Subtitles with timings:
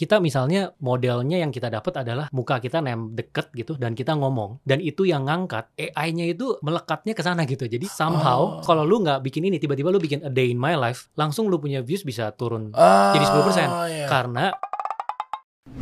[0.00, 4.56] kita misalnya modelnya yang kita dapat adalah muka kita nem deket gitu dan kita ngomong
[4.62, 7.68] dan itu yang ngangkat AI-nya itu melekatnya ke sana gitu.
[7.68, 8.64] Jadi somehow Oh.
[8.64, 11.60] kalau lu nggak bikin ini tiba-tiba lu bikin a day in my life, langsung lu
[11.60, 13.68] punya views bisa turun Ah, jadi 10%.
[13.86, 14.06] iya.
[14.08, 14.56] karena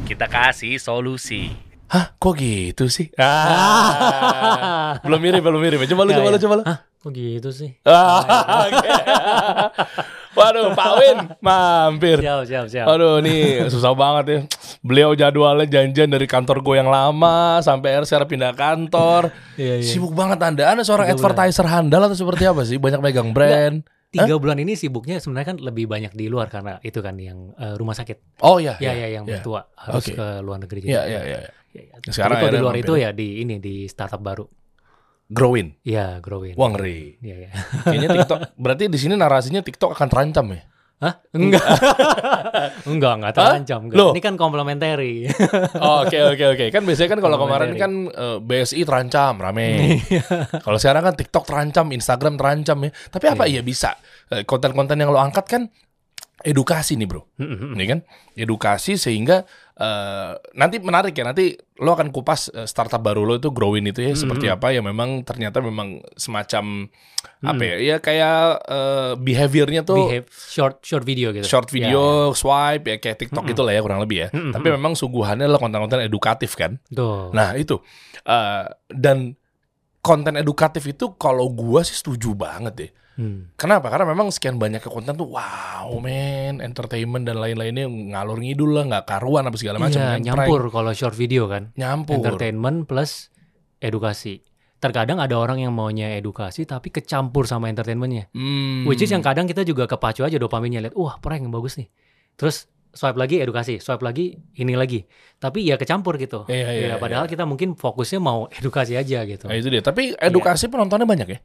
[0.05, 1.49] Kita kasih solusi.
[1.87, 3.09] Hah, kok gitu sih?
[3.15, 5.01] Ah.
[5.01, 5.81] belum mirip, belum mirip.
[5.87, 6.43] Coba lu, Ya, coba lu, ya.
[6.43, 6.65] coba lu.
[6.65, 7.71] Hah, kok gitu sih?
[7.83, 8.21] Ah,
[8.67, 8.89] oke.
[10.39, 12.19] Waduh, Pak Win mampir.
[12.23, 12.87] Siap, siap, siap.
[12.87, 14.41] Aduh, nih susah banget ya.
[14.81, 19.23] Beliau jadwalnya janjian dari kantor gue yang lama sampai akhirnya sekarang pindah kantor.
[19.59, 19.91] Iya, iya.
[19.91, 20.71] Sibuk banget Anda.
[20.71, 21.35] Anda seorang Tiga bulan.
[21.35, 22.79] advertiser handal atau seperti apa sih?
[22.79, 23.83] Banyak megang brand.
[24.09, 27.77] Tiga bulan ini sibuknya sebenarnya kan lebih banyak di luar karena itu kan yang eh,
[27.77, 28.41] rumah sakit.
[28.41, 28.81] Oh iya.
[28.81, 29.37] Ya, iya, ya, yang iya.
[29.37, 30.17] mertua harus Oke.
[30.17, 30.81] ke luar negeri.
[30.89, 31.39] Iya, iya, iya.
[31.77, 31.97] Ya, ya.
[32.09, 32.89] Sekarang Jadi kalau di luar mampir.
[32.89, 34.49] itu ya di ini di startup baru.
[35.29, 35.77] Growin.
[35.85, 36.57] Iya, growing.
[36.57, 37.21] Wah ngeri.
[37.21, 37.51] Iya, iya.
[37.85, 38.39] Kayaknya TikTok.
[38.57, 40.63] berarti di sini narasinya TikTok akan terancam ya?
[40.99, 41.15] Hah?
[41.31, 41.63] Enggak.
[42.91, 43.81] enggak, enggak terancam.
[43.87, 43.99] enggak.
[44.03, 44.11] Loh.
[44.17, 45.31] Ini kan komplementari.
[45.79, 46.65] Oh, Oke oke oke.
[46.75, 50.01] Kan biasanya kan kalau kemarin kan eh, BSI terancam rame.
[50.65, 52.91] kalau sekarang kan TikTok terancam, Instagram terancam ya.
[53.13, 53.95] Tapi apa iya bisa
[54.29, 55.63] Eh, konten-konten yang lo angkat kan
[56.45, 57.99] edukasi nih bro, ini kan
[58.37, 59.43] edukasi sehingga
[59.79, 64.03] eh, nanti menarik ya nanti lo akan kupas eh, startup baru lo itu growing itu
[64.03, 66.91] ya seperti apa ya memang ternyata memang semacam
[67.39, 71.47] apa ya ya kayak eh, behaviornya tuh Behave short short video gitu.
[71.47, 74.29] short Ya, video swipe ya kayak TikTok gitu lah ya kurang lebih ya.
[74.35, 76.83] Tapi memang sungguhannya adalah konten-konten edukatif kan.
[76.91, 77.31] Tuh.
[77.31, 77.79] Nah itu
[78.29, 79.33] Eh, dan
[80.05, 82.91] konten edukatif itu kalau gua sih setuju banget deh.
[83.19, 83.51] Hmm.
[83.59, 83.91] Kenapa?
[83.91, 89.05] Karena memang sekian banyak konten tuh wow men, entertainment dan lain-lainnya ngalur ngidul lah, nggak
[89.11, 91.75] karuan apa segala macam Iya, nyampur kalau short video kan.
[91.75, 92.23] Nyampur.
[92.23, 93.35] Entertainment plus
[93.83, 94.47] edukasi.
[94.79, 98.31] Terkadang ada orang yang maunya edukasi tapi kecampur sama entertainmentnya.
[98.31, 98.87] Hmm.
[98.87, 101.91] Which is yang kadang kita juga kepacu aja dopaminnya lihat, wah prank yang bagus nih.
[102.39, 105.03] Terus swipe lagi edukasi, swipe lagi ini lagi.
[105.43, 106.47] Tapi ya kecampur gitu.
[106.47, 109.51] Iya, iya, Ya, padahal kita mungkin fokusnya mau edukasi aja gitu.
[109.51, 109.83] Nah, itu dia.
[109.83, 111.41] Tapi edukasi penontonnya banyak ya.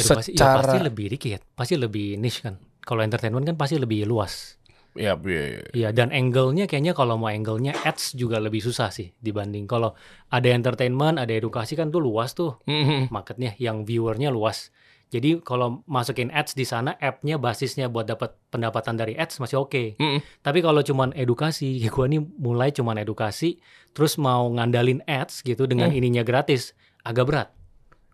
[0.00, 2.54] Edukasi ya secara- pasti lebih dikit, pasti lebih niche kan.
[2.80, 4.56] Kalau entertainment kan pasti lebih luas.
[4.94, 5.60] Iya, iya, iya.
[5.70, 9.94] Iya, dan angle-nya kayaknya kalau mau angle-nya ads juga lebih susah sih dibanding kalau
[10.26, 13.06] ada entertainment, ada edukasi kan tuh luas tuh Mhm.
[13.08, 14.72] marketnya, yang viewernya luas.
[15.06, 19.96] Jadi kalau masukin ads di sana, app-nya basisnya buat dapat pendapatan dari ads masih oke.
[19.96, 20.42] Mhm.
[20.42, 23.60] Tapi kalau cuman edukasi, ya gua nih mulai cuman edukasi,
[23.92, 27.48] terus mau ngandalin ads gitu dengan ininya gratis, agak berat.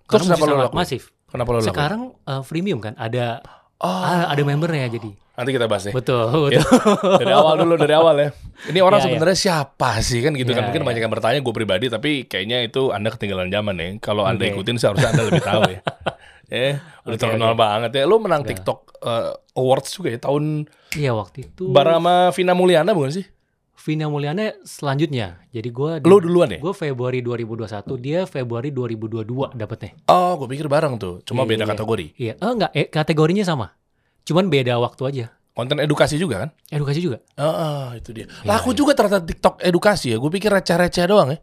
[0.04, 0.76] Terus Karena kenapa lo lakuin?
[0.76, 1.02] masif.
[1.34, 1.58] Kenapa lo?
[1.60, 3.42] Sekarang uh, freemium kan, ada
[3.76, 5.10] Oh, ah, ada membernya jadi.
[5.34, 5.92] nanti kita bahas deh.
[5.92, 7.18] Betul, Ya, betul.
[7.20, 8.28] dari awal dulu dari awal ya.
[8.64, 9.06] Ini orang Ya, ya.
[9.10, 10.62] sebenarnya siapa sih kan gitu kan?
[10.62, 10.86] Ya, Mungkin ya.
[10.86, 13.88] banyak yang bertanya gue pribadi tapi kayaknya itu Anda ketinggalan zaman ya.
[13.98, 14.54] Kalau Anda Oke.
[14.54, 15.80] ikutin seharusnya Anda lebih tahu ya.
[16.46, 17.58] Eh, udah Oke, terkenal oke.
[17.58, 18.02] banget ya.
[18.04, 18.50] Lu menang Udah.
[18.52, 20.44] TikTok eh, Awards juga ya tahun
[20.94, 21.66] Iya waktu itu.
[21.66, 23.26] bareng sama Vina Mulyana bukan sih?
[23.84, 25.44] Vina Mulyana selanjutnya.
[25.52, 26.56] Jadi gua Lu duluan ya?
[26.56, 29.92] Gue Februari 2021, dia Februari 2022 dapetnya.
[30.08, 31.20] Oh, gue pikir bareng tuh.
[31.20, 31.70] Cuma Iya, beda iya.
[31.70, 32.06] kategori.
[32.16, 33.76] Iya, eh, enggak, eh, kategorinya sama.
[34.24, 35.24] Cuman beda waktu aja.
[35.52, 36.50] Konten edukasi juga kan?
[36.66, 37.20] Edukasi juga.
[37.36, 38.24] Ah, ah, itu dia.
[38.24, 40.18] Iya, Laku juga ternyata TikTok edukasi ya.
[40.18, 41.38] Gue pikir receh-receh doang ya.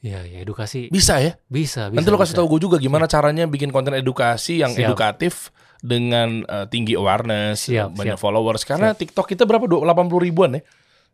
[0.00, 1.36] Iya, ya edukasi Bisa ya?
[1.44, 1.92] bisa, bisa.
[1.92, 4.88] Nanti lo kasih tahu gue juga gimana caranya bikin konten edukasi yang Siap.
[4.88, 5.50] edukatif
[5.82, 8.22] dengan eh, tinggi awareness, Siap, banyak siap.
[8.22, 8.62] followers.
[8.64, 9.66] Karena TikTok kita berapa?
[9.66, 10.62] Dua- 80 ribuan ya?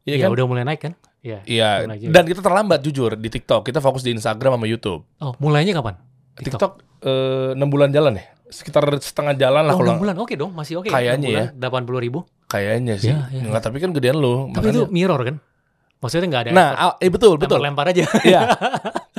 [0.06, 0.30] Iya Iya, kan?
[0.32, 0.92] udah mulai naik kan?
[1.18, 1.42] Iya.
[1.42, 1.68] Iya.
[2.06, 3.66] Dan kita terlambat jujur di TikTok.
[3.66, 5.02] Kita fokus di Instagram sama YouTube.
[5.18, 5.98] Oh, mulainya kapan?
[6.36, 6.72] TikTok,
[7.02, 8.24] eh, 6 bulan jalan ya?
[8.46, 10.14] Sekitar setengah jalan lah Oh, kalau 6 bulan.
[10.16, 10.86] Oke dong, masih oke.
[10.86, 11.44] Kayaknya ya.
[11.52, 12.22] 80 ribu.
[12.46, 13.10] kayaknya sih.
[13.10, 13.42] Iya, iya.
[13.42, 14.46] Enggak, tapi kan gedean lo.
[14.48, 15.36] Tapi itu makanya- mirror kan?
[15.98, 16.96] Maksudnya nggak ada Nah, effort.
[17.02, 17.58] eh, betul, betul.
[17.58, 18.04] Lempar-lempar aja.
[18.22, 18.40] Iya.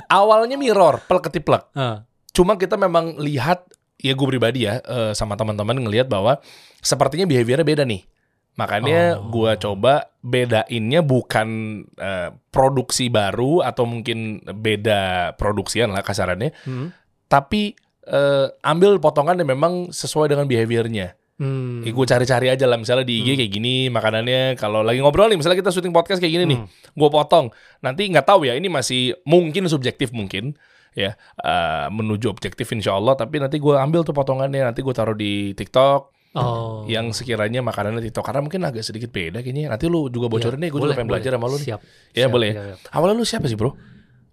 [0.08, 1.68] Awalnya mirror, plek ketiplek.
[1.74, 1.98] Heeh.
[2.32, 3.68] Cuma kita memang lihat
[3.98, 6.40] ya gue pribadi ya eh, sama teman-teman ngelihat bahwa
[6.80, 8.08] sepertinya behaviornya beda nih.
[8.58, 9.30] Makanya Oh.
[9.30, 11.48] gua coba bedainnya bukan
[11.94, 16.90] eh, produksi baru atau mungkin beda produksian lah kasarannya, Hmm.
[17.26, 21.14] tapi eh, ambil potongan yang memang sesuai dengan behaviornya.
[21.38, 21.86] Hmm.
[21.86, 25.62] gue cari-cari aja lah misalnya di IG kayak gini makanannya kalau lagi ngobrol nih misalnya
[25.62, 26.70] kita syuting podcast kayak gini nih Hmm.
[26.98, 30.58] gue potong nanti nggak tahu ya ini masih mungkin subjektif mungkin
[30.98, 35.14] ya eh, menuju objektif insya Allah tapi nanti gue ambil tuh potongannya nanti gue taruh
[35.14, 36.84] di TikTok Oh.
[36.86, 40.70] yang sekiranya makanannya TikTok karena mungkin agak sedikit beda kayaknya nanti lu juga bocorin nih
[40.70, 41.18] gue juga pengen boleh.
[41.18, 41.82] belajar sama lu nih Siap.
[42.12, 42.52] Ya, Siap, boleh.
[42.52, 42.80] siap, siap.
[42.92, 43.72] awalnya lu siapa sih bro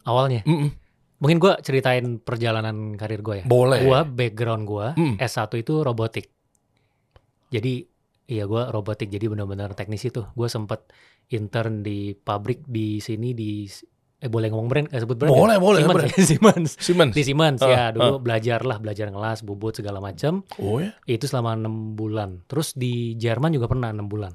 [0.03, 0.45] Awalnya.
[0.45, 0.69] Mm-mm.
[1.17, 3.45] Mungkin gua ceritain perjalanan karir gue ya.
[3.45, 5.17] boleh Gua background gua Hmm.
[5.17, 6.29] S1 itu robotik.
[7.49, 7.87] Jadi
[8.27, 10.29] iya gua robotik jadi benar-benar teknisi tuh.
[10.33, 10.85] Gua sempet
[11.27, 13.65] intern di pabrik di sini di
[14.23, 15.41] eh boleh ngomong brand eh, sebut brand ya?
[15.41, 16.11] Boleh, boleh, Siemens, boleh.
[16.31, 16.71] Siemens.
[16.81, 20.95] Siemens Di Siemens Ah, ya dulu belajar lah belajar ngelas bubut segala macam oh ya
[21.05, 24.33] itu selama enam bulan terus di Jerman juga pernah enam bulan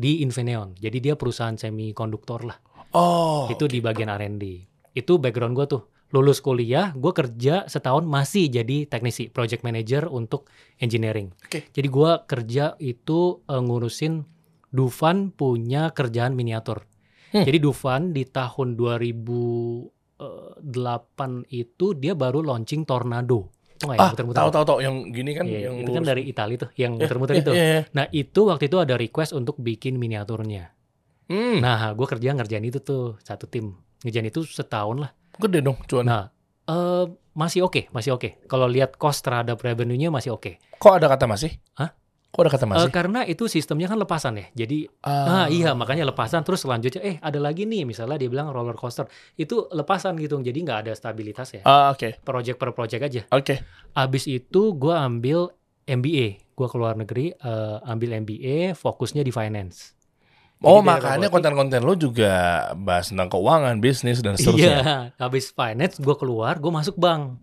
[0.00, 0.80] di Infineon.
[0.80, 2.58] Jadi dia perusahaan semikonduktor lah.
[2.90, 3.46] Oh.
[3.46, 4.66] itu di bagian R&D.
[4.98, 5.82] Itu background gue tuh.
[6.10, 10.50] Lulus kuliah, gue kerja setahun masih jadi teknisi, project manager untuk
[10.82, 11.30] engineering.
[11.46, 11.70] Oke.
[11.70, 14.26] Jadi gue kerja itu eh, ngurusin
[14.70, 16.89] Dufan punya kerjaan miniatur.
[17.30, 17.44] Hmm.
[17.44, 20.60] Jadi Dufan di tahun 2008
[21.48, 23.48] itu dia baru launching Tornado.
[23.74, 24.36] Tau nggak ya, Ah, muter-muter?
[24.36, 27.00] tahu tahu tahu yang gini kan Iya, yang itu kan dari Italia tuh, yang Ya,
[27.00, 27.50] muter-muter ya, itu.
[27.50, 27.80] ya, ya.
[27.90, 30.74] Nah itu waktu itu ada request untuk bikin miniaturnya.
[31.26, 33.72] Hmm, Nah gue kerja ngerjain itu tuh satu tim.
[34.02, 35.10] Ngerjain itu setahun lah.
[35.32, 36.04] gede dong cuan.
[36.04, 36.28] Nah,
[36.66, 38.44] eh masih oke, masih oke.
[38.44, 40.60] Kalau lihat cost terhadap revenue-nya masih oke.
[40.76, 41.56] Kok ada kata masih?
[41.72, 41.96] Hah?
[42.30, 42.90] Kok ada kata masih?
[42.94, 44.46] karena itu sistemnya kan lepasan ya.
[44.54, 48.78] Jadi, ah iya makanya lepasan terus selanjutnya eh ada lagi nih misalnya dia bilang roller
[48.78, 49.10] coaster.
[49.34, 50.38] Itu lepasan gitu.
[50.38, 51.66] Jadi nggak ada stabilitas ya.
[51.66, 52.22] Ah, oke.
[52.22, 53.22] Project per project aja.
[53.34, 53.58] Oke.
[53.98, 55.50] Abis itu gua ambil
[55.84, 56.54] MBA.
[56.54, 59.98] Gua keluar negeri eh, ambil MBA, fokusnya di finance.
[60.60, 62.32] Oh, Jadi dia makanya konten-konten lo juga
[62.76, 64.78] bahas tentang keuangan, bisnis dan Iya, seterusnya.
[65.16, 67.40] habis finance gue keluar, gue masuk bank.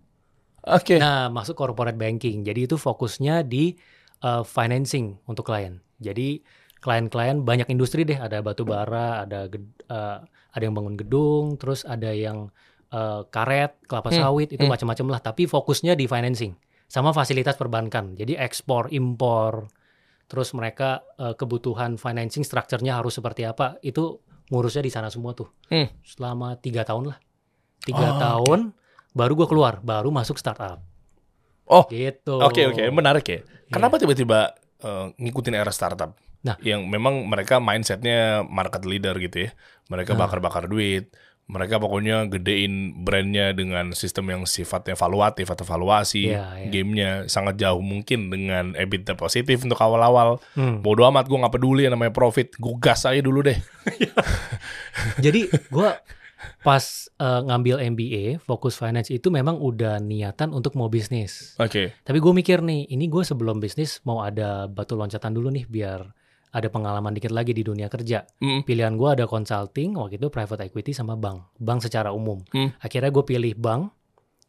[0.62, 1.02] Oke.
[1.02, 2.46] Nah, masuk corporate banking.
[2.46, 3.74] Jadi itu fokusnya di
[4.22, 5.82] uh, financing untuk klien.
[5.98, 6.42] Jadi
[6.78, 9.50] klien-klien banyak industri deh, ada batu bara, ada
[9.90, 10.22] uh,
[10.54, 12.54] ada yang bangun gedung, terus ada yang
[12.94, 14.70] uh, karet, kelapa Hmm, sawit, itu hmm.
[14.70, 15.20] macam-macam lah.
[15.22, 16.54] Tapi fokusnya di financing
[16.86, 18.14] sama fasilitas perbankan.
[18.14, 19.66] Jadi ekspor, impor,
[20.30, 25.50] terus mereka uh, kebutuhan financing structure-nya harus seperti apa, itu ngurusnya di sana semua tuh.
[25.68, 25.90] Hmm.
[26.06, 27.18] Selama tiga tahun lah,
[27.82, 28.60] tiga Oh, tahun
[29.12, 30.78] baru gua keluar, baru masuk startup.
[31.68, 32.40] Oh, gitu.
[32.40, 33.40] Oke, oke, menarik ya.
[33.68, 36.16] Kenapa tiba-tiba eh, ngikutin era startup?
[36.38, 36.54] Nah.
[36.62, 39.50] yang memang mereka mindsetnya market leader gitu ya.
[39.90, 40.22] Mereka Nah.
[40.22, 41.10] bakar-bakar duit.
[41.50, 46.30] Mereka pokoknya gedein brandnya dengan sistem yang sifatnya valuatif atau valuasi.
[46.30, 46.68] Iya, iya.
[46.70, 50.38] Gamenya sangat jauh mungkin dengan EBITDA positif untuk awal-awal.
[50.54, 50.78] Hmm.
[50.78, 52.54] Bodoh amat gue nggak peduli yang namanya profit.
[52.54, 53.58] Gue gas aja dulu deh.
[55.24, 55.96] Jadi gua
[56.66, 56.82] pas
[57.18, 61.58] eh, ngambil MBA, fokus finance itu memang udah niatan untuk mau bisnis.
[61.58, 61.98] Oke.
[62.02, 66.00] Tapi gue mikir nih, ini gue sebelum bisnis mau ada batu loncatan dulu nih biar
[66.48, 68.24] ada pengalaman dikit lagi di dunia kerja.
[68.40, 68.64] Mm.
[68.64, 71.44] Pilihan gue ada consulting, waktu itu private equity sama bank.
[71.60, 72.40] Bank secara umum.
[72.56, 72.72] Hmm.
[72.80, 73.92] Akhirnya gue pilih bank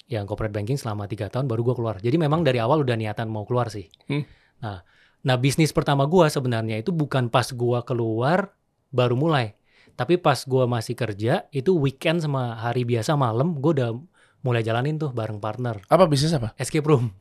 [0.09, 1.95] yang corporate banking selama tiga tahun baru gue keluar.
[1.99, 3.91] Jadi memang dari awal udah niatan mau keluar sih.
[4.07, 4.23] Hmm.
[4.63, 4.81] Nah,
[5.21, 8.55] nah bisnis pertama gue sebenarnya itu bukan pas gue keluar
[8.89, 9.58] baru mulai.
[9.99, 13.91] Tapi pas gue masih kerja, itu weekend sama hari biasa malam, gue udah
[14.47, 15.83] mulai jalanin tuh bareng partner.
[15.91, 16.55] Apa bisnis apa?
[16.55, 17.11] Escape room.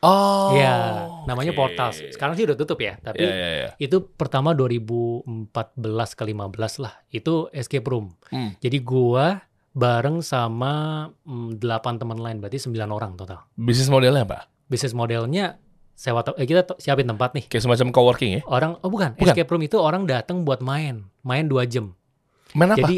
[0.00, 0.56] Oh.
[0.56, 1.60] Iya, namanya oke.
[1.60, 2.00] Portals.
[2.12, 3.70] Sekarang sih udah tutup ya, tapi Iya, iya, iya.
[3.76, 6.94] itu pertama 2014 ke 15 lah.
[7.12, 8.16] Itu escape room.
[8.32, 8.56] Hmm.
[8.60, 9.44] Jadi gua
[9.76, 13.44] bareng sama mm, 8 teman lain, berarti 9 orang total.
[13.60, 14.48] Bisnis modelnya apa?
[14.72, 15.60] Bisnis modelnya
[15.96, 17.44] sewa eh, kita siapin tempat nih.
[17.48, 18.42] Kayak semacam coworking ya?
[18.48, 19.32] Orang oh bukan, Bukan.
[19.32, 21.96] escape room itu orang datang buat main, main 2 jam.
[22.54, 22.84] Main apa?
[22.84, 22.96] Jadi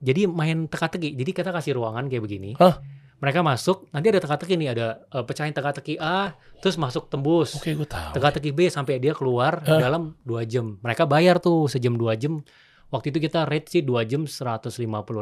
[0.00, 1.16] jadi main teka-teki.
[1.16, 2.52] Jadi kita kasih ruangan kayak begini.
[2.60, 2.78] Hah?
[3.16, 7.56] Mereka masuk, nanti ada teka-teki nih, ada eh, pecahin teka-teki A, terus masuk tembus.
[7.56, 8.12] Oke, gue tahu.
[8.12, 9.80] Teka-teki B sampai dia keluar Hah?
[9.80, 10.76] dalam 2 jam.
[10.84, 12.44] Mereka bayar tuh sejam 2 jam.
[12.92, 14.68] Waktu itu kita rate sih 2 jam 150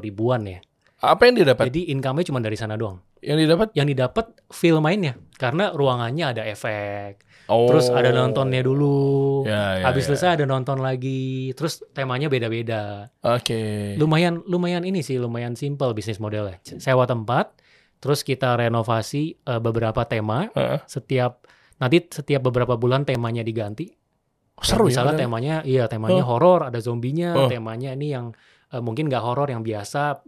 [0.03, 0.59] ribuan ya.
[1.05, 1.71] Apa yang didapat?
[1.71, 2.99] Jadi income-nya cuma dari sana doang.
[3.23, 3.69] Yang didapat?
[3.79, 7.23] Yang didapat feel mainnya karena ruangannya ada efek.
[7.45, 7.69] Oh.
[7.69, 9.45] Terus ada nontonnya dulu.
[9.45, 10.17] Ya, ya, Habis ya.
[10.17, 11.53] selesai ada nonton lagi.
[11.53, 13.13] Terus temanya beda-beda.
[13.21, 13.95] Oke.
[14.01, 16.57] Lumayan lumayan ini sih, lumayan simple bisnis modelnya.
[16.65, 17.53] Sewa tempat,
[18.01, 20.49] terus kita renovasi eh, beberapa tema.
[20.57, 20.81] Heeh.
[20.89, 21.45] Setiap
[21.77, 23.93] nanti setiap beberapa bulan temanya diganti.
[24.65, 24.97] Seru ya.
[24.97, 25.25] Misalnya padahal.
[25.29, 26.39] temanya, iya temanya Oh.
[26.39, 27.35] horor, ada zombinya.
[27.37, 27.49] Oh.
[27.51, 28.33] Temanya ini yang
[28.73, 30.25] eh, mungkin nggak horor, yang biasa.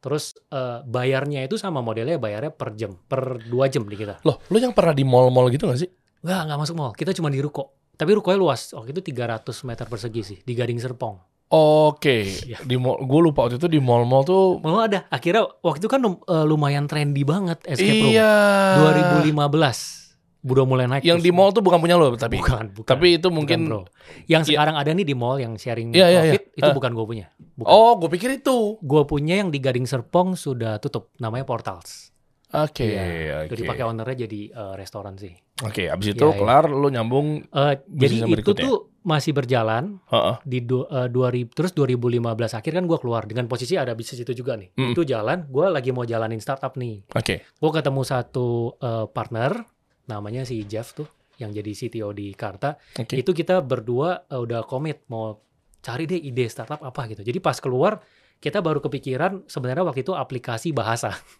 [0.00, 4.22] Terus eh, bayarnya itu sama modelnya bayarnya per jam, per dua jam di kita.
[4.22, 5.90] Loh, lu yang pernah di mall-mall gitu gak sih?
[6.20, 6.92] Nggak, nggak masuk mall.
[6.92, 7.76] Kita cuma di ruko.
[7.92, 8.72] Tapi rukonya luas.
[8.72, 11.16] Waktu itu 300 meter persegi sih, di Gading Serpong.
[11.50, 12.62] Oke, Iya.
[12.62, 14.62] di mall, gue lupa waktu itu di mall-mall tuh.
[14.62, 15.02] Mau ada.
[15.08, 18.14] Akhirnya waktu itu kan eh, lumayan trendy banget escape room.
[18.14, 18.32] iya.
[18.78, 19.98] 2015.
[20.40, 21.02] Udah mulai naik.
[21.02, 22.38] Yang di mall tuh bukan punya lo, tapi.
[22.38, 22.88] bukan, bukan.
[22.88, 23.60] Tapi itu Bukan, mungkin.
[23.66, 23.82] bro.
[24.24, 24.48] Yang Iya.
[24.56, 26.32] sekarang ada nih di mall yang sharing Iya, iya, iya.
[26.32, 26.72] profit itu Ah.
[26.72, 27.26] bukan gue punya.
[27.58, 27.68] Bukan.
[27.68, 28.80] Oh, gue pikir itu.
[28.80, 32.09] Gue punya yang di Gading Serpong sudah tutup, namanya Portals.
[32.50, 33.54] Oke, Iya, oke.
[33.54, 35.30] Udah dipakai ownernya jadi eh, restoran sih.
[35.62, 36.38] Oke, abis itu Iya, iya.
[36.40, 37.46] kelar, lu nyambung.
[37.86, 38.64] Bisnis jadi itu berikutnya.
[38.66, 40.36] tuh masih berjalan Heeh.
[40.44, 44.34] di du, eh, 2000 terus 2015 akhir kan gue keluar dengan posisi ada bisnis itu
[44.34, 44.74] juga nih.
[44.76, 44.92] Mm.
[44.92, 47.06] Itu jalan, gue lagi mau jalanin startup nih.
[47.14, 47.40] Oke.
[47.46, 49.62] Gue ketemu satu eh, partner
[50.10, 51.06] namanya si Jeff tuh
[51.38, 52.76] yang jadi CTO di Karta.
[52.98, 53.16] Oke.
[53.16, 55.38] Itu kita berdua eh, udah komit mau
[55.80, 57.24] cari deh ide startup apa gitu.
[57.24, 57.96] Jadi pas keluar
[58.36, 61.12] kita baru kepikiran sebenarnya waktu itu aplikasi bahasa.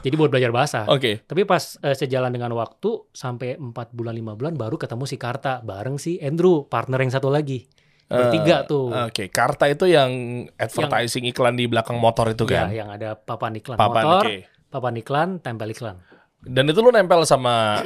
[0.00, 0.80] jadi buat belajar bahasa.
[0.86, 1.20] Oke.
[1.20, 5.60] Tapi pas eh, sejalan dengan waktu sampai 4 bulan 5 bulan baru ketemu si Karta
[5.60, 7.66] bareng si Andrew, partner yang satu lagi.
[8.06, 8.88] bertiga Eh, tuh.
[8.88, 10.08] Oke, Karta itu yang
[10.54, 12.72] advertising iklan di belakang motor itu Ya, kan.
[12.72, 14.36] yang ada papan iklan Papan, motor, oke.
[14.66, 15.96] papan iklan, tempel iklan.
[16.40, 17.84] Dan itu lu nempel sama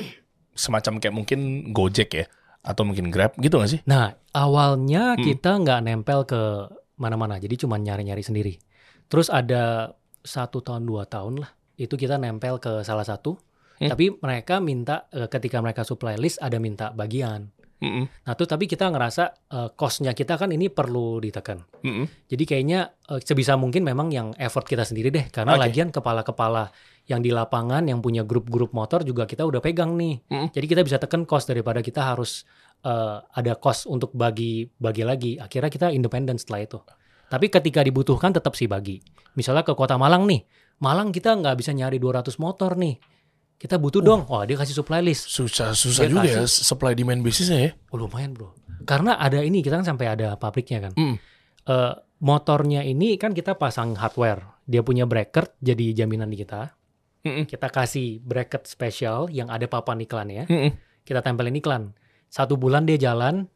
[0.53, 2.25] semacam kayak mungkin Gojek ya
[2.63, 3.81] atau mungkin Grab gitu gak sih?
[3.85, 5.25] Nah, awalnya Hmm.
[5.25, 8.55] kita nggak nempel ke mana-mana, jadi cuma nyari-nyari sendiri.
[9.09, 9.91] Terus ada
[10.23, 11.51] satu tahun dua tahun lah,
[11.83, 13.35] itu kita nempel ke salah satu.
[13.83, 13.91] Hmm.
[13.91, 17.51] Tapi mereka minta eh, ketika mereka supply list ada minta bagian.
[17.83, 21.59] Mm-mm, Nah tuh tapi kita ngerasa eh, cost-nya kita kan ini perlu ditekan.
[21.83, 22.31] mm-mm.
[22.31, 25.27] Jadi kayaknya eh, sebisa mungkin memang yang effort kita sendiri deh.
[25.35, 25.67] Karena Oke.
[25.67, 26.71] lagian kepala-kepala
[27.11, 30.23] yang di lapangan yang punya grup-grup motor juga kita udah pegang nih.
[30.31, 30.55] Mm-mm.
[30.55, 32.47] Jadi kita bisa tekan cost daripada kita harus
[32.87, 35.33] eh, ada cost untuk bagi bagi lagi.
[35.43, 36.79] Akhirnya kita independen setelah itu.
[37.27, 39.03] Tapi ketika dibutuhkan tetap sih bagi.
[39.35, 40.47] Misalnya ke kota Malang nih.
[40.83, 42.99] Malang kita nggak bisa nyari 200 motor nih.
[43.55, 44.27] Kita butuh dong.
[44.27, 45.31] Wah dia kasih supply list.
[45.31, 47.71] Susah susah Dia juga ya kasih- supply demand bisnisnya ya.
[47.95, 48.51] Oh lumayan bro.
[48.83, 50.93] Karena ada ini kita kan sampai ada pabriknya kan.
[50.99, 51.17] Mm.
[51.71, 54.43] Eh, motornya ini kan kita pasang hardware.
[54.67, 56.75] Dia punya bracket jadi jaminan di kita.
[57.23, 57.47] Mm-mm.
[57.47, 60.51] Kita kasih bracket spesial yang ada papan iklannya.
[60.51, 60.75] Mm-mm.
[61.07, 61.95] Kita tempelin iklan.
[62.27, 63.47] Satu bulan dia jalan,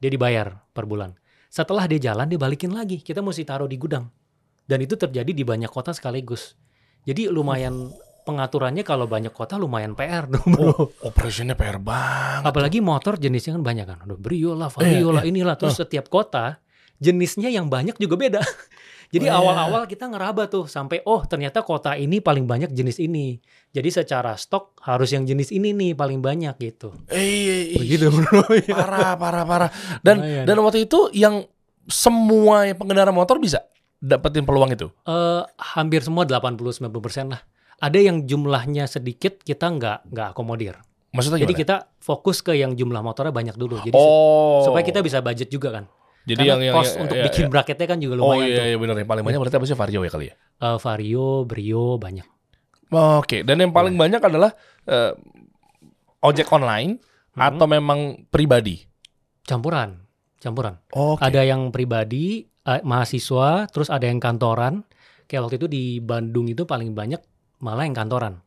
[0.00, 1.12] dia dibayar per bulan.
[1.52, 3.04] Setelah dia jalan dia balikin lagi.
[3.04, 4.08] Kita mesti taruh di gudang.
[4.72, 6.56] Dan itu terjadi di banyak kota sekaligus.
[7.04, 7.92] Jadi lumayan
[8.24, 10.64] pengaturannya kalau banyak kota lumayan PR dong bro.
[10.72, 12.48] Oh, operationnya PR banget.
[12.48, 13.98] Apalagi motor jenisnya kan banyak kan.
[14.08, 15.54] Aduh, Brio lah, Vario Iya, lah, inilah.
[15.60, 16.56] Terus setiap kota
[16.96, 18.40] jenisnya yang banyak juga beda.
[19.12, 19.36] Jadi Oh, iya.
[19.44, 23.36] awal-awal kita ngeraba tuh sampai oh ternyata kota ini paling banyak jenis ini.
[23.76, 26.96] Jadi secara stok harus yang jenis ini nih paling banyak gitu.
[27.12, 27.76] Eh, iya, iya.
[27.76, 28.40] Begitu bro.
[28.72, 29.70] Parah parah parah.
[30.00, 30.44] Dan Lumayan.
[30.48, 31.44] dan waktu itu yang
[31.84, 33.66] semua pengendara motor bisa
[34.02, 34.90] dapetin peluang itu.
[35.06, 35.42] Eh,
[35.72, 36.90] hampir semua 80-90%
[37.30, 37.40] lah.
[37.78, 40.78] Ada yang jumlahnya sedikit kita nggak nggak akomodir.
[41.12, 43.78] Maksudnya Jadi kita fokus ke yang jumlah motornya banyak dulu.
[43.78, 44.64] Jadi oh.
[44.64, 45.84] supaya kita bisa budget juga kan.
[46.22, 47.50] Jadi Karena yang yang cost yang- untuk ya, bikin ya.
[47.50, 48.64] bracketnya kan juga Oh lumayan iya tuh.
[48.64, 50.34] iya benar yang paling banyak berarti apa sih Vario ya kali ya?
[50.38, 52.26] Eh, Vario, Brio banyak.
[52.92, 54.50] Oke, dan yang paling banyak adalah
[54.84, 55.12] eh,
[56.20, 56.98] ojek online
[57.32, 57.48] Hmm.
[57.50, 58.76] atau memang pribadi.
[59.42, 59.96] Campuran,
[60.38, 60.76] campuran.
[60.92, 61.18] Oke.
[61.18, 64.86] Ada yang pribadi, eh, mahasiswa, terus ada yang kantoran.
[65.26, 67.20] Kayak waktu itu di Bandung itu paling banyak
[67.62, 68.42] malah yang kantoran.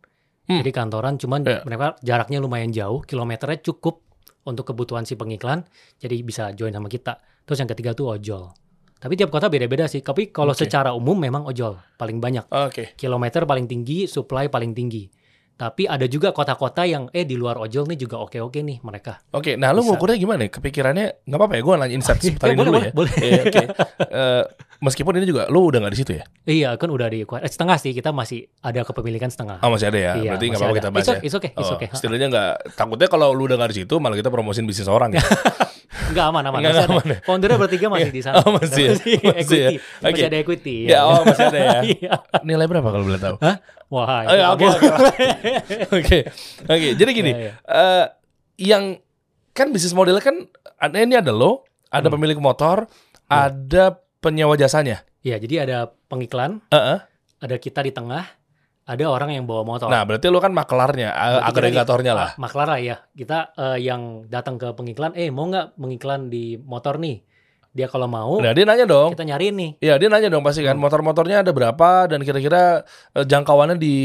[0.45, 0.61] Hmm.
[0.61, 1.65] Jadi kantoran cuman Iya.
[1.65, 4.05] mereka jaraknya lumayan jauh, kilometernya cukup
[4.45, 5.65] untuk kebutuhan si pengiklan,
[5.97, 7.17] jadi bisa join sama kita.
[7.49, 8.53] Terus yang ketiga tuh ojol.
[8.95, 10.05] Tapi tiap kota beda-beda sih.
[10.05, 10.65] Tapi kalau Oke.
[10.65, 12.45] secara umum memang ojol paling banyak.
[12.49, 12.93] Oke.
[12.97, 15.09] Kilometer paling tinggi, supply paling tinggi.
[15.55, 19.23] Tapi ada juga kota-kota yang eh di luar ojol nih juga oke-oke nih mereka.
[19.31, 19.95] Oke, nah lu Bisa.
[19.95, 20.51] ngukurnya gimana?
[20.51, 21.61] Kepikirannya nggak apa-apa ya?
[21.63, 22.91] Gue nanya insight ini boleh, dulu boleh, ya.
[22.91, 23.13] boleh.
[23.23, 23.63] Iya, Oke.
[24.05, 24.43] Eh,
[24.83, 26.23] meskipun ini juga lu udah nggak di situ ya?
[26.43, 29.63] Iya kan udah di eh, setengah sih kita masih ada kepemilikan setengah.
[29.63, 30.13] Oh masih ada ya?
[30.19, 31.15] Iya, Berarti nggak apa-apa kita bahas It's ya?
[31.15, 31.87] okay, it's okay, it's Oh, okay.
[31.95, 35.23] Setidaknya nggak, takutnya kalau lu udah nggak di situ malah kita promosiin bisnis orang gitu.
[36.11, 36.59] Enggak aman aman.
[36.59, 36.93] Nggak Masih ada.
[36.93, 37.17] aman ya?
[37.23, 38.35] Foundernya bertiga masih di sana.
[38.43, 38.93] Oh, masih ya?
[38.95, 39.29] Masih ya?
[39.39, 39.75] equity.
[40.01, 40.21] Masih Oke.
[40.27, 40.77] ada equity.
[40.85, 41.79] Ya, oh, masih ada ya?
[41.95, 42.13] Iya.
[42.43, 43.35] Nilai berapa kalau boleh tahu?
[43.39, 43.55] Hah?
[43.87, 44.25] Wah.
[44.25, 44.65] Oh, ya, oke,
[45.93, 46.17] oke.
[46.65, 46.87] Oke.
[46.93, 47.53] Jadi gini, Iya, iya.
[47.63, 48.05] eh,
[48.59, 48.83] yang
[49.51, 50.35] kan bisnis modelnya kan
[50.75, 52.15] ada ini ada lo, ada Hmm.
[52.15, 52.89] pemilik motor,
[53.25, 53.83] ada
[54.19, 55.05] penyewa jasanya.
[55.21, 56.99] Iya, jadi ada pengiklan, Heeh.
[57.39, 58.25] ada kita di tengah,
[58.85, 59.89] ada orang yang bawa motor.
[59.89, 62.29] Nah, berarti lo kan makelarnya, Berarti kita agregatornya nih, lah.
[62.29, 62.95] ah, Maklar lah ya.
[63.11, 67.25] Kita eh, yang datang ke pengiklan, eh mau nggak mengiklan di motor nih?
[67.75, 69.11] Dia kalau mau, Nah, dia nanya dong.
[69.11, 69.71] kita nyariin nih.
[69.83, 70.85] Iya, dia nanya dong pasti kan, Hmm.
[70.85, 73.95] motor-motornya ada berapa dan kira-kira eh, jangkauannya di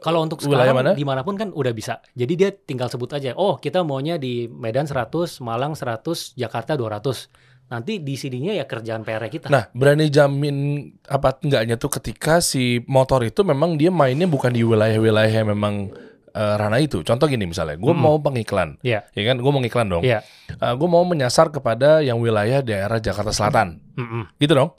[0.00, 0.96] Kalau untuk wilayah mana?
[0.96, 2.02] di mana pun kan udah bisa.
[2.10, 7.30] Jadi dia tinggal sebut aja, oh kita maunya di Medan 100, Malang 100, Jakarta 200.
[7.70, 9.46] Nanti di sininya ya kerjaan PR kita.
[9.46, 10.56] Nah, berani jamin
[11.06, 15.94] apa enggaknya tuh ketika si motor itu memang dia mainnya bukan di wilayah-wilayah yang memang
[16.30, 17.02] eh, ranah itu.
[17.02, 18.02] Contoh gini misalnya, gue Mm-mm.
[18.02, 19.06] mau pengiklan, Iya.
[19.10, 19.38] ya kan?
[19.38, 20.02] Gue mau ngiklan dong.
[20.02, 20.22] Iya.
[20.50, 24.26] gue mau menyasar kepada yang wilayah daerah Jakarta Selatan, Mm-mm.
[24.36, 24.74] gitu dong?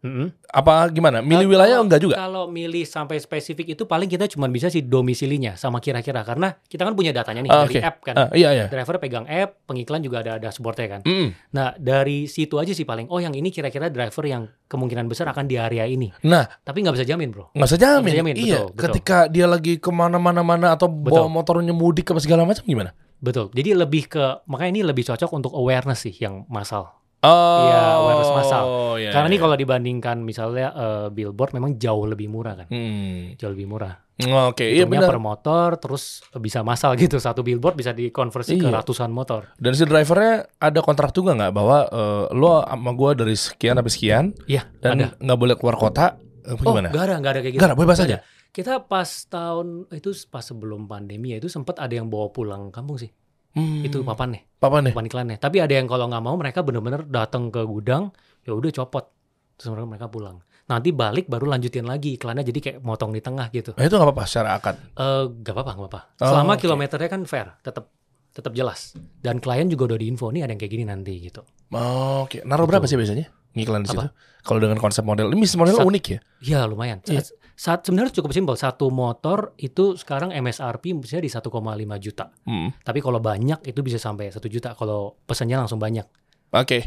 [0.00, 0.32] Mm-mm.
[0.46, 1.20] Apa gimana?
[1.20, 2.14] Milih wilayah kalau- enggak juga?
[2.16, 6.82] Kalau milih sampai spesifik itu paling kita cuma bisa sih domisilinya sama kira-kira karena kita
[6.82, 8.14] kan punya datanya nih Ah, dari app kan.
[8.16, 8.66] Ah, iya iya.
[8.66, 11.00] Driver pegang app, pengiklan juga ada dashboardnya kan.
[11.04, 11.28] Mm.
[11.50, 13.06] Nah dari situ aja sih paling.
[13.06, 16.08] Oh yang ini kira-kira driver yang kemungkinan besar akan di area ini.
[16.22, 17.50] Nah, Tapi nggak bisa jamin bro.
[17.52, 18.00] nggak usah jamin.
[18.00, 18.82] Nggak bisa jamin, iya, betul, betul.
[18.86, 21.28] ketika dia lagi ke mana-mana mana atau bawa Betul.
[21.28, 22.94] motornya mudik apa segala macam gimana?
[23.18, 23.52] Betul.
[23.52, 26.88] Jadi lebih ke makanya ini lebih cocok untuk awareness sih yang masal.
[27.20, 28.64] Oh, Iya, awareness massal.
[28.96, 29.44] iya, Karena ini iya.
[29.44, 32.66] kalau dibandingkan misalnya eh, billboard memang jauh lebih murah kan.
[32.68, 33.36] Hmm.
[33.36, 34.00] Jauh lebih murah.
[34.20, 35.10] Oke, iya Hitungnya benar.
[35.10, 37.16] per motor terus bisa masal gitu.
[37.16, 38.80] Satu billboard bisa dikonversi ke Iya.
[38.80, 39.52] ratusan motor.
[39.56, 43.92] Dan si drivernya ada kontrak juga nggak bahwa eh, lo sama gue dari sekian sampai
[43.92, 46.88] sekian Iya, dan nggak boleh keluar kota Oh, gimana?
[46.88, 47.60] nggak ada, ada kayak gitu.
[47.60, 48.16] Nggak ada, bebas aja.
[48.50, 52.96] Kita pas tahun itu pas sebelum pandemi ya itu sempat ada yang bawa pulang kampung
[52.96, 53.12] sih.
[53.50, 53.82] Hmm.
[53.82, 54.92] Itu papannya, papan nih.
[54.94, 55.36] papan iklannya.
[55.42, 58.14] Tapi ada yang kalau nggak mau mereka bener-bener datang ke gudang,
[58.46, 59.10] ya udah copot.
[59.58, 60.40] Terus mereka, pulang.
[60.70, 63.74] Nanti balik baru lanjutin lagi iklannya jadi kayak motong di tengah gitu.
[63.74, 64.76] Nah, itu nggak apa-apa secara akad.
[64.78, 66.00] Eh, gak apa-apa, gak apa-apa.
[66.22, 66.62] Oh, Selama oke.
[66.62, 67.90] kilometernya kan fair, tetap
[68.30, 68.94] tetap jelas.
[69.18, 71.42] Dan klien juga udah diinfo nih ada yang kayak gini nanti gitu.
[71.74, 73.26] Oh, Oke, naruh berapa sih biasanya
[73.58, 74.06] ngiklan di situ?
[74.46, 76.18] Kalau dengan konsep model, ini model Sat- unik ya.
[76.40, 77.02] Ya lumayan.
[77.04, 77.26] Iya.
[77.60, 78.56] Saat, sebenarnya cukup simpel.
[78.56, 81.52] Satu motor itu sekarang MSRP misalnya di 1,5
[82.00, 82.32] juta.
[82.48, 82.72] Hmm.
[82.80, 84.72] Tapi kalau banyak itu bisa sampai satu juta.
[84.72, 86.08] Kalau pesannya langsung banyak.
[86.56, 86.80] Oke.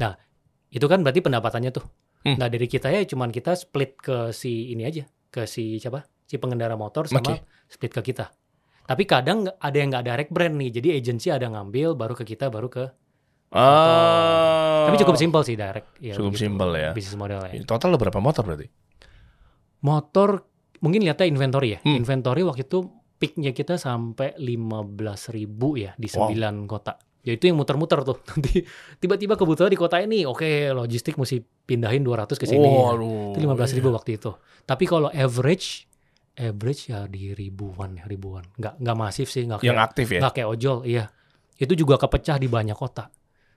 [0.74, 1.86] Itu kan berarti pendapatannya tuh.
[2.26, 2.42] Hmm.
[2.42, 5.06] Nah dari kita ya cuman kita split ke si ini aja.
[5.30, 6.10] Ke si siapa?
[6.26, 7.46] Si pengendara motor sama Oke.
[7.70, 8.34] split ke kita.
[8.90, 10.74] Tapi kadang ada yang nggak direct brand nih.
[10.74, 12.90] Jadi agency ada ngambil baru ke kita baru ke.
[13.54, 14.90] Ah.
[14.90, 16.02] Tapi cukup simpel sih direct.
[16.02, 16.50] Ya, Cukup begitu.
[16.50, 16.98] simpel ya.
[16.98, 17.62] Bisnis modelnya.
[17.62, 18.66] Total berapa motor berarti?
[19.86, 20.53] Motor
[20.84, 21.80] mungkin lihatnya inventory ya.
[21.82, 22.04] Hmm.
[22.04, 22.84] Inventory waktu itu
[23.16, 26.36] peaknya kita sampai 15.000 ribu ya di Wow.
[26.36, 27.00] 9 kota.
[27.24, 28.20] Ya itu yang muter-muter tuh.
[28.36, 28.68] Nanti
[29.00, 32.68] tiba-tiba kebutuhan di kota ini, oke logistik mesti pindahin 200 ke sini.
[32.68, 33.32] Waduh.
[33.32, 33.96] Itu 15 ribu iya.
[33.96, 34.32] waktu itu.
[34.68, 35.88] Tapi kalau average,
[36.36, 38.44] average ya di ribuan ya ribuan.
[38.60, 40.20] Nggak nggak masif sih, nggak Yang kayak, aktif ya.
[40.20, 41.08] nggak kayak ojol, iya.
[41.56, 43.08] Itu juga kepecah di banyak kota.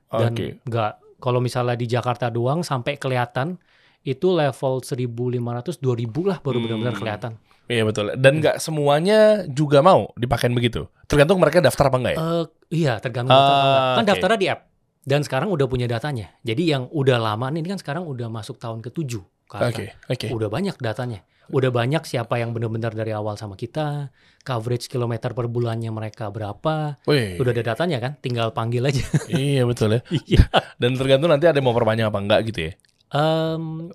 [0.07, 0.63] Dan Oke.
[0.63, 3.59] nggak kalau misalnya di Jakarta doang sampai kelihatan
[4.07, 6.65] itu level 1.500 2.000 lah baru Hmm.
[6.65, 7.33] benar-benar kelihatan.
[7.67, 8.15] Iya betul.
[8.15, 10.87] Dan nggak semuanya juga mau dipakein begitu.
[11.05, 12.19] Tergantung mereka daftar apa enggak ya.
[12.21, 13.83] Eh, iya, tergantung Ah, daftar apa enggak.
[13.83, 14.09] Kan oke.
[14.09, 14.61] daftarnya di app.
[15.03, 16.31] Dan sekarang udah punya datanya.
[16.41, 19.13] Jadi yang udah lama nih ini kan sekarang udah masuk tahun ke-7
[19.45, 19.67] ke atas.
[19.69, 20.27] Oke, oke.
[20.33, 21.27] Udah banyak datanya.
[21.47, 24.11] Udah banyak siapa yang benar-benar dari awal sama kita,
[24.43, 26.99] coverage kilometer per bulannya mereka berapa.
[27.03, 29.03] Wih, Udah ada datanya kan, tinggal panggil aja.
[29.29, 30.03] iya betul ya.
[30.27, 30.43] Iya.
[30.75, 32.73] Dan tergantung nanti ada yang mau perpanjang apa enggak gitu ya.
[33.17, 33.89] Em,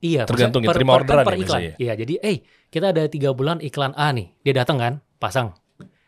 [0.00, 1.46] iya, Tergantung ya, per, terima per, orderan per ya iklan.
[1.62, 1.72] biasanya.
[1.78, 2.36] Iya, jadi eh
[2.68, 5.54] kita ada tiga bulan iklan A nih, dia datang kan, pasang.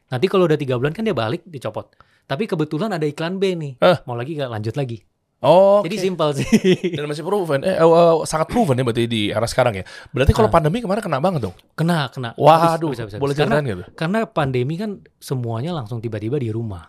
[0.06, 1.94] Nanti kalau udah tiga bulan kan dia balik, dicopot.
[2.26, 4.02] Tapi kebetulan ada iklan B nih, Ah.
[4.02, 4.98] mau lagi gak lanjut lagi.
[5.36, 6.48] Oh, Jadi simpel sih.
[6.96, 7.60] Dan masih proven.
[7.60, 9.84] Eh, eh, eh, sangat proven ya berarti di era sekarang ya.
[10.08, 10.54] Berarti kalau Ah.
[10.56, 11.54] pandemi kemarin kena banget dong.
[11.76, 12.32] kena, kena.
[12.34, 13.16] Waduh, Bisa, bisa, bisa.
[13.20, 13.82] boleh Karena, ceritain gitu.
[13.94, 16.88] karena pandemi kan semuanya langsung tiba-tiba di rumah.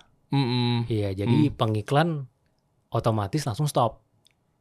[0.88, 2.24] Iya, jadi pengiklan
[2.90, 4.07] otomatis langsung stop.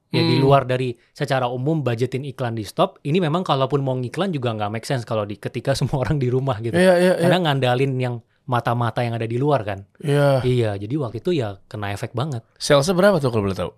[0.07, 0.45] Ya di Hmm.
[0.45, 4.71] luar dari secara umum budgetin iklan di stop, ini memang kalaupun mau ngiklan juga nggak
[4.71, 6.73] make sense kalau di ketika semua orang di rumah gitu.
[6.73, 7.23] Iya, iya, iya.
[7.27, 8.15] Karena ngandalin yang
[8.47, 9.83] mata-mata yang ada di luar kan.
[9.99, 10.47] Iya.
[10.47, 12.47] Iya, jadi waktu itu ya kena efek banget.
[12.55, 13.73] Salesnya berapa tuh kalau boleh tahu?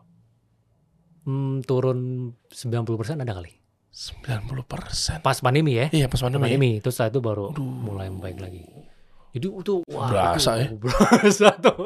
[1.25, 1.99] Hmm, turun
[2.49, 3.53] 90% ada kali.
[3.89, 5.19] 90 persen.
[5.21, 5.89] Pas pandemi ya.
[5.89, 6.45] Iya, pas pandemi.
[6.45, 7.65] Pandemi, terus setelah itu baru Aduh.
[7.65, 8.63] mulai membaik lagi.
[9.33, 11.77] Jadi itu wah, Berasa itu, Berasa tuh.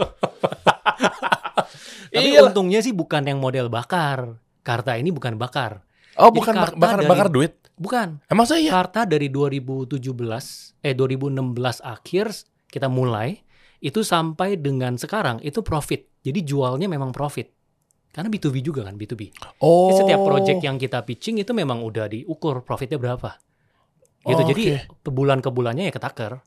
[2.22, 2.48] Tapi Iyalah.
[2.54, 4.38] untungnya sih bukan yang model bakar.
[4.62, 5.82] Karta ini bukan bakar.
[6.14, 7.52] Oh, Jadi bukan karta bakar dari- bakar duit.
[7.74, 8.22] Bukan.
[8.30, 8.70] Emang saya iya?
[8.70, 12.30] Karta dari 2017 eh 2016 akhir
[12.70, 13.42] kita mulai
[13.82, 16.06] itu sampai dengan sekarang itu profit.
[16.22, 17.50] Jadi jualnya memang profit.
[18.12, 19.32] Karena B2B juga kan B2B.
[19.64, 19.88] Oh.
[19.90, 23.34] Jadi setiap project yang kita pitching itu memang udah diukur profitnya berapa.
[24.22, 24.38] Gitu.
[24.38, 24.62] Oh, Jadi
[25.10, 26.38] bulan ke bulannya ya ketaker.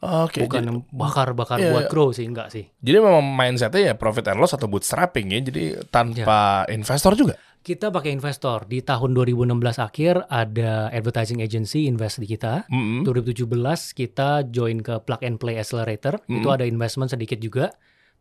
[0.00, 0.48] Oke.
[0.48, 1.90] Bukan Jadi, yang bakar-bakar Iya, buat iya.
[1.92, 2.64] grow sih enggak sih.
[2.80, 5.40] jadi memang mindsetnya ya profit and loss atau bootstrapping ya.
[5.44, 6.72] Jadi tanpa Iya.
[6.72, 7.36] investor juga.
[7.60, 8.64] Kita pakai investor.
[8.64, 12.64] Di tahun 2016 akhir ada advertising agency invest di kita.
[12.72, 13.04] Mm-mm.
[13.04, 16.24] 2017 kita join ke Plug and Play Accelerator.
[16.24, 16.40] Hmm.
[16.40, 17.68] Itu ada investment sedikit juga.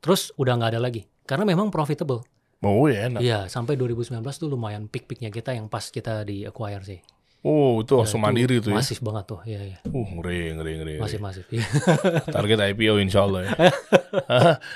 [0.03, 1.07] Terus udah nggak ada lagi.
[1.23, 2.27] Karena memang profitable.
[2.59, 3.23] Oh ya enak.
[3.23, 6.99] Iya, sampai 2019 tuh lumayan peak-peaknya kita yang pas kita di acquire sih.
[7.39, 8.83] Oh itu Ya, langsung itu mandiri tuh ya.
[8.83, 9.77] Masif banget tuh, iya iya.
[9.87, 10.93] Uh ngeri ngeri ngeri.
[10.99, 11.47] Masif masif.
[11.47, 11.63] Iya.
[12.35, 13.51] Target IPO insya Allah ya.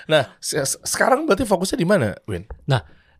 [0.08, 2.47] nah se- se- sekarang berarti fokusnya di mana, Win?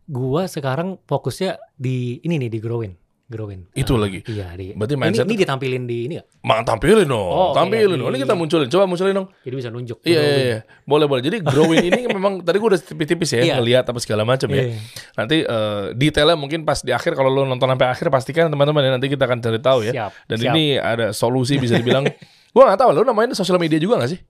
[0.04, 2.92] Gua sekarang fokusnya di ini nih di growing,
[3.24, 3.64] growing.
[3.72, 4.20] Itu Ah, lagi.
[4.24, 4.76] Iya di.
[4.76, 6.24] Berarti ini, mindset ini ditampilin di ini ya.
[6.44, 8.08] Mang tampilin dong, Oh, oke, tampilin ya, dong.
[8.12, 9.28] Ini kita munculin, coba munculin dong.
[9.40, 9.98] Jadi bisa nunjuk.
[10.04, 11.22] Iya, iya, iya, boleh boleh.
[11.24, 13.54] Jadi growing ini memang tadi gue udah tipis-tipis ya Iya.
[13.58, 14.68] ngelihat apa segala macam ya.
[14.68, 14.76] Iya.
[15.16, 18.90] Nanti eh, detailnya mungkin pas di akhir kalau lo nonton sampai akhir pastikan teman-teman ya
[18.92, 19.92] nanti kita akan cari tahu ya.
[19.96, 20.10] Siap.
[20.28, 20.52] Dan siap.
[20.52, 22.04] ini ada solusi bisa dibilang.
[22.54, 24.20] gua nggak tahu lo namanya sosial media juga gak sih?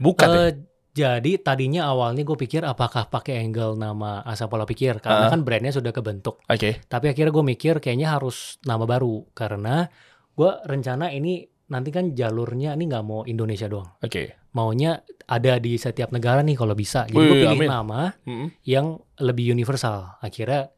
[0.00, 0.56] Bukan ya?
[0.90, 5.30] Jadi tadinya awalnya gue pikir apakah pakai angle nama asal pola pikir karena Ah.
[5.30, 6.42] kan brandnya sudah kebentuk.
[6.44, 6.82] Oke.
[6.82, 9.86] Tapi akhirnya gue mikir kayaknya harus nama baru karena
[10.32, 13.86] gue rencana ini nanti kan jalurnya ini nggak mau Indonesia doang.
[13.98, 14.34] Oke.
[14.50, 17.06] Maunya ada di setiap negara nih kalau bisa.
[17.06, 17.70] Jadi gue pilih amin.
[17.70, 18.48] nama Mm-mm.
[18.64, 20.18] yang lebih universal.
[20.18, 20.74] Akhirnya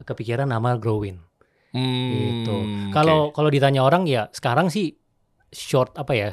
[0.00, 1.22] kepikiran nama Growin
[1.70, 2.10] Hmm,
[2.46, 2.56] gitu.
[2.90, 4.94] Kalau kalau ditanya orang ya sekarang sih
[5.50, 6.30] short apa ya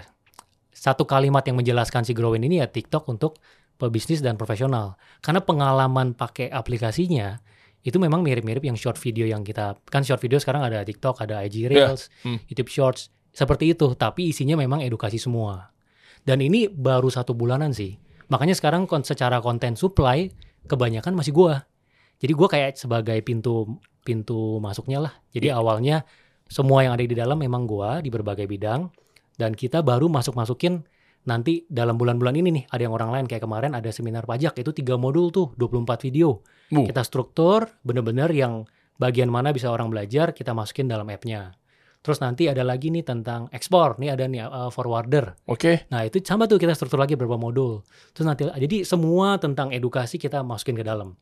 [0.82, 3.38] satu kalimat yang menjelaskan si Growin ini ya TikTok untuk
[3.78, 4.98] pebisnis dan profesional.
[5.22, 7.38] Karena pengalaman pakai aplikasinya
[7.86, 11.46] itu memang mirip-mirip yang short video yang kita kan short video sekarang ada TikTok, ada
[11.46, 11.70] IG Iya.
[11.70, 12.42] Reels, Hmm.
[12.50, 13.94] YouTube Shorts seperti itu.
[13.94, 15.70] Tapi isinya memang edukasi semua.
[16.26, 18.02] Dan ini baru satu bulanan sih.
[18.34, 20.34] Makanya sekarang kon secara konten supply
[20.66, 21.70] kebanyakan masih gua.
[22.18, 25.14] Jadi gua kayak sebagai pintu pintu masuknya lah.
[25.30, 26.06] Jadi awalnya
[26.50, 28.90] semua yang ada di dalam memang gua di berbagai bidang
[29.42, 30.86] dan kita baru masuk-masukin
[31.26, 34.70] nanti dalam bulan-bulan ini nih ada yang orang lain kayak kemarin ada seminar pajak itu
[34.70, 36.46] tiga modul tuh 24 video.
[36.70, 36.86] Bu.
[36.86, 38.70] Kita struktur bener-bener yang
[39.02, 41.58] bagian mana bisa orang belajar kita masukin dalam app-nya.
[42.02, 45.38] Terus nanti ada lagi nih tentang ekspor, nih ada nih uh, forwarder.
[45.46, 45.86] Oke.
[45.94, 47.86] Nah itu sama tuh kita struktur lagi beberapa modul.
[48.14, 51.14] Terus nanti jadi semua tentang edukasi kita masukin ke dalam.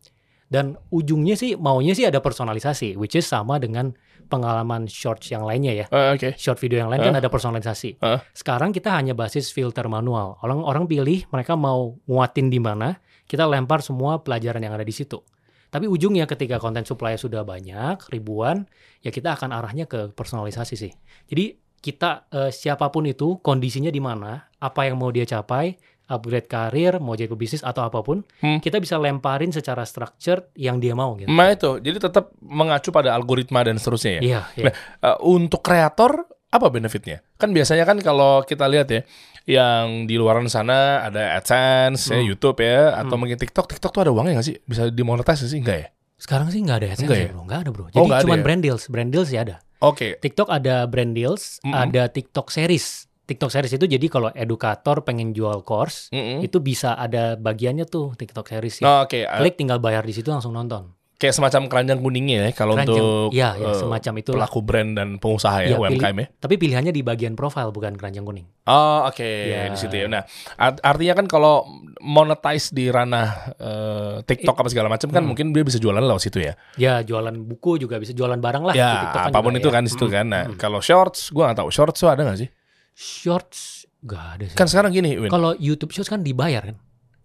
[0.50, 3.94] Dan ujungnya sih maunya sih ada personalisasi, which is sama dengan
[4.34, 5.86] pengalaman shorts yang lainnya ya.
[5.94, 6.30] Eh, Oke.
[6.42, 8.02] Short video yang lain kan ada personalisasi.
[8.02, 8.26] Hah?
[8.34, 10.42] Sekarang kita hanya basis filter manual.
[10.42, 12.98] Orang orang pilih mereka mau nguatin di mana,
[13.30, 15.22] kita lempar semua pelajaran yang ada di situ.
[15.70, 18.66] Tapi ujungnya ketika konten supply sudah banyak, ribuan,
[19.06, 20.94] ya kita akan arahnya ke personalisasi sih.
[21.30, 25.78] Jadi kita eh, siapa pun itu kondisinya di mana, apa yang mau dia capai,
[26.10, 28.58] upgrade karir, mau jadi pebisnis atau apa pun, Hmm.
[28.58, 31.30] kita bisa lemparin secara structure yang dia mau gitu.
[31.30, 34.22] Ma itu, jadi tetap mengacu pada algoritma dan seterusnya ya.
[34.22, 34.64] Iya, iya.
[34.66, 34.74] Nah,
[35.06, 36.12] eh, untuk kreator
[36.50, 37.22] apa benefitnya?
[37.36, 39.02] Kan biasanya kan kalau kita lihat ya,
[39.46, 42.26] yang di luaran sana ada AdSense, ya, Hmm.
[42.26, 43.70] YouTube ya, atau mungkin TikTok.
[43.70, 44.58] TikTok tuh ada uangnya nggak sih?
[44.62, 45.60] Bisa dimonetize nggak sih?
[45.62, 45.88] Enggak ya?
[46.20, 47.32] Sekarang sih nggak ada AdSense Enggak ya, ya?
[47.32, 47.42] bro.
[47.46, 47.84] Nggak ada bro.
[47.84, 48.44] Oh, Jadi ada cuma ya?
[48.44, 48.84] brand deals.
[48.86, 49.56] Brand deals ya ada.
[49.80, 50.20] Oke.
[50.20, 51.72] TikTok ada brand deals, Mm-mm.
[51.74, 53.09] ada TikTok series.
[53.30, 56.42] TikTok series itu jadi kalau edukator pengen jual course, Mm-mm.
[56.42, 58.82] itu bisa ada bagiannya tuh TikTok series.
[58.82, 60.98] Oh, Oke, eh, Klik tinggal bayar di situ langsung nonton.
[61.16, 62.96] kayak semacam keranjang kuningnya ya kalau Keranjang.
[62.96, 64.32] untuk iya, eh, semacam itu.
[64.32, 66.28] pelaku brand dan pengusaha ya, Iya, UMKM ya.
[66.34, 68.48] Tapi pilihannya di bagian profile bukan keranjang kuning.
[68.64, 69.68] Oh oke Ya.
[69.68, 70.08] di situ ya.
[70.08, 70.24] Nah
[70.56, 71.68] art- artinya kan kalau
[72.00, 75.28] monetize di ranah eh, TikTok apa segala macam kan Hmm.
[75.28, 76.56] mungkin dia bisa jualan lewat situ ya.
[76.76, 78.72] Ya jualan buku juga bisa jualan barang lah.
[78.72, 79.74] di ya TikTok kan apa pun juga itu ya.
[79.74, 80.26] kan di situ Mm, kan.
[80.26, 80.56] Nah mm.
[80.58, 82.50] kalau shorts gua nggak tahu shorts tuh ada nggak sih?
[83.00, 84.60] Shorts gak ada sih.
[84.60, 85.32] Kan sekarang gini, Win.
[85.32, 86.76] Kalau YouTube Shorts kan dibayar kan.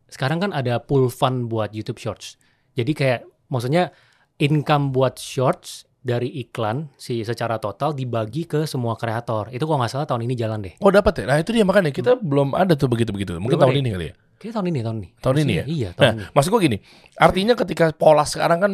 [0.07, 2.39] Sekarang kan ada pool fund buat YouTube Shorts.
[2.79, 3.91] Jadi kayak maksudnya
[4.39, 9.51] income buat Shorts dari iklan si secara total dibagi ke semua kreator.
[9.51, 10.79] Itu kalau nggak salah tahun ini jalan deh.
[10.79, 11.25] Oh dapat ya.
[11.27, 13.35] Nah itu dia makanya kita belum ada tuh begitu begitu.
[13.43, 14.15] Mungkin Belum tahun ada ini kali ya.
[14.39, 15.09] Kayaknya tahun ini tahun ini.
[15.19, 16.25] Tahun ini Maksudnya, Iya tahun Nah ini.
[16.37, 16.79] maksud gua gini.
[17.19, 18.73] Artinya ketika pola sekarang kan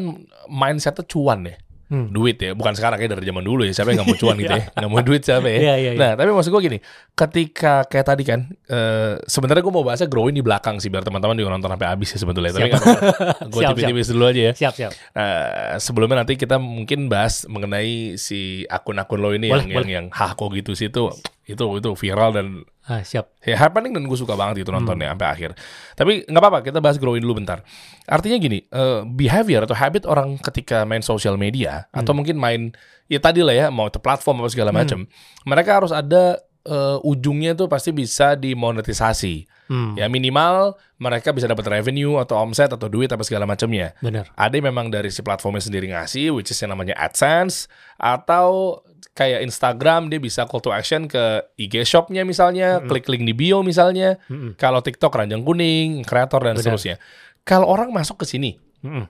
[0.51, 1.57] mindsetnya cuan ya.
[1.91, 2.07] Hmm.
[2.15, 4.55] duit ya bukan sekarang kayak dari zaman dulu ya siapa yang nggak mau cuan gitu
[4.55, 5.91] ya nggak mau duit siapa ya Iya iya.
[5.91, 5.99] iya.
[5.99, 6.79] Nah, tapi maksud gue gini,
[7.19, 11.35] ketika kayak tadi kan, eh sebenarnya gue mau bahasnya growing di belakang sih, biar teman-teman
[11.35, 12.55] juga nonton sampai habis ya sebetulnya.
[12.55, 12.71] Tapi Siap.
[12.71, 13.47] nggak apa-apa.
[13.53, 14.53] gue tipis-tipis dulu aja ya.
[14.55, 14.93] Siap siap.
[14.95, 20.07] Eh, sebelumnya nanti kita mungkin bahas mengenai si akun-akun lo ini Boleh, yang, yang yang
[20.15, 21.11] hako gitu sih itu
[21.51, 22.47] itu itu viral dan
[22.83, 23.31] Ah, siap.
[23.41, 25.51] ya happening dan gue suka banget itu nontonnya sampai akhir.
[25.95, 27.63] Tapi nggak apa-apa, kita bahas growing dulu bentar.
[28.05, 32.75] Artinya gini, eh, behavior atau habit orang ketika main social media atau mungkin main
[33.07, 35.07] ya tadi lah ya mau itu platform apa segala macam,
[35.45, 39.49] mereka harus ada eh, ujungnya tuh pasti bisa dimonetisasi.
[39.71, 43.95] Hmm, Ya minimal mereka bisa dapat revenue atau omset atau duit apa segala macamnya.
[44.01, 44.29] benar.
[44.35, 48.83] Ada yang memang dari si platformnya sendiri ngasih, which is yang namanya AdSense, atau
[49.17, 53.65] kayak Instagram dia bisa call to action ke IG shopnya misalnya, klik link di bio
[53.65, 54.21] misalnya.
[54.29, 54.57] Mm-mm.
[54.57, 56.63] Kalau TikTok ranjang kuning, kreator dan Benar.
[56.63, 56.97] seterusnya.
[57.43, 59.09] Kalau orang masuk ke sini, Mm-mm.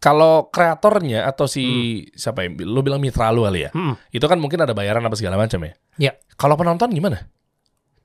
[0.00, 1.64] kalau kreatornya atau si
[2.16, 3.94] siapa ya, lu bilang mitra lu kali ya, Mm-mm.
[4.10, 5.72] itu kan mungkin ada bayaran apa segala macam ya.
[6.00, 6.12] Ya.
[6.40, 7.28] Kalau penonton gimana?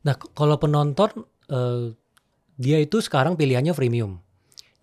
[0.04, 1.96] Nah, kalau penonton eh,
[2.60, 4.20] dia itu sekarang pilihannya freemium.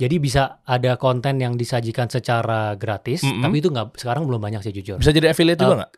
[0.01, 3.39] Jadi bisa ada konten yang disajikan secara gratis, Mm-mm.
[3.39, 4.99] tapi itu nggak sekarang belum banyak sih jujur.
[4.99, 5.93] Bisa jadi affiliate juga Uh, nggak?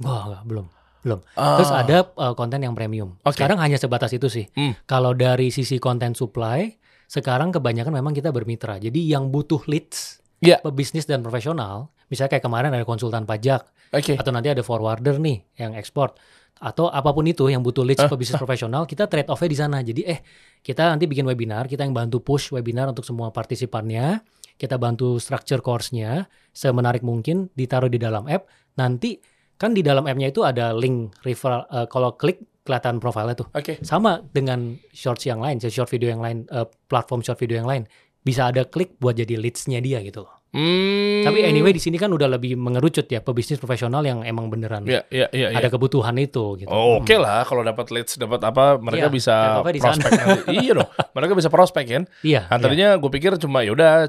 [0.00, 0.66] Wah, nggak, belum.
[0.98, 1.20] Belum.
[1.30, 1.82] Terus Ah.
[1.82, 3.14] ada eh, konten yang premium.
[3.22, 3.38] Oke.
[3.38, 4.50] Sekarang hanya sebatas itu sih.
[4.52, 4.74] Hmm.
[4.84, 6.74] Kalau dari sisi konten supply,
[7.06, 8.76] sekarang kebanyakan memang kita bermitra.
[8.76, 10.58] Jadi yang butuh leads, Iya.
[10.60, 14.14] pebisnis dan profesional, misalnya kayak kemarin ada konsultan pajak, Oke.
[14.14, 16.12] atau nanti ada forwarder nih yang ekspor
[16.58, 18.10] atau apa pun itu yang butuh leads Hah?
[18.10, 20.18] pebisnis profesional kita trade off-nya di sana jadi eh
[20.58, 24.18] kita nanti bikin webinar kita yang bantu push webinar untuk semua partisipannya
[24.58, 29.22] kita bantu structure course-nya semenarik mungkin ditaruh di dalam app nanti
[29.58, 33.80] kan di dalam app-nya itu ada link referral eh, kalau klik kelihatan profilnya tuh Oke.
[33.82, 37.84] sama dengan shorts yang lain short video yang lain eh, platform short video yang lain
[38.22, 41.28] bisa ada klik buat jadi leads-nya dia gitu loh Hmm.
[41.28, 45.04] tapi anyway di sini kan udah lebih mengerucut ya pebisnis profesional yang emang beneran Iya,
[45.12, 45.52] iya, iya.
[45.52, 45.58] iya.
[45.60, 46.72] ada kebutuhan itu gitu.
[46.72, 50.16] Oh, Oke lah, kalau dapat leads, dapat apa, mereka Iya, bisa prospek
[50.56, 52.02] iya dong, mereka bisa prospek kan.
[52.24, 52.48] Iya.
[52.48, 52.64] Nah, iya.
[52.64, 54.08] tadinya gue pikir cuma yaudah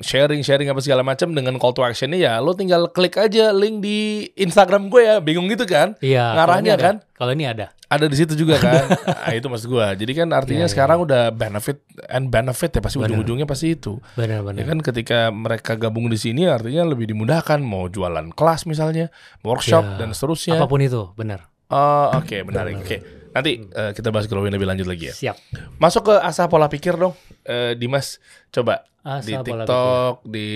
[0.00, 3.80] sharing sharing apa segala macam dengan call to actionnya ya, lo tinggal klik aja link
[3.80, 5.96] di Instagram gue ya, bingung gitu kan?
[5.98, 6.36] Iya.
[6.36, 6.94] ngarahnya ini kan?
[7.14, 7.72] Kalau ini ada.
[7.88, 8.90] Ada di situ juga kan?
[9.24, 9.86] nah, itu maksud gue.
[10.04, 11.78] Jadi kan artinya Iya, iya, sekarang udah benefit
[12.10, 13.08] and benefit ya pasti Benar.
[13.14, 14.02] ujung-ujungnya pasti itu.
[14.02, 14.66] Ya Benar-benar.
[14.66, 19.08] kan ketika mereka gabung di sini artinya lebih dimudahkan mau jualan kelas misalnya,
[19.46, 20.58] workshop Ya, dan seterusnya.
[20.58, 21.48] Apa pun itu, benar.
[21.72, 22.82] Oh, oke, menarik.
[22.82, 23.23] Oke.
[23.34, 25.14] Nanti eh, kita bahas growing lebih lanjut lagi ya.
[25.14, 25.36] Siap.
[25.76, 28.22] Masuk ke asah pola pikir dong, eh, Dimas.
[28.48, 30.48] Coba Asal di TikTok, di.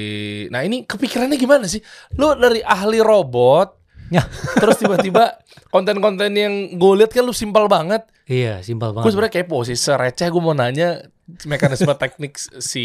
[0.49, 1.83] Nah ini kepikirannya gimana sih?
[2.14, 3.69] Lu dari ahli robot,
[4.09, 4.25] Ya.
[4.57, 5.37] terus tiba-tiba
[5.75, 8.09] konten-konten yang gue lihat kan lu simpel banget.
[8.25, 9.11] Iya, simpel Gue banget.
[9.12, 11.05] sebenarnya kepo sih, sereceh gue mau nanya
[11.45, 12.85] mekanisme teknik si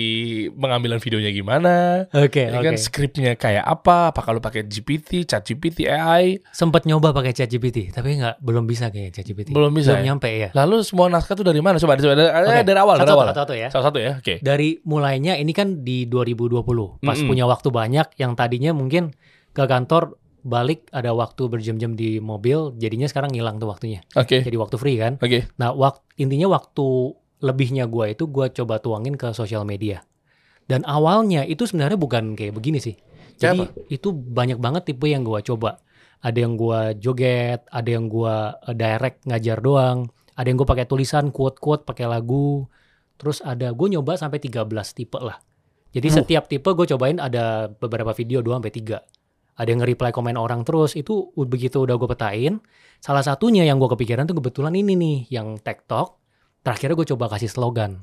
[0.51, 2.05] pengambilan videonya gimana.
[2.11, 2.65] Oke, Ya oke.
[2.65, 4.11] kan skripnya kayak apa?
[4.11, 6.43] Apakah lu pakai GPT, Chat GPT, AI?
[6.49, 9.49] Sempet nyoba pakai ChatGPT, tapi nggak belum bisa kayak ChatGPT.
[9.49, 10.05] Belum bisa Belum ya?
[10.05, 10.49] nyampe ya.
[10.51, 11.79] Lalu semua naskah tuh dari mana?
[11.79, 13.27] Coba, coba dari, Oke, dari awal, dari satu-satu, awal.
[13.31, 13.67] satu-satu ya.
[13.71, 14.35] Salah satu ya, oke.
[14.39, 17.25] Dari mulainya ini kan di 2020, pas Mm-mm.
[17.25, 19.15] punya waktu banyak yang tadinya mungkin
[19.49, 24.03] ke kantor balik ada waktu berjam-jam di mobil, jadinya sekarang ngilang tuh waktunya.
[24.13, 25.15] Oke, Jadi waktu free kan.
[25.15, 25.47] oke.
[25.55, 30.07] Nah, wak intinya waktu lebihnya gua itu gua coba tuangin ke sosial media.
[30.63, 32.95] Dan awalnya itu sebenarnya bukan kayak begini sih.
[33.35, 35.83] Jadi itu banyak banget tipe yang gua coba.
[36.23, 40.07] Ada yang gua joget, ada yang gua eh, direct ngajar doang,
[40.39, 42.63] ada yang gua pakai tulisan quote-quote pakai lagu.
[43.19, 45.39] Terus ada gue nyoba sampai 13 tipe lah.
[45.93, 46.15] Jadi Uh.
[46.19, 48.99] setiap tipe gue cobain ada beberapa video 2 sampai 3.
[49.53, 52.57] Ada yang nge-reply komen orang terus itu begitu udah gue petain.
[52.97, 56.22] Salah satunya yang gue kepikiran tuh kebetulan ini nih yang TikTok.
[56.63, 58.01] Terakhirnya gue coba kasih slogan.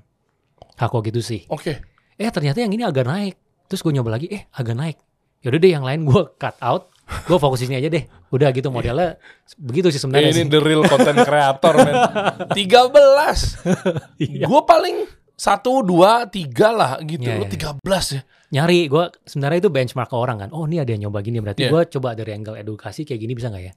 [0.76, 1.44] Aku gitu sih.
[1.48, 1.80] Oke.
[2.14, 3.34] Eh ternyata yang ini agak naik.
[3.66, 4.96] Terus gue nyoba lagi, eh agak naik.
[5.40, 6.92] Yaudah deh yang lain gue cut out.
[7.26, 8.04] Gue fokus di sini aja deh.
[8.30, 9.16] Udah gitu modelnya
[9.58, 10.48] begitu sih sebenarnya Ini sih.
[10.48, 11.94] the real content creator, men.
[12.54, 14.20] 13.
[14.20, 14.44] Iya.
[14.46, 14.96] Gue paling
[15.34, 17.24] satu, dua, tiga lah gitu.
[17.24, 17.80] Iya, Lu iya, 13
[18.14, 18.22] ya.
[18.50, 20.48] Nyari, gue sebenarnya itu benchmark ke orang kan.
[20.52, 21.70] Oh ini ada yang nyoba gini, berarti Iya.
[21.72, 23.72] gue coba dari angle edukasi kayak gini bisa nggak ya?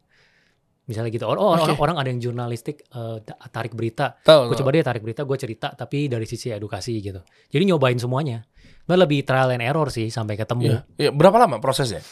[0.84, 1.24] Misalnya gitu.
[1.24, 1.64] Oh, oh, Oke.
[1.64, 4.20] orang, orang ada yang jurnalistik eh, ta- tarik berita.
[4.20, 7.24] Gue coba deh tarik berita, gue cerita tapi dari sisi edukasi gitu.
[7.48, 8.44] Jadi nyobain semuanya.
[8.84, 10.62] Gue lebih trial and error sih sampai ketemu.
[10.66, 10.80] Iya.
[11.00, 12.04] Iya, Berapa lama prosesnya?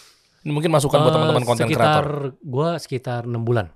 [0.42, 2.08] Mungkin masukan buat Eh, teman-teman konten sekitar kreator.
[2.40, 3.68] gue sekitar enam bulan.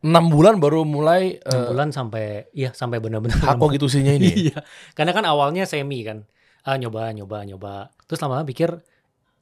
[0.00, 4.28] 6 bulan baru mulai enam eh, bulan sampai iya sampai benar-benar hako gitu sihnya ini.
[4.28, 4.36] ya?
[4.44, 4.58] iya
[4.92, 6.28] karena kan awalnya semi kan
[6.60, 8.84] ah nyoba nyoba nyoba terus lama-lama pikir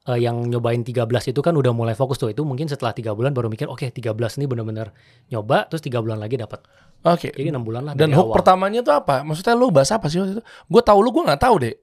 [0.04, 3.30] eh, yang nyobain 13 itu kan udah mulai fokus tuh itu mungkin setelah tiga bulan
[3.30, 4.02] baru mikir oke 13
[4.36, 4.90] ini benar-benar
[5.28, 6.62] nyoba terus tiga bulan lagi dapat
[7.02, 7.30] Oke.
[7.30, 8.36] jadi enam bulan lah Dan dari hook awal.
[8.36, 9.20] pertamanya tuh apa?
[9.20, 10.42] Maksudnya lu bahas apa sih waktu itu?
[10.64, 11.74] Gue tahu lu, gue nggak tahu deh.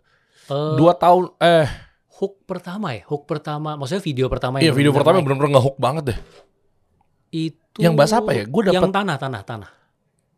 [0.47, 1.67] Eh, Dua tahun, eh,
[2.15, 5.51] hook pertama ya hook pertama maksudnya video pertama iya yang video pertama benar-benar yang bener-bener
[5.53, 6.19] nge-hook banget deh.
[7.29, 8.43] itu Yang bahas apa ya?
[8.45, 9.69] Gua yang dapet- tanah tanah tanah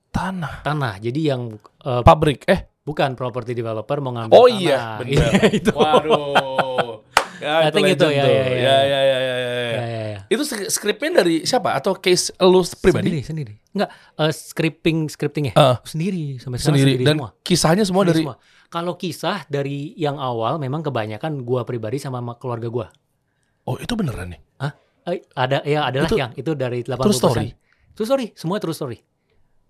[0.10, 1.42] Tanah, tanah jadi yang
[1.80, 2.68] eh, pabrik, eh.
[2.82, 5.30] bukan property developer mau ngambil Oh tanah iya, bener.
[5.52, 7.06] itu Waduh.
[7.42, 8.46] Ya, I think itu, ya, ya, ya.
[8.46, 9.38] ya, ya, ya, ya, ya, ya.
[9.42, 10.20] ya, ya, ya.
[10.30, 11.74] Itu sk- skripnya dari siapa?
[11.74, 13.10] Atau case lu pribadi?
[13.10, 13.54] Sendiri, sendiri.
[13.72, 15.78] Enggak, eh, scripting scriptingnya Eh.
[15.84, 16.92] sendiri sampai sekarang Sendiri.
[16.94, 17.30] sendiri, Dan semua.
[17.42, 18.36] kisahnya semua Sendiri dari semua.
[18.70, 22.88] Kalau kisah dari yang awal memang kebanyakan gua pribadi sama ma- keluarga gua.
[23.64, 24.42] Oh, itu beneran nih.
[25.02, 27.02] Eh, ada ya adalah Itu yang itu dari 80%.
[27.02, 27.48] true story?
[27.92, 29.02] True story, semua true story.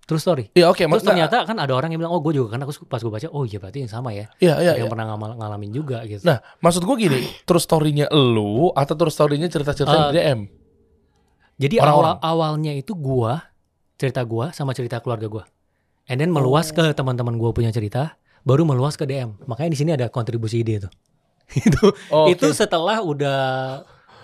[0.02, 0.46] True story.
[0.52, 2.84] Iya, oke, Terus maksudnya ternyata kan ada orang yang bilang, "Oh, gue juga kan aku
[2.84, 4.92] pas gue baca, oh iya berarti yang sama ya." Iya, iya, yang iya.
[4.92, 6.26] pernah ngamal- ngalamin juga gitu.
[6.26, 10.40] Nah, maksud gue gini, terus story-nya lu atau terus story-nya cerita-cerita di Eh, DM?
[11.58, 12.18] Jadi orang-orang.
[12.18, 13.54] awal awalnya itu gua
[13.96, 15.44] cerita gua sama cerita keluarga gua.
[16.06, 19.38] And then meluas ke teman-teman gua punya cerita, baru meluas ke DM.
[19.46, 20.92] Makanya di sini ada kontribusi ide tuh.
[21.62, 22.58] itu Oh, itu oke.
[22.58, 23.40] setelah udah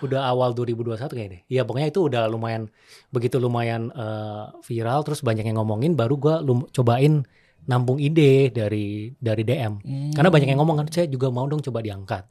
[0.00, 1.40] udah awal 2021 kayaknya.
[1.46, 2.68] Iya pokoknya itu udah lumayan
[3.08, 7.22] begitu lumayan eh, viral terus banyak yang ngomongin baru gua lum- cobain
[7.64, 9.72] nampung ide dari dari DM.
[9.80, 10.12] Hmm.
[10.12, 12.24] Karena banyak yang ngomong kan saya juga mau dong coba diangkat.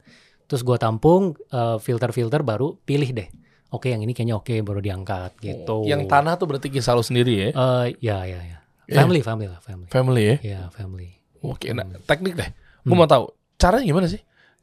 [0.44, 3.28] Terus gua tampung eh, filter-filter baru pilih deh.
[3.68, 5.84] Oke yang ini kayaknya oke baru diangkat gitu.
[5.84, 7.48] Yang tanah tuh berarti kisah lu sendiri ya?
[7.50, 8.58] Eh ya ya ya.
[8.88, 8.96] Iya.
[8.98, 9.88] Family family lah family.
[9.88, 10.36] Family ya?
[10.40, 11.20] Ya family.
[11.38, 12.00] Oke, nah Hmm.
[12.02, 12.48] teknik deh.
[12.82, 14.18] Gue mau tahu caranya gimana sih?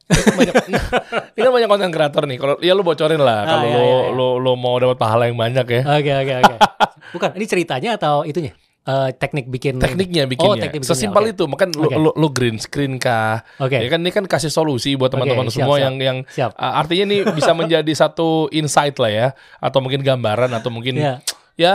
[0.06, 0.54] Banyak,
[1.34, 2.38] ini kan banyak konten kreator nih.
[2.38, 3.38] Kalau ya lu bocorin lah.
[3.38, 4.10] Ah, Kalau iya, iya, iya.
[4.12, 5.82] lu lu mau dapat pahala yang banyak ya.
[5.84, 6.54] Oke oke oke.
[7.14, 8.54] Bukan ini ceritanya atau itunya?
[8.82, 10.62] Eh teknik bikin Tekniknya Oh, bikinnya.
[10.62, 11.32] teknik bikinnya, Sesimpel oke.
[11.32, 11.44] itu.
[11.44, 11.96] Makan lu, Oke.
[11.96, 13.42] lu, lu green screen kah?
[13.58, 13.74] Oke.
[13.76, 15.84] Ya kan ini kan kasih solusi buat teman-teman siap, semua siap.
[15.90, 16.54] yang yang Siap.
[16.54, 21.18] uh, artinya ini bisa menjadi satu insight lah ya atau mungkin gambaran atau mungkin Ya.
[21.56, 21.74] ya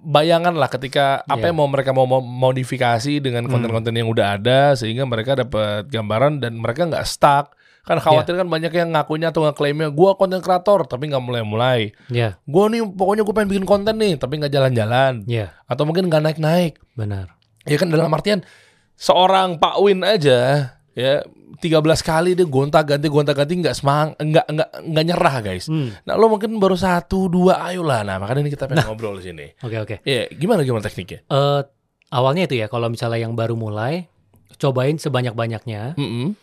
[0.00, 1.52] bayangan lah ketika apa Iya.
[1.52, 3.52] yang mau mereka mau modifikasi dengan Hmm.
[3.52, 8.40] konten-konten yang udah ada sehingga mereka dapat gambaran dan mereka nggak stuck kan khawatir Iya.
[8.40, 12.80] kan banyak yang ngakunya atau ngeklaimnya gua konten kreator tapi nggak mulai-mulai Ya, gua nih
[12.82, 17.36] pokoknya gue pengen bikin konten nih tapi nggak jalan-jalan ya, atau mungkin nggak naik-naik benar.
[17.64, 18.40] ya kan dalam artian
[18.96, 25.04] seorang Pak Win aja ya 13 kali dia gonta-ganti gonta-ganti nggak semang nggak nggak nggak
[25.04, 25.90] nyerah guys Hmm.
[26.02, 29.26] nah lo mungkin baru satu dua ayo lah nah makanya ini kita pengen ngobrol di
[29.26, 29.96] sini Oke oke.
[30.02, 31.60] ya gimana gimana tekniknya Eh
[32.10, 34.06] awalnya itu ya kalau misalnya yang baru mulai
[34.56, 36.34] cobain sebanyak-banyaknya Mm-mm.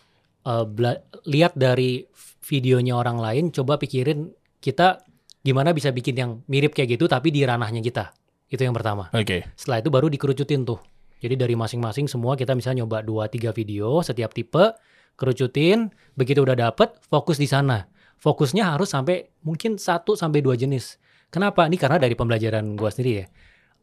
[0.42, 2.04] eh, bela- lihat dari
[2.42, 5.00] videonya orang lain coba pikirin kita
[5.38, 8.12] gimana bisa bikin yang mirip kayak gitu tapi di ranahnya kita
[8.46, 9.12] Itu yang pertama.
[9.12, 9.44] Oke.
[9.52, 10.80] Setelah itu baru dikerucutin tuh.
[11.20, 14.72] Jadi dari masing-masing semua kita bisa nyoba 2 3 video setiap tipe,
[15.18, 17.90] kerucutin, begitu udah dapet fokus di sana.
[18.18, 20.98] Fokusnya harus sampai mungkin 1 sampai 2 jenis.
[21.28, 21.66] Kenapa?
[21.66, 23.26] Ini karena dari pembelajaran gua sendiri ya.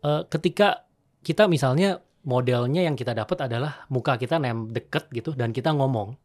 [0.01, 0.87] Eh, ketika
[1.21, 6.17] kita misalnya modelnya yang kita dapat adalah muka kita nem deket gitu dan kita ngomong.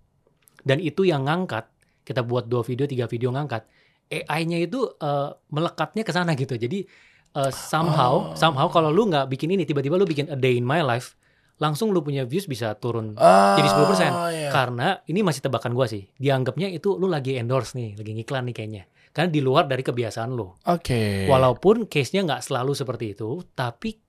[0.64, 1.68] Dan itu yang ngangkat,
[2.04, 3.68] kita buat dua video, tiga video ngangkat.
[4.10, 6.56] AI-nya itu eh, melekatnya ke sana gitu.
[6.56, 6.86] Jadi
[7.30, 8.36] eh, somehow, Oh.
[8.38, 11.14] somehow kalau lu nggak bikin ini, tiba-tiba lu bikin a day in my life,
[11.60, 14.12] langsung lu punya views bisa turun Ah, jadi 10%.
[14.32, 14.48] iya.
[14.50, 16.08] Karena ini masih tebakan gua sih.
[16.16, 18.82] Dianggapnya itu lu lagi endorse nih, lagi ngiklan nih kayaknya.
[19.12, 20.48] Karena di luar dari kebiasaan lu.
[20.66, 21.28] Oke.
[21.28, 24.00] Walaupun case-nya nggak selalu seperti itu, tapi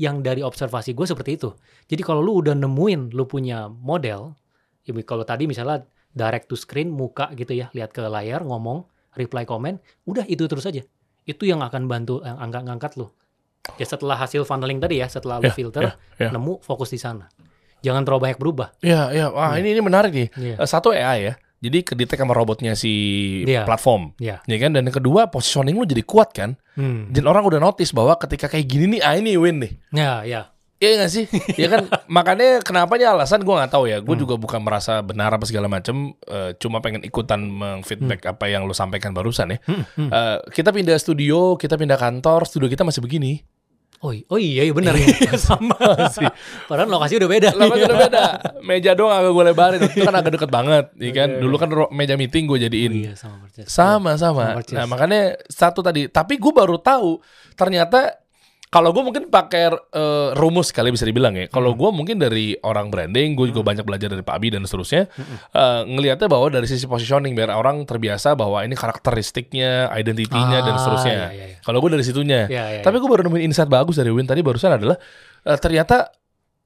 [0.00, 1.54] yang dari observasi gue seperti itu.
[1.86, 4.34] Jadi kalau lu udah nemuin lu punya model,
[4.82, 8.86] ya kalau tadi misalnya direct to screen, muka gitu ya, lihat ke layar, ngomong,
[9.18, 10.82] reply komen, udah itu terus aja.
[11.26, 13.10] Itu yang akan bantu yang angkat ngangkat lu.
[13.74, 16.30] Ya setelah hasil funneling tadi ya, setelah lu Ya, filter, ya, ya.
[16.30, 17.26] nemu fokus di sana.
[17.80, 18.68] Jangan terlalu banyak berubah.
[18.80, 19.26] Iya, iya.
[19.28, 20.28] Wah, ini ini menarik nih.
[20.32, 20.56] Iya.
[20.56, 21.34] Eh, Satu AI ya.
[21.58, 22.92] Jadi kedetek sama robotnya si
[23.42, 23.64] Iya.
[23.64, 24.12] platform.
[24.16, 24.44] Iya.
[24.44, 24.72] Ya kan?
[24.72, 26.60] Dan yang kedua positioning lu jadi kuat kan?
[26.76, 27.08] Hmm.
[27.08, 29.72] Dan orang udah notice bahwa ketika kayak gini nih, ah ini win nih.
[29.90, 30.42] Ya, ya.
[30.76, 31.24] Iya gak sih?
[31.56, 33.96] ya kan makanya kenapa nih alasan gue nggak tahu ya.
[33.96, 34.04] Hmm.
[34.04, 36.12] Gue juga bukan merasa benar apa segala macam.
[36.20, 39.58] eh, cuma pengen ikutan mengfeedback apa yang lu sampaikan barusan ya.
[39.64, 40.10] Hmm, hmm.
[40.10, 43.40] Eh, kita pindah studio, kita pindah kantor, studio kita masih begini.
[44.04, 44.92] Oh, oh iya, iya benar.
[45.40, 45.80] Sama
[46.12, 46.28] sih.
[46.68, 47.48] Padahal lokasi udah beda.
[47.56, 48.24] Lama udah beda.
[48.68, 49.80] Meja doang agak gue lebarin.
[49.80, 51.28] Itu kan agak deket banget, ya kan?
[51.32, 52.92] Oke, Dulu kan meja meeting gue Oh, jadiin.
[52.92, 53.64] iya, sama persis.
[53.64, 54.44] Sama Sama sama.
[54.60, 54.76] persis.
[54.76, 56.12] Nah makanya satu tadi.
[56.12, 57.24] Tapi gue baru tahu
[57.56, 58.23] ternyata
[58.74, 61.46] kalau gue mungkin pakai eh, rumus kali bisa dibilang ya.
[61.46, 65.06] Kalau gue mungkin dari orang branding, gue juga banyak belajar dari Pak Abi dan seterusnya.
[65.54, 70.80] eh, ngelihatnya bahwa dari sisi positioning biar orang terbiasa bahwa ini karakteristiknya, identitinya dan Ah,
[70.80, 71.14] seterusnya.
[71.14, 71.56] iya, iya, iya.
[71.62, 72.50] Kalau gue dari situnya.
[72.50, 74.98] Iya, iya, Tapi gue baru nemuin insight bagus dari Win tadi barusan adalah
[75.44, 76.10] eh, ternyata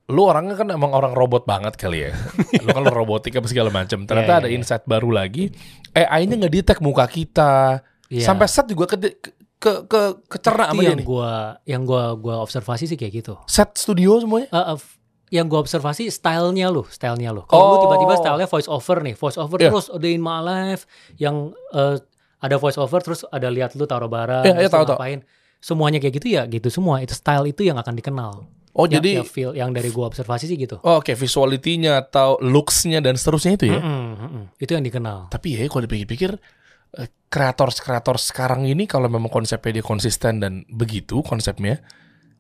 [0.09, 2.17] lu orangnya kan emang orang robot banget kali ya.
[2.65, 4.09] lu kan lu robotik apa segala macam.
[4.09, 4.59] Ternyata Iya, ada iya, iya.
[4.65, 5.53] insight baru lagi.
[5.93, 7.85] AI-nya ngedetect muka kita.
[8.09, 8.25] Iya.
[8.25, 8.97] Sampai set juga ke
[9.59, 11.05] ke ke kecerna sama dia yang nih.
[11.05, 11.33] gua
[11.65, 13.35] yang gua gua observasi sih kayak gitu.
[13.45, 14.47] Set studio semuanya.
[14.49, 14.97] Eh, f-
[15.29, 17.43] yang gua observasi stylenya lu, stylenya lu.
[17.45, 17.81] Kalau lu Oh.
[17.85, 19.69] tiba-tiba stylenya voice over nih, voice over Iya.
[19.69, 21.99] terus ada in my life yang eh,
[22.39, 24.95] ada voice over terus ada lihat lu taruh barang, iya, terus lu tahu, tahu.
[24.95, 25.21] ngapain.
[25.59, 27.03] Semuanya kayak gitu ya, gitu semua.
[27.03, 28.47] Itu style itu yang akan dikenal.
[28.73, 30.79] Oh Yang- jadi yang feel yang dari gua observasi sih gitu.
[30.79, 33.83] oh, oke visuality-nya atau looks-nya dan seterusnya itu ya.
[33.83, 34.45] Mm-mm, mm-mm.
[34.57, 35.29] Itu yang dikenal.
[35.29, 36.39] Tapi ya kalau dipikir-pikir
[37.29, 41.85] kreator-kreator sekarang ini kalau memang konsepnya dia konsisten dan begitu konsepnya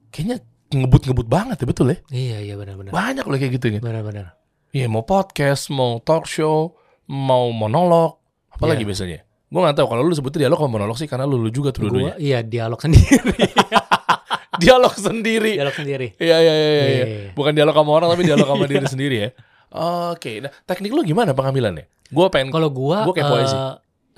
[0.08, 1.98] kayaknya ngebut-ngebut banget ya betul ya.
[2.08, 2.92] Iya, iya benar-benar.
[2.92, 3.80] Banyak loh kayak gitu kan.
[3.84, 4.36] Benar-benar.
[4.72, 6.76] Iya mau podcast, mau talk show,
[7.08, 8.20] mau monolog,
[8.52, 8.88] apalagi Iya.
[8.88, 9.18] biasanya.
[9.48, 11.88] Gue gak tahu kalau lu sebutnya dialog sama monolog sih karena lu, lu juga tuh
[11.88, 12.14] Gua dua-duanya.
[12.20, 13.32] iya dialog sendiri.
[14.58, 15.54] Dialog sendiri.
[15.54, 16.06] dialog sendiri.
[16.18, 16.84] Iya iya iya iya.
[16.90, 17.06] Iya.
[17.32, 19.30] Bukan dialog sama orang tapi dialog sama diri sendiri ya.
[20.10, 21.86] Oke, nah teknik lu gimana pengambilannya?
[22.10, 22.50] Gue pengen.
[22.50, 23.60] Kalau gua Gua kepo aja eh, sih.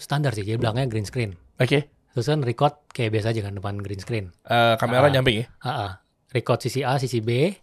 [0.00, 1.32] Standar sih, jadi belakangnya green screen.
[1.56, 4.34] Oke, Terus kan record kayak biasa aja kan depan green screen.
[4.42, 5.12] eh, kamera Ah.
[5.12, 5.46] nyamping ya.
[5.62, 5.88] AA.
[6.32, 7.54] Record sisi A, sisi B.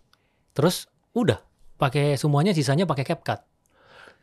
[0.53, 1.35] Terus udah
[1.75, 3.43] pakai semuanya sisanya pakai CapCut.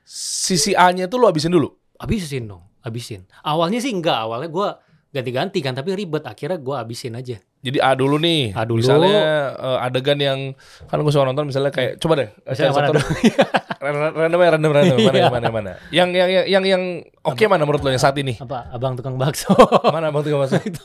[0.05, 1.69] Sisi A-nya tuh lu habisin dulu.
[1.97, 3.25] Habisin dong, habisin.
[3.41, 4.69] Awalnya sih enggak, awalnya gua
[5.15, 7.39] ganti-ganti kan tapi ribet akhirnya gua habisin aja.
[7.63, 8.51] Jadi A dulu nih.
[8.53, 8.83] A dulu.
[8.83, 10.39] Misalnya eh, adegan yang
[10.85, 12.29] kan gue suka nonton misalnya kayak coba deh.
[12.45, 12.89] Misalnya mana
[13.85, 15.23] random random ya, random random mana Iya.
[15.23, 15.73] yang mana mana.
[15.89, 16.83] Yang yang yang yang, yang
[17.23, 18.35] oke mana menurut lo yang saat ini?
[18.37, 19.55] Apa abang tukang bakso.
[19.89, 20.61] Mana bang tuh masuk?
[20.67, 20.83] itu.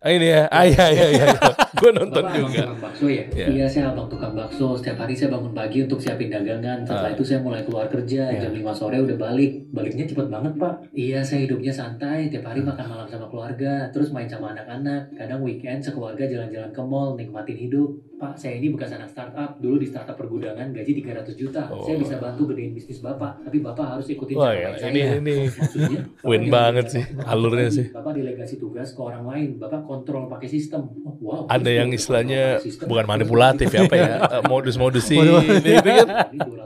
[0.00, 0.48] Ah, ini ya.
[0.48, 1.26] Ah iya iya iya.
[1.80, 2.64] gue nonton Bapak juga.
[2.64, 3.20] tukang bakso ya?
[3.28, 3.46] Iya.
[3.52, 4.72] Iya, saya abang tukang bakso.
[4.72, 6.80] Setiap hari saya bangun pagi untuk siapin dagangan.
[6.80, 7.16] Setelah Ah.
[7.16, 8.32] itu saya mulai keluar kerja.
[8.32, 8.48] Iya.
[8.48, 9.60] Jam 5 sore udah balik.
[9.68, 10.74] Baliknya cepet banget, Pak.
[10.92, 12.32] Iya, saya hidupnya santai.
[12.32, 13.92] Tiap hari makan malam sama keluarga.
[13.92, 15.12] Terus main sama anak-anak.
[15.12, 17.12] Kadang weekend sekeluarga jalan-jalan ke mall.
[17.14, 17.92] Nikmatin hidup.
[18.20, 19.56] Pak, saya ini bekas anak startup.
[19.56, 21.72] Dulu di startup pergudangan gaji 300 juta.
[21.72, 21.88] Oh.
[21.88, 23.40] Saya bisa bantu gedein bisnis Bapak.
[23.48, 25.16] Tapi Bapak harus ikutin Wah, cara ya, main ini saya.
[25.16, 27.86] ini Maksudnya, Win banget sih, alurnya sih.
[27.88, 29.56] Bapak delegasi tugas ke orang lain.
[29.56, 30.92] Bapak kontrol pakai sistem.
[31.00, 31.42] Oh, wow.
[31.48, 34.08] ada yang istilahnya bukan manipulatif ya apa ya
[34.52, 36.06] modus-modus sih ini kan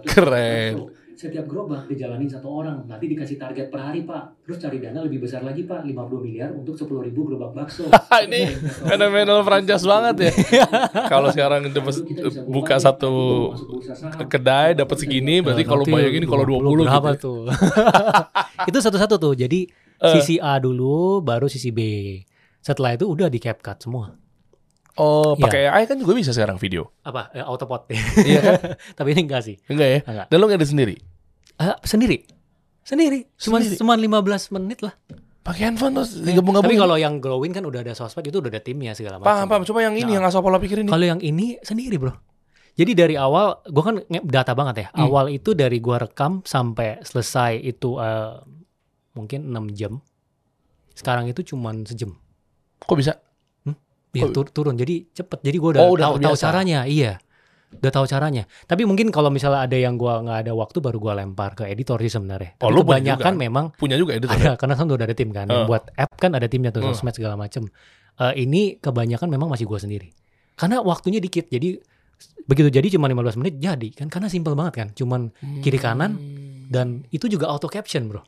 [0.03, 1.04] Keren.
[1.15, 4.35] Setiap gerobak dijalanin satu orang, nanti dikasih target per hari pak.
[4.43, 7.87] Terus cari dana lebih besar lagi pak, 50 miliar untuk 10 ribu gerobak bakso.
[8.27, 8.51] ini
[8.83, 10.33] fenomenal franchise banget ya
[11.13, 12.03] kalau sekarang dapat
[12.45, 13.15] buka satu
[14.21, 17.23] kedai dapat segini berarti kalau bayangin kalau 20 berapa gitu.
[17.23, 17.41] tuh?
[18.71, 19.35] itu satu-satu tuh.
[19.35, 20.11] Jadi Eh.
[20.11, 21.81] sisi A dulu, baru sisi B.
[22.59, 24.11] Setelah itu udah di CapCut semua.
[24.95, 25.43] Oh, Iya.
[25.43, 26.91] pakai AI kan juga bisa sekarang video.
[27.01, 27.31] Apa?
[27.31, 27.87] Eh, autopot.
[28.21, 28.55] Iya kan?
[28.99, 29.57] Tapi ini enggak sih.
[29.65, 29.99] Enggak ya?
[30.05, 30.27] Enggak.
[30.29, 30.97] Dan lo ngedit sendiri?
[31.57, 32.27] Eh, sendiri.
[32.81, 33.25] Sendiri.
[33.35, 33.79] Cuman Sendiri?
[33.79, 34.95] cuman 15 menit lah.
[35.41, 36.73] Pakai handphone terus Tapi digabung-gabung.
[36.75, 39.49] kalau yang growing kan udah ada sosmed itu udah ada timnya segala paham, macam.
[39.51, 39.63] paham.
[39.63, 40.15] Cuma yang ini Nah.
[40.17, 40.89] yang asal pola pikir ini.
[40.89, 42.17] Kalau yang ini sendiri bro.
[42.75, 44.89] Jadi dari awal, gue kan data banget ya.
[44.91, 45.07] Hmm.
[45.07, 48.35] Awal itu dari gua rekam sampai selesai itu eh,
[49.13, 49.93] mungkin 6 jam.
[50.91, 52.17] Sekarang itu cuman sejam.
[52.81, 53.15] Kok bisa?
[54.11, 54.33] Iya Oh.
[54.33, 54.75] tur- turun.
[54.75, 55.39] Jadi cepet.
[55.41, 56.87] Jadi gue udah, Oh, udah tahu tahu caranya.
[56.87, 57.19] Iya,
[57.79, 58.45] udah tahu caranya.
[58.65, 61.99] Tapi mungkin kalau misalnya ada yang gua nggak ada waktu, baru gua lempar ke editor
[61.99, 62.59] sih sebenarnya.
[62.59, 63.43] Oh, Tapi lu punya kebanyakan juga?
[63.43, 64.27] memang Punya juga itu.
[64.27, 65.47] ada karena kan udah ada tim kan.
[65.47, 65.69] Yang Uh.
[65.69, 66.91] buat app kan ada timnya tuh Uh.
[66.91, 67.67] sosmed segala macem.
[68.15, 70.15] Eh, ini kebanyakan memang masih gua sendiri.
[70.55, 71.49] Karena waktunya dikit.
[71.49, 71.79] Jadi
[72.47, 74.89] begitu jadi cuma 15 menit jadi kan karena simple banget kan.
[74.93, 76.15] Cuman kiri kanan
[76.69, 78.23] dan itu juga auto caption, Bro.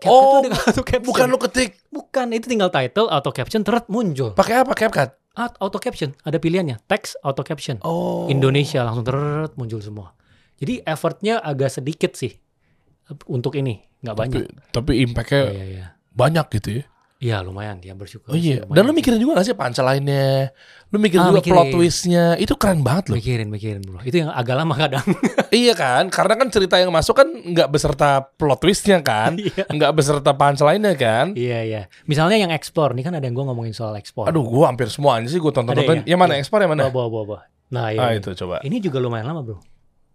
[0.00, 1.06] CapCut Oh, auto caption.
[1.06, 1.78] Bukan lu ketik.
[1.86, 4.34] Bukan, itu tinggal title auto caption terus muncul.
[4.34, 4.74] Pakai apa?
[4.74, 5.14] CapCut.
[5.32, 6.84] Ah, auto caption, ada pilihannya.
[6.84, 7.80] Teks auto caption.
[7.80, 8.28] Oh.
[8.28, 10.12] Indonesia langsung teret muncul semua.
[10.60, 12.36] Jadi effortnya agak sedikit sih
[13.26, 14.42] untuk ini, nggak banyak.
[14.44, 15.86] Tapi, tapi impact-nya Iya iya iya.
[16.12, 16.84] banyak gitu ya.
[17.22, 18.34] Iya lumayan dia Oh bersyukur.
[18.34, 18.58] iya.
[18.58, 20.50] sih, Dan lu mikirin juga gak sih punchline-nya?
[20.90, 21.54] Lu mikirin Ah, juga mikirin.
[21.54, 22.24] plot twist-nya?
[22.34, 23.14] Itu keren banget loh.
[23.14, 24.02] mikirin mikirin bro.
[24.02, 25.06] Itu yang agak lama kadang.
[25.54, 26.10] iya kan?
[26.10, 29.38] Karena kan cerita yang masuk kan nggak beserta plot twist-nya kan?
[29.40, 29.64] Iya.
[29.64, 31.26] nggak beserta punchline-nya kan?
[31.32, 31.82] iya iya.
[32.04, 34.26] Misalnya yang explore, nih kan ada yang gue ngomongin soal explore.
[34.26, 35.86] Aduh, gua hampir semua aja sih gua tonton tonton.
[35.94, 36.10] Ada ya?
[36.10, 36.40] Yang mana Iya.
[36.42, 36.82] ekspor yang mana?
[36.86, 37.22] Bawa bawa bawa.
[37.24, 37.40] bawa.
[37.70, 38.00] Nah iya.
[38.02, 38.18] Ah iya.
[38.18, 38.58] itu coba.
[38.60, 39.56] Ini juga lumayan lama bro.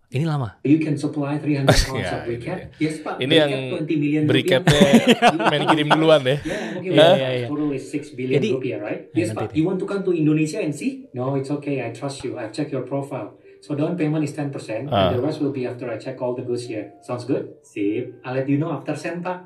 [0.08, 0.56] Ini lama.
[0.64, 2.72] You can supply 300 pounds Ya, of briquette.
[2.80, 3.20] Yes, Pak.
[3.20, 3.52] Ini yang
[3.84, 5.32] 20 million Briquette-nya rupiah.
[5.52, 6.40] main kirim duluan ya.
[6.40, 7.16] Yeah, okay with that.
[7.20, 7.48] iya, iya.
[7.52, 9.02] Total is 6 billion Jadi- rupiah, right?
[9.12, 9.52] Ya, Yes, Pak.
[9.52, 11.12] You want to come to Indonesia and see?
[11.12, 11.84] No, it's okay.
[11.84, 12.40] I trust you.
[12.40, 13.36] I've checked your profile.
[13.60, 15.12] So down payment is 10%, Ah.
[15.12, 16.96] and the rest will be after I check all the goods here.
[17.04, 17.60] Sounds good?
[17.68, 18.24] Sip.
[18.24, 19.44] I'll let you know after send, Pak.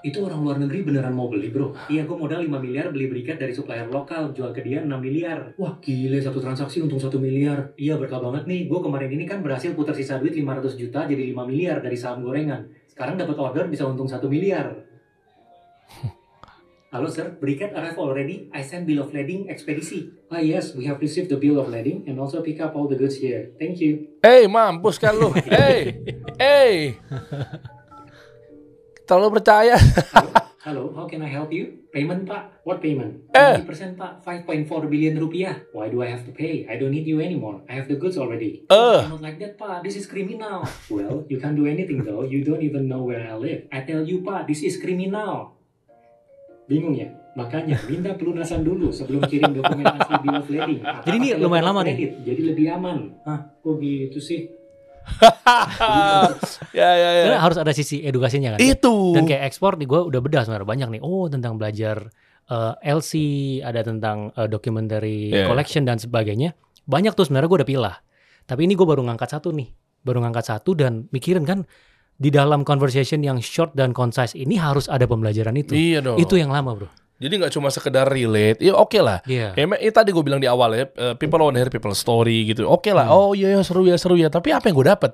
[0.00, 1.76] Itu orang luar negeri beneran mau beli, bro.
[1.92, 5.52] Iya, gue modal 5 miliar beli briket dari supplier lokal, jual ke dia 6 miliar.
[5.60, 7.72] Wah, gile satu transaksi untung 1 miliar.
[7.76, 8.68] Iya, berkah banget nih.
[8.68, 12.24] Gue kemarin ini kan berhasil putar sisa duit 500 juta jadi 5 miliar dari saham
[12.24, 12.68] gorengan.
[12.88, 14.72] Sekarang dapat order bisa untung 1 miliar.
[16.92, 18.50] Halo sir, briquette arrive already.
[18.50, 20.10] I send bill of lading ekspedisi.
[20.26, 22.98] Ah yes, we have received the bill of lading and also pick up all the
[22.98, 23.54] goods here.
[23.62, 24.18] Thank you.
[24.26, 25.30] Eh, mampus kan lu.
[25.46, 25.94] Eh,
[26.40, 26.98] eh.
[29.10, 29.74] Terlalu percaya.
[30.70, 31.82] Halo, how can I help you?
[31.90, 32.62] Payment pak?
[32.62, 33.26] What payment?
[33.34, 33.58] Eh.
[33.66, 35.66] 20% pak, 5.4 billion rupiah.
[35.74, 36.62] Why do I have to pay?
[36.70, 37.66] I don't need you anymore.
[37.66, 38.62] I have the goods already.
[38.70, 39.00] Eh.
[39.10, 40.62] Not like that pak, this is criminal.
[40.86, 42.22] well, you can't do anything though.
[42.22, 43.66] You don't even know where I live.
[43.74, 45.58] I tell you pak, this is criminal.
[46.70, 47.10] Bingung ya?
[47.34, 50.86] Makanya minta pelunasan dulu sebelum kirim dokumen asli bill of lading.
[50.86, 52.14] Jadi ini lumayan lama nih.
[52.22, 53.18] Jadi lebih aman.
[53.26, 54.59] Hah, kok gitu sih?
[56.76, 57.22] ya, ya, ya.
[57.28, 58.58] Karena harus ada sisi edukasinya kan.
[58.60, 59.12] Itu.
[59.16, 61.00] Dan kayak ekspor nih gue udah bedah sebenarnya banyak nih.
[61.02, 62.08] Oh tentang belajar
[62.50, 63.12] eh, LC,
[63.62, 65.46] ada tentang eh, documentary Iya.
[65.50, 66.54] collection dan sebagainya.
[66.86, 67.96] Banyak tuh sebenarnya gue udah pilah.
[68.46, 69.68] Tapi ini gue baru ngangkat satu nih.
[70.00, 71.62] Baru ngangkat satu dan mikirin kan
[72.20, 75.72] di dalam conversation yang short dan concise ini harus ada pembelajaran itu.
[75.72, 76.20] Iya dong.
[76.20, 76.88] Itu yang lama bro.
[77.20, 78.58] Jadi nggak cuma sekedar relate.
[78.58, 79.20] Ya oke lah.
[79.22, 79.52] Iya.
[79.52, 81.92] Ya, emang- eh, tadi gue bilang di awal ya, eh, people want to hear people
[81.92, 82.64] story gitu.
[82.64, 83.06] Oke lah.
[83.06, 83.16] Hmm.
[83.20, 84.26] Oh iya ya seru ya seru ya.
[84.26, 85.12] Tapi apa yang gue dapet?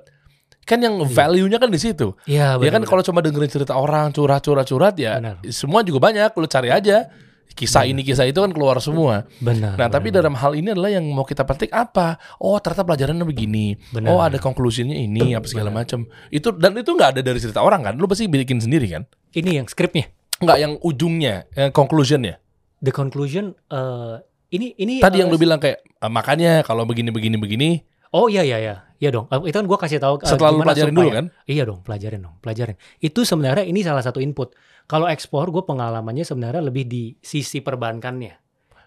[0.63, 2.15] Kan yang value-nya kan di situ.
[2.23, 5.35] Iya ya kan kalau cuma dengerin cerita orang curhat-curhat-curhat ya Benar.
[5.47, 6.31] semua juga banyak.
[6.31, 7.07] Lu cari aja.
[7.47, 9.25] Kisah ini kisah itu kan keluar semua.
[9.41, 9.73] benar.
[9.73, 10.21] Nah, tapi benar.
[10.21, 12.21] dalam hal ini adalah yang mau kita petik apa?
[12.37, 13.73] Oh, ternyata pelajarannya begini.
[13.89, 14.13] Benar.
[14.13, 16.05] Oh, ada konklusinya ini apa segala macam.
[16.29, 17.93] Itu dan itu nggak ada dari cerita orang kan?
[17.97, 19.03] Lu pasti bikin sendiri kan?
[19.33, 20.09] ini yang skripnya.
[20.37, 22.37] Nggak yang ujungnya, yang conclusionnya.
[22.77, 24.15] The conclusion eh
[24.47, 27.69] ini ini Tadi yang eh, lu bilang kayak "Ah, makanya kalau begini begini begini
[28.07, 28.75] Oh iya iya iya.
[28.97, 29.27] Iya dong.
[29.27, 31.25] Eh, Itu kan gua kasih tahu eh, setelah lu pelajarin supaya- dulu kan?
[31.43, 32.75] Iya dong, pelajarin dong, pelajarin.
[32.97, 34.55] Itu sebenarnya ini salah satu input.
[34.87, 38.31] Kalau ekspor, gue pengalamannya sebenarnya lebih di sisi perbankannya.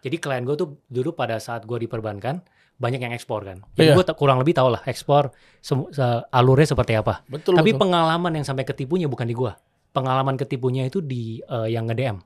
[0.00, 2.40] Jadi klien gue tuh dulu pada saat gue di perbankan
[2.74, 3.60] banyak yang ekspor kan.
[3.76, 3.96] Jadi Iya.
[4.00, 5.28] gue kurang lebih tahu lah ekspor
[5.60, 7.20] semu- se- alurnya seperti apa.
[7.28, 7.54] Betul.
[7.54, 7.84] Tapi betul.
[7.84, 9.52] pengalaman yang sampai ketipunya bukan di gue.
[9.90, 12.18] Pengalaman ketipunya itu di eh, yang nge-DM.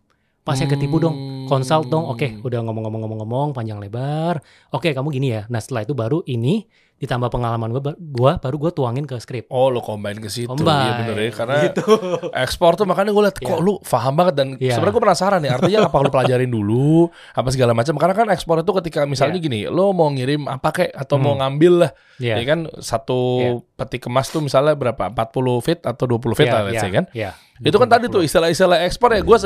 [0.44, 1.48] Pas saya ketipu dong, Hmm.
[1.48, 2.04] consult dong.
[2.04, 4.44] Oke, udah ngomong-ngomong-ngomong-ngomong panjang lebar.
[4.76, 5.48] Oke, kamu gini ya.
[5.48, 9.44] Nah setelah itu baru ini ditambah pengalaman gue, gua baru gue tuangin ke skrip.
[9.48, 10.46] Oh, lo combine ke situ.
[10.46, 10.64] Combine.
[10.64, 11.30] Iya bener ya.
[11.30, 11.82] Karena Gitu.
[12.46, 13.58] ekspor tuh makanya gue liat kok Iya.
[13.58, 14.74] lu paham banget dan Iya.
[14.74, 16.90] sebenarnya gue penasaran nih artinya apa lu pelajarin dulu
[17.30, 20.90] apa segala macam karena kan ekspor itu ketika misalnya gini lo mau ngirim apa kek
[20.90, 21.34] atau mau Iya.
[21.34, 21.40] Hmm.
[21.42, 22.34] ngambil lah Iya.
[22.36, 23.50] ya kan satu Iya.
[23.74, 26.90] peti kemas tuh misalnya berapa 40 feet atau 20 feet Iya, lah let's iya, say
[26.90, 27.30] kan iya.
[27.58, 29.36] itu kan tadi tuh istilah-istilah ekspor ya gue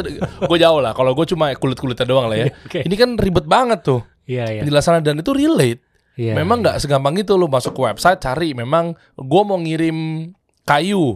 [0.45, 2.85] gue jauh lah kalau gue cuma kulit-kulitnya doang lah ya Oke.
[2.85, 4.61] ini kan ribet banget tuh Iya, iya.
[4.61, 5.81] penjelasannya dan itu relate
[6.19, 10.29] Iya, memang nggak segampang itu lo masuk ke website cari memang gue mau ngirim
[10.67, 11.15] kayu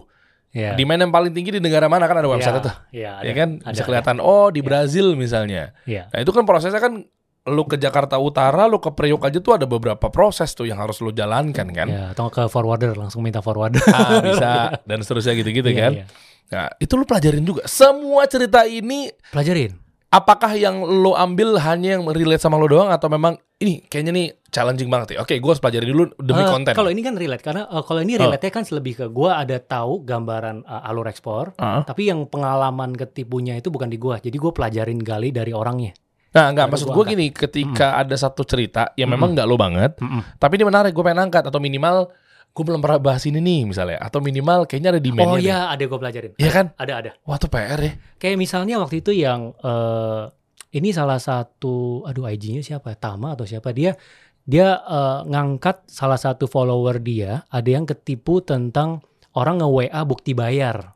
[0.49, 0.73] iya.
[0.73, 3.27] di mana yang paling tinggi di negara mana kan ada website Iya, tuh Iya, ada.
[3.27, 6.07] ya kan ada, bisa kelihatan oh di Brazil misalnya Iya.
[6.07, 7.03] nah itu kan prosesnya kan
[7.43, 11.03] lu ke Jakarta Utara lu ke Priok aja tuh ada beberapa proses tuh yang harus
[11.03, 13.83] lu jalankan kan Ya, atau ke forwarder langsung minta forwarder.
[13.91, 16.07] ah bisa dan seterusnya gitu-gitu Iya, kan iya.
[16.53, 17.65] Nah, itu lu pelajarin juga.
[17.65, 19.73] Semua cerita ini Pelajarin.
[20.13, 24.27] Apakah yang lo ambil hanya yang relate sama lo doang atau memang ini kayaknya nih
[24.53, 25.25] challenging banget ya.
[25.25, 26.77] Oke, gue harus pelajari dulu demi Eh, konten.
[26.77, 28.29] Kalau ini kan relate karena eh, kalau ini Oh.
[28.29, 31.81] relate-nya kan lebih ke gua ada tahu gambaran eh, alur ekspor, Ah.
[31.83, 34.21] tapi yang pengalaman ketipunya itu bukan di gua.
[34.21, 35.97] Jadi gua pelajarin gali dari orangnya.
[36.33, 40.01] Nah, enggak Baru maksud gue gini, ketika ada satu cerita yang memang nggak lo banget,
[40.01, 40.41] Mm-mm.
[40.41, 42.09] tapi ini menarik, gue pengen angkat atau minimal
[42.53, 45.83] gue belum pernah bahas ini nih misalnya, atau minimal kayaknya ada demand Oh iya, ada
[45.89, 46.37] gua pelajarin.
[46.37, 46.67] Iya kan?
[46.77, 47.11] Ada ada.
[47.25, 47.93] Wah tuh PR ya.
[48.21, 50.25] Kayak misalnya waktu itu yang eh
[50.73, 52.93] ini salah satu aduh IG-nya siapa?
[52.93, 52.97] ya?
[53.01, 53.73] Tama atau siapa?
[53.73, 53.97] Dia
[54.45, 59.01] dia eh, ngangkat salah satu follower dia ada yang ketipu tentang
[59.33, 60.93] orang nge-WA bukti bayar.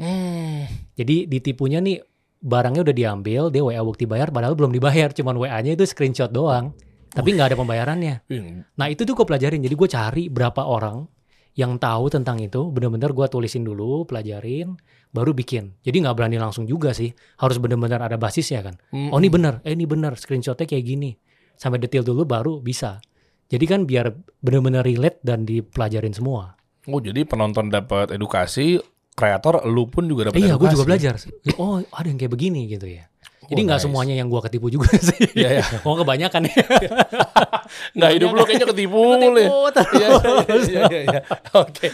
[0.00, 0.66] Hmm.
[0.96, 2.00] Jadi ditipunya nih
[2.44, 6.76] barangnya udah diambil, dia WA bukti bayar padahal belum dibayar, cuman WA-nya itu screenshot doang.
[7.14, 8.14] Tapi nggak ada pembayarannya.
[8.26, 9.62] Wih, Nah itu tuh gue pelajarin.
[9.62, 11.06] Jadi gue cari berapa orang
[11.54, 12.68] yang tahu tentang itu.
[12.68, 14.74] Bener-bener gue tulisin dulu, pelajarin,
[15.10, 15.78] baru bikin.
[15.80, 17.14] Jadi nggak berani langsung juga sih.
[17.38, 18.74] Harus bener-bener ada basisnya kan.
[18.90, 20.18] Oh ini bener, eh ini bener.
[20.18, 21.14] Screenshotnya kayak gini.
[21.54, 22.98] Sampai detail dulu baru bisa.
[23.46, 24.10] Jadi kan biar
[24.42, 26.58] bener-bener relate dan dipelajarin semua.
[26.90, 28.82] Oh jadi penonton dapat edukasi,
[29.14, 30.74] kreator lu pun juga dapat Eh, iya, gue edukasi.
[30.74, 31.14] juga belajar.
[31.56, 33.06] Oh ada yang kayak begini gitu ya.
[33.44, 33.86] Jadi Oh, nggak nice.
[33.86, 35.20] semuanya yang gue ketipu juga sih.
[35.32, 35.64] Iya, iya.
[35.82, 36.54] Oh kebanyakan ya.
[37.96, 39.48] Nggak hidup lu kayaknya ketipu lu ya.
[39.94, 40.08] Iya, iya,
[40.44, 41.20] iya, iya, iya.
[41.54, 41.88] Oke.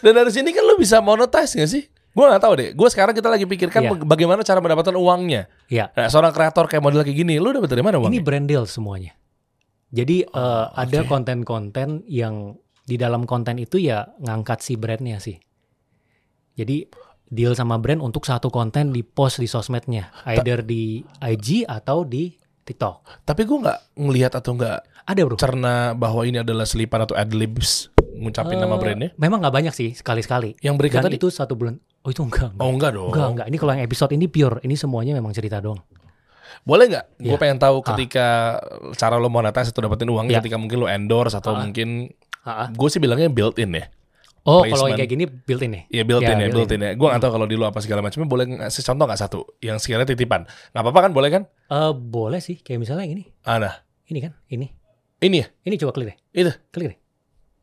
[0.00, 1.82] Dan dari sini kan lu bisa monetize nggak sih?
[2.08, 2.68] Gue nggak tahu deh.
[2.72, 3.90] Gue sekarang kita lagi pikirkan Iya.
[3.92, 5.46] baga- bagaimana cara mendapatkan uangnya.
[5.66, 5.92] Iya.
[5.92, 8.22] Nah, seorang kreator kayak model kayak gini, lu dapat dari mana Ini uangnya?
[8.22, 9.12] brand deal semuanya.
[9.88, 11.06] Jadi eh, Oh, ada oke.
[11.06, 15.36] konten-konten yang di dalam konten itu ya ngangkat si brandnya sih.
[16.52, 16.88] Jadi
[17.28, 22.32] deal sama brand untuk satu konten di post di sosmednya, either di IG atau di
[22.62, 23.22] TikTok.
[23.22, 25.36] Tapi gue nggak ngelihat atau nggak Ada bro.
[25.36, 29.10] cerna bahwa ini adalah selipan atau adlibs ngucapin nama Eh, brandnya.
[29.14, 30.60] Memang nggak banyak sih sekali-sekali.
[30.60, 31.16] Yang berikut Dan tadi.
[31.16, 31.80] itu satu bulan.
[32.02, 32.52] Oh itu enggak.
[32.52, 32.60] enggak.
[32.60, 33.08] Oh enggak dong.
[33.08, 33.46] Enggak, enggak.
[33.46, 34.56] Ini kalau yang episode ini pure.
[34.60, 35.80] Ini semuanya memang cerita doang.
[36.60, 37.04] Boleh nggak?
[37.18, 37.40] Gue Iya.
[37.40, 37.84] pengen tahu Ah.
[37.86, 38.26] ketika
[38.92, 40.40] cara lo monetize atau dapetin uang Iya.
[40.40, 41.62] ketika mungkin lo endorse atau Ah.
[41.62, 42.12] mungkin
[42.42, 42.68] Ha-ha.
[42.68, 43.88] gue sih bilangnya built in ya.
[44.48, 44.96] Oh, kalau Placement.
[44.96, 45.82] kayak gini built in nih.
[45.92, 46.80] Iya built Ya, in ya, built built in.
[46.80, 46.92] in ya.
[46.96, 48.24] Gue nggak tahu kalau di lo apa segala macamnya.
[48.24, 50.48] Boleh ngasih contoh nggak satu yang sekiranya titipan?
[50.72, 51.10] Nggak apa-apa kan?
[51.12, 51.42] Boleh kan?
[51.68, 52.56] Eh, boleh sih.
[52.56, 53.24] Kayak misalnya yang ini.
[53.44, 53.74] Ah, nah.
[54.08, 54.32] Ini kan.
[54.48, 54.66] Ini.
[55.20, 55.46] Ini ya?
[55.68, 56.16] Ini coba klik deh.
[56.32, 56.52] Itu.
[56.72, 56.98] Klik deh.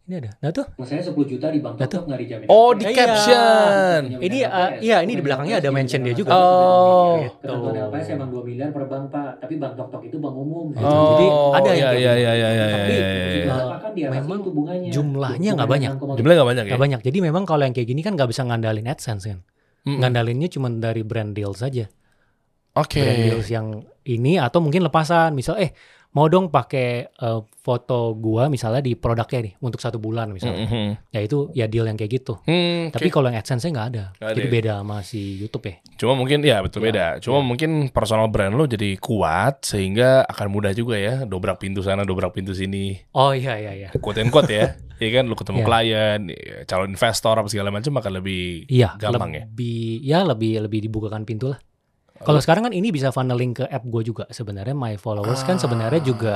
[0.05, 0.31] Ini ada.
[0.37, 0.65] Nah tuh.
[0.85, 1.97] Saya 10 juta di bank Nah, tuh.
[1.97, 2.45] Tok nggak dijamin.
[2.45, 2.93] Oh, di Iya.
[2.93, 4.01] caption.
[4.21, 6.29] Ini, uh, iya, ini di belakangnya ada mention dia juga.
[6.31, 7.25] Oh.
[7.41, 9.41] Ketentuan LPS emang 2 miliar per bank, Pak.
[9.41, 10.65] Tapi bank Tok Tok itu bank umum.
[10.69, 10.85] Gitu.
[10.85, 12.21] Jadi ada yang iya, iya, gitu.
[12.21, 13.53] iya, iya, iya, Tapi, iya, iya, iya.
[13.81, 14.89] atas memang itu bunganya.
[14.93, 15.91] jumlahnya nggak banyak.
[15.97, 16.71] Jumlahnya nggak banyak ya?
[16.77, 17.01] Gak banyak.
[17.01, 19.39] Jadi memang kalau yang kayak gini kan nggak bisa ngandalin AdSense kan.
[19.85, 21.89] Ngandalinnya cuma dari brand deals saja.
[22.77, 23.01] Oke.
[23.01, 23.67] Brand deals yang
[24.05, 25.33] ini atau mungkin lepasan.
[25.33, 25.73] Misal eh
[26.15, 30.63] mau dong pakai eh, foto gua misalnya di produknya nih untuk satu bulan misalnya.
[30.63, 31.11] Mhm.
[31.11, 32.39] Ya itu ya deal yang kayak gitu.
[32.43, 34.03] Hmm, Tapi kalau yang AdSense-nya nggak ada.
[34.15, 34.53] Ada Jadi ya?
[34.53, 35.75] beda sama si YouTube ya.
[35.95, 37.05] Cuma mungkin ya betul Iya, beda.
[37.19, 37.45] Cuma iya.
[37.45, 42.31] mungkin personal brand lo jadi kuat sehingga akan mudah juga ya dobrak pintu sana, dobrak
[42.31, 42.95] pintu sini.
[43.11, 43.89] Oh iya iya iya.
[43.91, 44.71] Quote and quote ya.
[44.95, 45.67] Iya kan lu ketemu Iya.
[45.67, 49.43] klien, ya, calon investor apa segala macam akan lebih Iya, gampang ya.
[49.43, 51.59] lebih ya lebih lebih dibukakan pintu lah.
[52.15, 55.99] Kalau sekarang kan ini bisa funneling ke app gue juga sebenarnya my followers kan sebenarnya
[55.99, 56.35] juga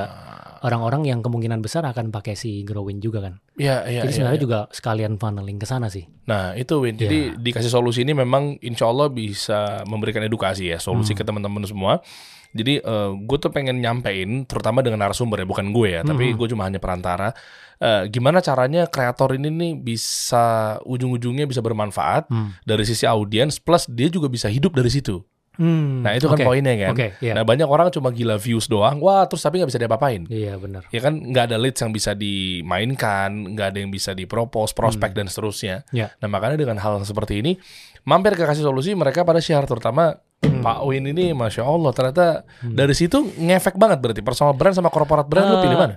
[0.60, 3.40] orang-orang yang kemungkinan besar akan pakai si Growin juga kan.
[3.56, 4.46] Iya, iya, Jadi iya, sebenarnya iya.
[4.46, 6.04] juga sekalian funneling ke sana sih.
[6.28, 7.40] Nah itu Win, jadi Iya.
[7.40, 11.20] dikasih solusi ini memang insya Allah bisa memberikan edukasi ya, solusi Hmm.
[11.20, 12.04] ke teman-teman semua.
[12.50, 12.82] Jadi
[13.24, 16.36] gue tuh pengen nyampein, terutama dengan narasumber ya, bukan gue ya, tapi Mhm.
[16.36, 17.32] gue cuma hanya perantara.
[17.80, 22.52] Eh, gimana caranya kreator ini nih bisa ujung-ujungnya bisa bermanfaat Hmm.
[22.68, 25.24] dari sisi audiens, plus dia juga bisa hidup dari situ.
[25.60, 26.48] Hmm, Nah itu kan oke.
[26.48, 26.96] poinnya kan.
[26.96, 27.36] Oke, iya.
[27.36, 30.24] Nah banyak orang cuma gila views doang, wah terus tapi nggak bisa diapa-apain.
[30.26, 30.88] Iya benar.
[30.88, 35.26] Ya kan nggak ada leads yang bisa dimainkan, nggak ada yang bisa dipropose, prospek dan
[35.26, 35.84] seterusnya.
[35.90, 36.16] Ya.
[36.18, 37.60] Nah makanya dengan hal seperti ini,
[38.02, 40.64] mampir ke kasih solusi mereka pada share, terutama Hmm.
[40.64, 42.72] Pak Win ini, masya Allah ternyata Hmm.
[42.72, 45.96] dari situ ngefek banget berarti personal brand sama corporate brand lu Eh, pilih mana?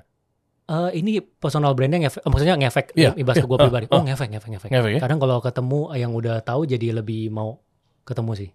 [0.65, 3.87] Eh, ini personal brandnya ngefek, eh, maksudnya ngefek Iya, ibas ke iya, gue ah, pribadi.
[3.87, 3.95] ah.
[3.95, 4.71] Oh ngefek, ngefek, ngefek.
[4.75, 5.01] Ngefek ya?
[5.01, 7.63] Kadang kalau ketemu yang udah tahu jadi lebih mau
[8.03, 8.51] ketemu sih.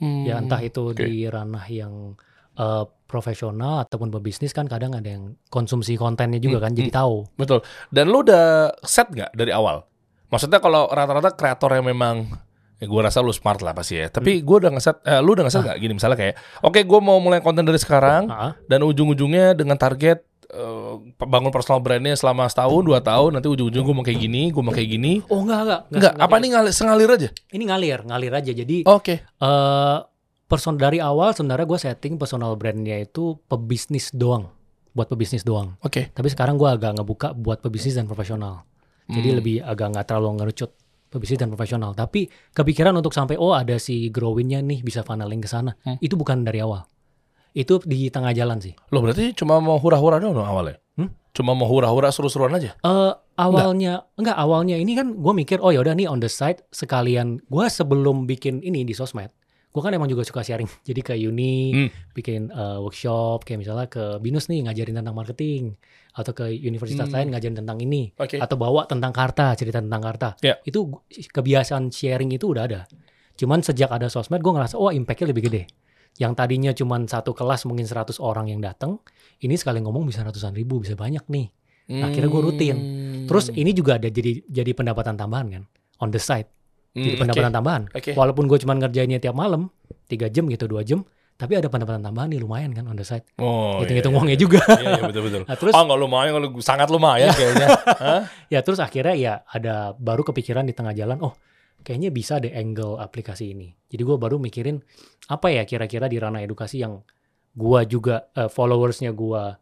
[0.00, 0.98] Ya Hmm, entah itu oke.
[0.98, 2.16] di ranah yang
[2.52, 7.16] eh, profesional ataupun pebisnis kan kadang ada yang konsumsi kontennya juga Hmm, kan jadi tahu.
[7.34, 7.60] Betul.
[7.88, 8.46] Dan lu udah
[8.80, 9.84] set nggak dari awal?
[10.28, 12.28] Maksudnya kalau rata-rata kreator yang memang
[12.76, 14.08] ya gue rasa lu smart lah pasti ya.
[14.08, 17.18] Tapi gue udah ngeset, eh, lu udah ngeset nggak gini misalnya kayak, oke gue mau
[17.18, 22.82] mulai konten dari sekarang Ah, dan ujung-ujungnya dengan target eh, bangun personal brandnya selama setahun
[22.82, 25.12] dua tahun nanti ujung-ujung gue mau kayak gini, gue mau kayak gini.
[25.30, 27.28] Oh enggak enggak Enggak, apa kayak ini ngalir, sengalir aja?
[27.50, 28.52] Ini ngalir, ngalir aja.
[28.52, 29.14] Jadi Oke.
[29.22, 29.98] eh
[30.44, 34.50] person dari awal sebenarnya gue setting personal brandnya itu pebisnis doang,
[34.90, 35.78] buat pebisnis doang.
[35.80, 36.10] Oke.
[36.10, 38.66] Tapi sekarang gue agak ngebuka buat pebisnis dan profesional.
[39.06, 39.38] Jadi Hmm.
[39.38, 40.70] lebih agak nggak terlalu ngerucut.
[41.10, 41.90] pebisnis dan profesional.
[41.90, 45.74] Tapi kepikiran untuk sampai oh ada si growinnya nih bisa funneling ke sana.
[45.82, 45.98] Hmm.
[45.98, 46.86] Itu bukan dari awal.
[47.52, 48.72] Itu di tengah jalan sih.
[48.88, 50.78] Lo berarti cuma mau hura-hura doang dong awalnya?
[50.94, 51.10] Hmm?
[51.30, 52.74] Cuma mau hura-hura seru-seruan aja?
[52.76, 54.36] Eh awalnya enggak.
[54.36, 58.24] awalnya ini kan gue mikir oh ya udah nih on the side sekalian gue sebelum
[58.24, 59.32] bikin ini di sosmed
[59.70, 61.88] gue kan emang juga suka sharing jadi ke uni Hmm.
[62.12, 65.72] bikin eh, workshop kayak misalnya ke binus nih ngajarin tentang marketing
[66.12, 67.16] atau ke universitas Hmm.
[67.16, 68.36] lain ngajarin tentang ini Oke.
[68.36, 70.58] atau bawa tentang karta cerita tentang karta Ya.
[70.60, 70.90] itu
[71.26, 72.80] kebiasaan sharing itu udah ada
[73.34, 75.62] cuman sejak ada sosmed gue ngerasa oh impactnya lebih gede
[76.18, 78.98] yang tadinya cuman satu kelas mungkin 100 orang yang datang
[79.40, 81.48] ini sekali ngomong bisa ratusan ribu bisa banyak nih
[81.90, 82.76] Akhirnya gua rutin.
[82.78, 83.26] Hmm.
[83.26, 85.62] Terus ini juga ada jadi jadi pendapatan tambahan kan
[85.98, 86.46] on the side.
[86.94, 87.56] Jadi Hmm, pendapatan oke.
[87.58, 87.82] tambahan.
[87.90, 88.10] Oke.
[88.14, 89.70] Walaupun gue cuma ngerjainnya tiap malam
[90.10, 91.06] tiga jam gitu dua jam,
[91.38, 93.22] tapi ada pendapatan tambahan nih lumayan kan on the side.
[93.38, 94.42] Oh, Hitung-hitung iya, uangnya iya.
[94.42, 94.62] juga.
[94.66, 95.42] Iya, iya betul betul.
[95.50, 97.68] Nah, terus oh nggak lumayan, kalau sangat lumayan kayaknya.
[98.02, 98.22] Hah?
[98.50, 101.34] ya terus akhirnya ya ada baru kepikiran di tengah jalan, oh
[101.82, 103.74] kayaknya bisa deh angle aplikasi ini.
[103.90, 104.78] Jadi gue baru mikirin
[105.30, 107.02] apa ya kira-kira di ranah edukasi yang
[107.54, 109.58] gua juga eh, followersnya gua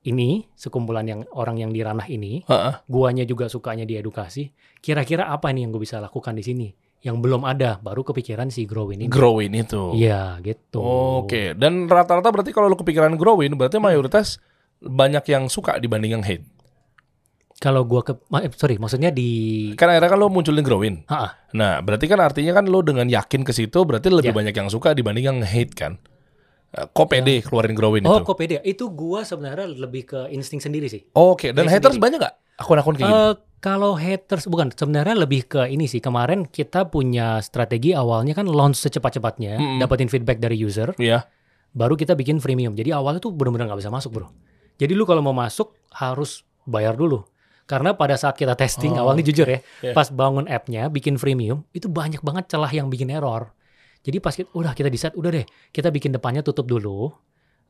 [0.00, 2.74] ini sekumpulan yang orang yang di ranah ini Heeh.
[2.88, 4.48] guanya juga sukanya di edukasi.
[4.80, 6.68] Kira-kira apa nih yang gue bisa lakukan di sini?
[7.04, 9.12] Yang belum ada, baru kepikiran si Grow ini.
[9.12, 9.92] Growin itu.
[9.92, 10.80] Iya, gitu.
[10.80, 14.40] Oke, dan rata-rata berarti kalau lu kepikiran growin, berarti mayoritas
[14.80, 16.44] banyak yang suka dibanding yang hate.
[17.60, 19.28] Kalau gua ke ma- eh, sorry, maksudnya di
[19.74, 21.04] Kan akhirnya kan lo munculin growin.
[21.04, 21.30] Ah, ah.
[21.52, 24.34] Nah, berarti kan artinya kan lo dengan yakin ke situ, berarti lebih Ya.
[24.34, 26.00] banyak yang suka dibanding yang hate kan.
[26.70, 28.24] Eh, Kok pede keluarin growin Oh, itu?
[28.24, 28.62] kok beda?
[28.62, 31.04] Itu gua sebenarnya lebih ke insting sendiri sih.
[31.12, 32.04] Oke, dan Saya haters sendiri.
[32.08, 32.34] banyak gak?
[32.56, 33.20] Akun-akun kayak gitu.
[33.20, 35.98] Eh, kalau haters bukan sebenarnya lebih ke ini sih.
[35.98, 39.78] Kemarin kita punya strategi awalnya kan launch secepat-cepatnya, Mm-mm.
[39.78, 41.28] dapetin feedback dari user, Iya.
[41.70, 42.72] baru kita bikin freemium.
[42.72, 44.32] Jadi awalnya tuh benar-benar nggak bisa masuk, Bro.
[44.76, 47.20] Jadi lu kalau mau masuk harus bayar dulu.
[47.70, 49.94] Karena pada saat kita testing Oh, awalnya jujur ya, Iya.
[49.94, 53.54] pas bangun app-nya bikin freemium, itu banyak banget celah yang bikin error.
[54.02, 57.14] Jadi pas kita, udah kita decide, udah deh, kita bikin depannya tutup dulu,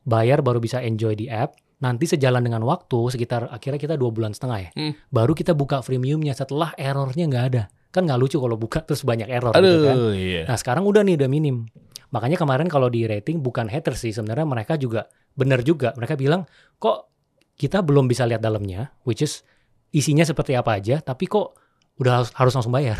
[0.01, 1.53] bayar baru bisa enjoy di app.
[1.81, 4.93] Nanti sejalan dengan waktu, sekitar akhirnya kita dua bulan setengah ya, Hmm.
[5.09, 7.63] baru kita buka freemiumnya setelah errornya nggak ada.
[7.91, 9.95] Kan nggak lucu kalau buka terus banyak error gitu kan.
[9.97, 10.49] Aduh, iya.
[10.49, 11.69] Nah sekarang udah nih udah minim.
[12.09, 15.91] Makanya kemarin kalau di rating bukan haters sih sebenarnya mereka juga benar juga.
[15.95, 16.43] Mereka bilang
[16.77, 17.07] kok
[17.55, 19.43] kita belum bisa lihat dalamnya, which is
[19.91, 21.55] isinya seperti apa aja, tapi kok
[21.99, 22.97] udah harus, harus langsung bayar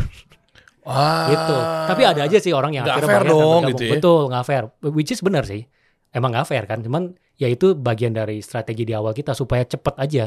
[0.82, 1.30] Ah.
[1.30, 1.56] gitu.
[1.94, 3.92] Tapi ada aja sih orang yang Nggak akhirnya fair bayar dong, gitu ya.
[3.94, 5.62] Betul nggak fair, which is benar sih.
[6.10, 9.94] Emang nggak fair kan, cuman ya itu bagian dari strategi di awal kita supaya cepet
[9.96, 10.24] aja,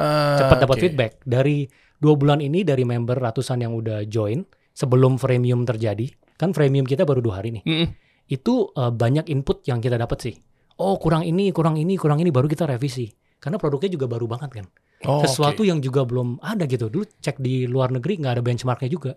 [0.00, 0.82] Ah, cepet dapat oke.
[0.82, 1.12] feedback.
[1.22, 1.68] Dari
[2.00, 4.40] dua bulan ini dari member ratusan yang udah join
[4.72, 7.88] sebelum freemium terjadi, kan freemium kita baru dua hari nih Mm-mm.
[8.26, 10.34] itu eh, banyak input yang kita dapat sih.
[10.80, 13.12] Oh kurang ini, kurang ini, kurang ini, baru kita revisi.
[13.36, 14.66] Karena produknya juga baru banget kan.
[15.04, 15.68] Oh, Sesuatu oke.
[15.68, 16.86] yang juga belum ada gitu.
[16.86, 19.12] Dulu cek di luar negeri nggak ada benchmarknya juga.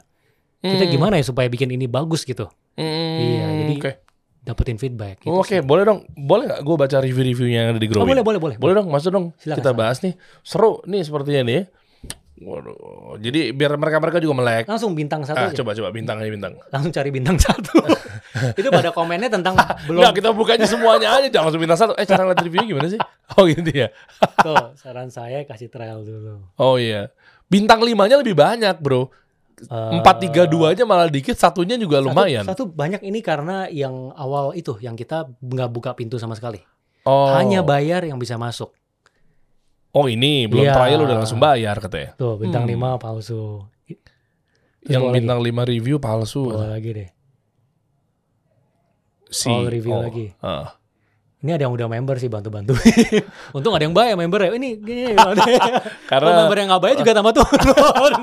[0.58, 0.92] Kita Hmm.
[0.92, 2.50] gimana ya supaya bikin ini bagus gitu.
[2.74, 2.84] Hmm,
[3.16, 3.92] Iya, jadi Oke,
[4.42, 5.22] Dapetin feedback.
[5.22, 5.62] Gitu Oh, Oke, sih.
[5.62, 6.06] boleh dong.
[6.12, 8.10] Boleh nggak gue baca review-reviewnya yang ada di Oh, Growin?
[8.12, 8.56] boleh, boleh, boleh.
[8.58, 9.26] Boleh dong, masuk dong.
[9.36, 9.78] Silakan, Kita silakan.
[9.80, 10.14] bahas nih.
[10.42, 11.62] Seru nih sepertinya nih.
[12.36, 14.68] Waduh, jadi biar mereka-mereka juga melek.
[14.68, 15.56] Langsung bintang satu Ah, aja.
[15.56, 16.60] coba coba bintang aja bintang.
[16.68, 17.80] Langsung cari bintang satu.
[18.60, 19.56] itu pada komennya tentang
[19.88, 20.04] belum.
[20.04, 21.94] Enggak, kita bukanya semuanya aja, jangan langsung bintang satu.
[21.96, 23.00] Eh, cara lihat reviewnya gimana sih?
[23.34, 23.88] Oh, gitu ya.
[24.46, 26.44] Tuh, saran saya kasih trial dulu.
[26.56, 27.08] Oh iya.
[27.48, 29.16] Bintang limanya lebih banyak, Bro.
[29.56, 32.44] Eh, Empat tiga dua aja malah dikit, satunya juga satu- lumayan.
[32.44, 36.60] Satu, banyak ini karena yang awal itu yang kita nggak buka pintu sama sekali.
[37.08, 37.32] oh.
[37.32, 38.76] Hanya bayar yang bisa masuk.
[39.96, 40.76] Oh, ini belum Iya.
[40.76, 42.12] trial udah langsung bayar katanya.
[42.14, 42.76] Tuh bintang Hmm.
[42.76, 43.64] 5 palsu.
[44.84, 45.18] Terus Yang bawa lagi.
[45.18, 46.44] bintang 5 review palsu.
[46.46, 47.10] Bawa lagi deh.
[49.26, 50.26] Si Oh, review lagi.
[50.40, 50.76] Ah.
[51.40, 52.74] Ini ada yang udah member sih bantu-bantu.
[53.56, 54.52] Untung ada yang bayar member ya.
[54.52, 55.14] Ini gini.
[55.14, 55.34] Kalau
[56.12, 58.14] Karena member yang nggak bayar juga tambah turun.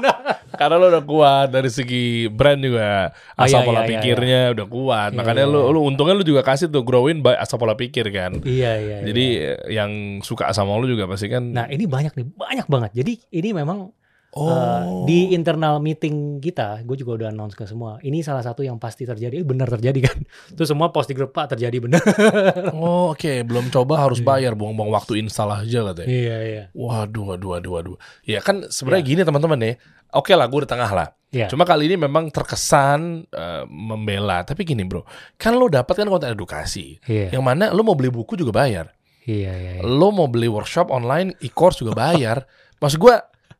[0.52, 4.40] Karena lo udah kuat dari segi brand juga Oh, asal iya, pola iya, iya, pikirnya
[4.52, 5.10] udah kuat.
[5.10, 5.72] Iya, Makanya iya, lu iya.
[5.72, 8.38] lu untungnya lu juga kasih tuh growin by asal pola pikir kan.
[8.42, 8.96] iya iya.
[9.02, 9.52] Jadi iya.
[9.56, 12.90] eh, yang suka sama lu juga pasti kan Nah ini banyak nih, banyak banget.
[12.94, 13.90] Jadi ini memang
[14.32, 18.00] oh eh, di internal meeting kita, gue juga udah announce ke semua.
[18.00, 20.16] Ini salah satu yang pasti terjadi, eh, benar terjadi kan.
[20.56, 22.00] Terus semua post di grup pak terjadi benar.
[22.72, 24.26] Oh, oke, belum coba harus Iya.
[24.26, 26.08] bayar, buang-buang waktu install aja katanya.
[26.08, 26.62] iya iya.
[26.72, 27.96] Waduh, waduh, waduh, waduh.
[28.24, 29.74] Ya kan sebenarnya gini teman-teman nih.
[30.12, 31.08] Oke lah, gue di tengah lah.
[31.32, 31.48] Iya.
[31.48, 34.44] Cuma kali ini memang terkesan eh, membela.
[34.44, 35.00] Tapi gini bro,
[35.34, 37.00] kan lo dapat kan konten edukasi.
[37.08, 38.92] Iya Yang mana lo mau beli buku juga bayar.
[39.24, 39.72] iya iya.
[39.78, 39.82] iya.
[39.82, 42.44] Lo mau beli workshop online, e-course juga bayar.
[42.84, 43.14] Maksud gue,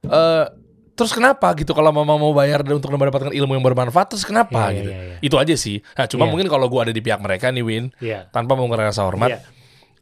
[0.04, 0.44] eh,
[0.92, 4.76] terus kenapa gitu kalau mama mau bayar untuk mendapatkan ilmu yang bermanfaat, terus kenapa Iya,
[4.76, 4.90] gitu?
[4.92, 5.16] iya, iya.
[5.24, 5.80] Itu aja sih.
[5.96, 6.30] Nah, cuma Iya.
[6.36, 8.28] mungkin kalau gue ada di pihak mereka nih Win, Iya.
[8.28, 9.40] tanpa mau ngerasa hormat, Iya.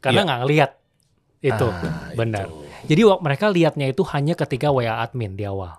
[0.00, 0.70] Karena nggak ngelihat
[1.40, 2.48] itu Ah, benar.
[2.48, 2.56] itu.
[2.88, 5.76] Jadi mereka lihatnya itu hanya ketika WA admin di awal.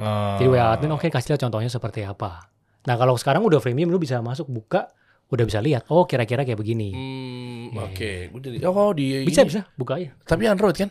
[0.00, 0.36] Ah.
[0.36, 2.48] Jadi WA admin oke kasih lihat contohnya seperti apa.
[2.88, 4.88] Nah kalau sekarang udah freemium lu bisa masuk buka
[5.28, 6.90] udah bisa lihat oh kira-kira kayak begini.
[6.90, 8.12] Hmm, Iya, oke.
[8.40, 9.48] Jadi oh di Bisa ini.
[9.48, 10.10] bisa buka aja.
[10.24, 10.90] Tapi Android kan?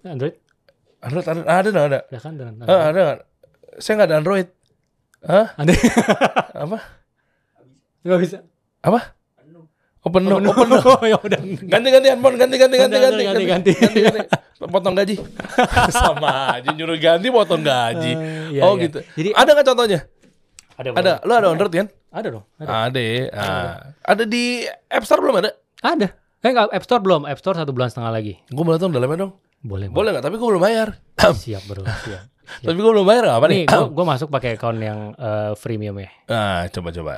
[0.00, 0.34] Android
[0.98, 1.80] Android ada ada ada.
[1.84, 1.98] ada.
[2.08, 3.18] ya kan dan Ah, ada nggak?
[3.76, 4.48] Saya nggak ada Android.
[5.20, 5.46] Hah?
[5.58, 5.72] Ada
[6.64, 6.78] Apa?
[8.00, 8.38] nggak bisa.
[8.80, 9.17] Apa?
[10.06, 10.78] Open no, Oh, open no.
[11.12, 11.40] ya udah.
[11.66, 14.00] Ganti ganti handphone, ganti ganti ganti ganti Ganti, ganti ganti.
[14.02, 14.22] ganti.
[14.58, 15.14] Potong gaji.
[15.94, 18.12] Sama aja nyuruh ganti potong gaji.
[18.14, 18.86] Eh, iya, oh iya.
[18.86, 18.98] gitu.
[19.18, 20.00] Jadi Ada nggak contohnya?
[20.78, 21.12] ada Ada.
[21.26, 21.86] Lu ada Android kan?
[22.14, 22.44] Ada dong.
[22.58, 22.68] Ada.
[22.86, 23.00] Ada.
[23.02, 23.22] ya.
[23.34, 23.74] Ah.
[24.06, 25.50] Ada di App Store belum ada?
[25.82, 26.08] Ada.
[26.38, 27.22] Eh nggak App Store belum?
[27.26, 28.38] App Store satu bulan setengah lagi.
[28.46, 29.32] Gue mau datang dalamnya dong.
[29.58, 29.90] Boleh.
[29.90, 30.24] Boleh nggak?
[30.26, 30.88] Tapi gue belum bayar.
[31.18, 31.82] Siap bro.
[32.06, 32.22] Siap.
[32.62, 33.66] Tapi gue belum bayar apa nih?
[33.66, 36.08] Nih, gua, gua masuk pakai account yang eh, freemium ya.
[36.30, 37.12] Nah, coba coba.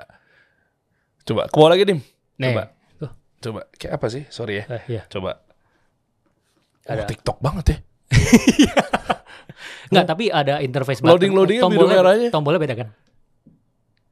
[1.23, 2.01] Coba, bawah lagi, Dim.
[2.41, 2.57] Nih.
[2.57, 2.65] Coba.
[2.97, 3.11] Tuh.
[3.39, 3.61] Coba.
[3.77, 4.23] Kayak apa sih?
[4.27, 4.65] Sorry ya.
[4.73, 5.03] Eh, iya.
[5.07, 5.45] Coba.
[6.81, 7.05] Oh, Ada.
[7.05, 7.79] TikTok banget ya.
[9.91, 12.29] Nggak, tapi ada interface Loading-loadingnya biru tombolnya, merahnya.
[12.31, 12.89] tombolnya beda kan?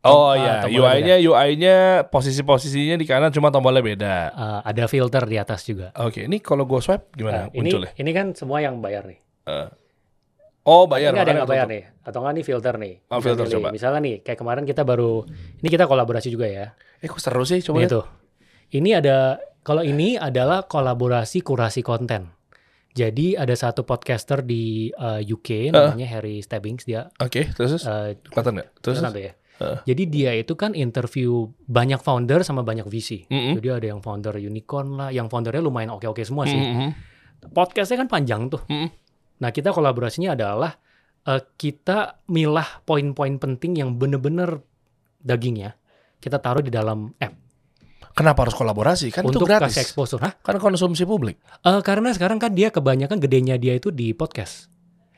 [0.01, 1.77] Oh iya, tombolnya UI-nya UI-nya
[2.07, 4.15] posisi-posisinya di kanan cuma tombolnya beda.
[4.29, 5.91] Eh, ada filter di atas juga.
[5.97, 7.91] Oke, ini kalau gue swipe gimana Nah, ini muncul ya?
[7.95, 9.19] ini kan semua yang bayar nih.
[9.47, 9.69] Eh.
[10.69, 11.17] Oh bayar.
[11.17, 11.73] ini ada yang nggak bayar tutup.
[11.73, 12.95] nih, atau nggak nih filter nih.
[13.09, 13.55] Oh, filter, milih.
[13.57, 13.69] coba.
[13.73, 15.25] Misalnya nih, kayak kemarin kita baru,
[15.65, 16.77] ini kita kolaborasi juga ya.
[17.01, 17.65] Eh kok seru sih?
[17.65, 18.05] Coba tuh.
[18.69, 22.37] Ini ada kalau ini adalah kolaborasi kurasi konten.
[22.93, 27.85] Jadi ada satu podcaster di uh, UK namanya Harry Stebbings dia Oke, terus terus?
[27.87, 28.69] uh, kelihatan nggak?
[28.83, 28.97] Terus?
[28.99, 29.33] tuh ya.
[29.59, 29.79] Heeh.
[29.91, 33.27] Jadi dia itu kan interview banyak founder sama banyak VC.
[33.27, 33.59] Mm-mm.
[33.59, 36.59] Jadi ada yang founder unicorn lah, yang foundernya lumayan oke-oke semua sih.
[36.59, 36.91] Mm-mm.
[37.55, 38.63] Podcastnya kan panjang tuh.
[38.71, 39.08] Mm-mm.
[39.39, 40.75] Nah kita kolaborasinya adalah
[41.25, 44.63] eh, kita milah poin-poin penting yang bener-bener
[45.19, 45.75] dagingnya
[46.19, 47.35] kita taruh di dalam app
[48.19, 49.15] Kenapa harus kolaborasi?
[49.15, 49.79] Kan untuk itu gratis.
[49.79, 50.19] kasih exposure.
[50.19, 50.35] Hah?
[50.43, 51.39] Kan konsumsi publik.
[51.63, 54.67] Eh, karena sekarang kan dia kebanyakan gedenya dia itu di podcast.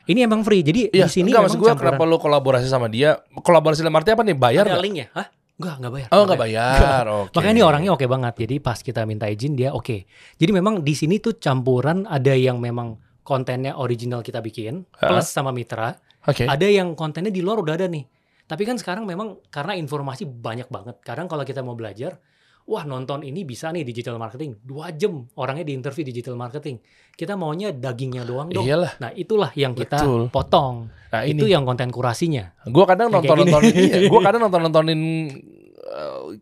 [0.05, 0.61] Ini emang free.
[0.61, 1.97] Jadi Iya, di sini enggak maksud gue campuran.
[1.97, 3.17] kenapa lu kolaborasi sama dia?
[3.33, 4.37] Kolaborasi dalam arti apa nih?
[4.37, 5.09] Bayar ada linknya.
[5.17, 5.33] Hah?
[5.57, 6.07] Enggak, enggak bayar.
[6.13, 7.03] Oh, nggak bayar.
[7.25, 7.33] Oke.
[7.41, 8.33] Makanya ini orangnya oke banget.
[8.37, 9.97] Jadi pas kita minta izin dia oke.
[10.37, 15.09] Jadi memang di sini tuh campuran ada yang memang kontennya original kita bikin Hah?
[15.13, 15.93] plus sama mitra.
[16.27, 16.45] Oke.
[16.45, 18.05] Ada yang kontennya di luar udah ada nih.
[18.45, 20.99] Tapi kan sekarang memang karena informasi banyak banget.
[21.01, 22.19] Kadang kalau kita mau belajar,
[22.67, 24.59] wah nonton ini bisa nih digital marketing.
[24.59, 26.77] Dua jam orangnya di interview digital marketing.
[27.15, 28.67] Kita maunya dagingnya doang dong.
[28.67, 28.99] Iyalah.
[28.99, 30.27] Nah itulah yang kita Betul.
[30.27, 30.91] potong.
[31.11, 32.51] Nah Itu ini, yang konten kurasinya.
[32.67, 33.87] gue kadang nonton nontonin, gini.
[33.87, 35.01] iya, gue kadang nonton nontonin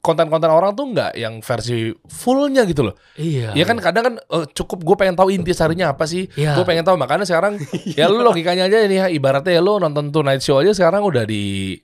[0.03, 2.95] konten-konten orang tuh nggak yang versi fullnya gitu loh.
[3.15, 3.55] Iya.
[3.55, 6.27] Ya kan kadang kan eh, cukup gue pengen tahu inti sarinya apa sih.
[6.35, 6.59] Iya.
[6.59, 7.55] Gue pengen tahu makanya sekarang
[7.99, 11.23] ya lu logikanya aja ini ya, ibaratnya ya lu nonton Tonight Show aja sekarang udah
[11.23, 11.75] di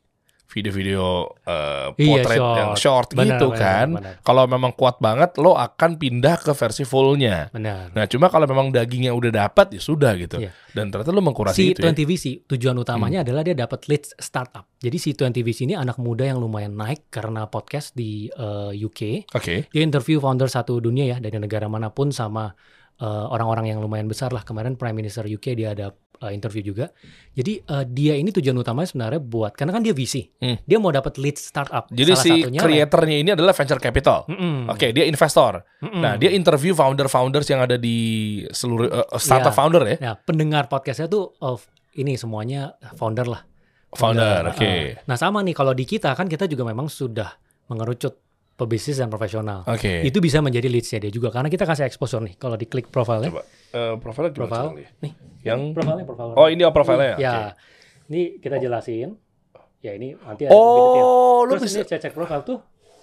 [0.55, 1.03] video-video
[1.43, 2.55] eh, Iya, potret short.
[2.55, 3.87] yang short Benar, gitu benar, kan.
[4.23, 7.51] Kalau memang kuat banget lo akan pindah ke versi fullnya.
[7.51, 7.91] Benar.
[7.91, 10.39] Nah cuma kalau memang dagingnya udah dapat ya sudah gitu.
[10.39, 10.55] Iya.
[10.71, 11.91] Dan ternyata lo mengkurasi si itu ya.
[11.91, 13.27] 20 VC tujuan utamanya Hmm.
[13.27, 14.63] adalah dia dapat leads startup.
[14.77, 19.27] Jadi si 20 VC ini anak muda yang lumayan naik karena podcast di eh, UK.
[19.35, 19.67] Oke.
[19.67, 22.55] Dia interview founder satu dunia ya dari negara mana pun sama
[23.01, 24.43] eh, orang-orang yang lumayan besar lah.
[24.43, 25.91] Kemarin Prime Minister UK dia ada
[26.23, 26.91] eh, interview juga.
[27.35, 30.31] Jadi eh, dia ini tujuan utamanya sebenarnya buat karena kan dia VC.
[30.39, 30.57] Hmm.
[30.63, 31.91] Dia mau dapat lead startup.
[31.91, 34.23] Jadi Salah si satunya kreatornya ini adalah venture capital.
[34.31, 34.71] Mm-mm.
[34.71, 35.63] Oke, dia investor.
[35.83, 36.01] Mm-mm.
[36.01, 37.97] Nah, dia interview founder-founders yang ada di
[38.49, 39.59] seluruh eh, startup Iya.
[39.59, 39.95] founder ya.
[40.01, 41.59] Nah, pendengar podcastnya tuh oh,
[41.95, 43.43] ini semuanya founder lah.
[43.95, 44.59] Founder, oke.
[44.59, 47.31] Uh, Nah, sama nih kalau di kita kan kita juga memang sudah
[47.71, 48.24] mengerucut
[48.55, 49.67] pebisnis dan profesional.
[49.67, 50.01] Oke.
[50.07, 52.39] Itu bisa menjadi leads-nya dia juga karena kita kasih exposure nih.
[52.39, 53.43] Kalau diklik profilnya, Coba.
[53.75, 55.03] Eh, profilnya gimana profile caranya?
[55.03, 56.31] nih, Yang profilnya profile.
[56.39, 57.15] Oh, ini oh profilnya.
[57.19, 57.35] Ya.
[57.35, 57.43] Oke.
[58.11, 59.09] Ini kita jelasin.
[59.83, 60.55] Ya, ini nanti ada.
[60.55, 62.57] Oh, lu bisa cek cek profile tuh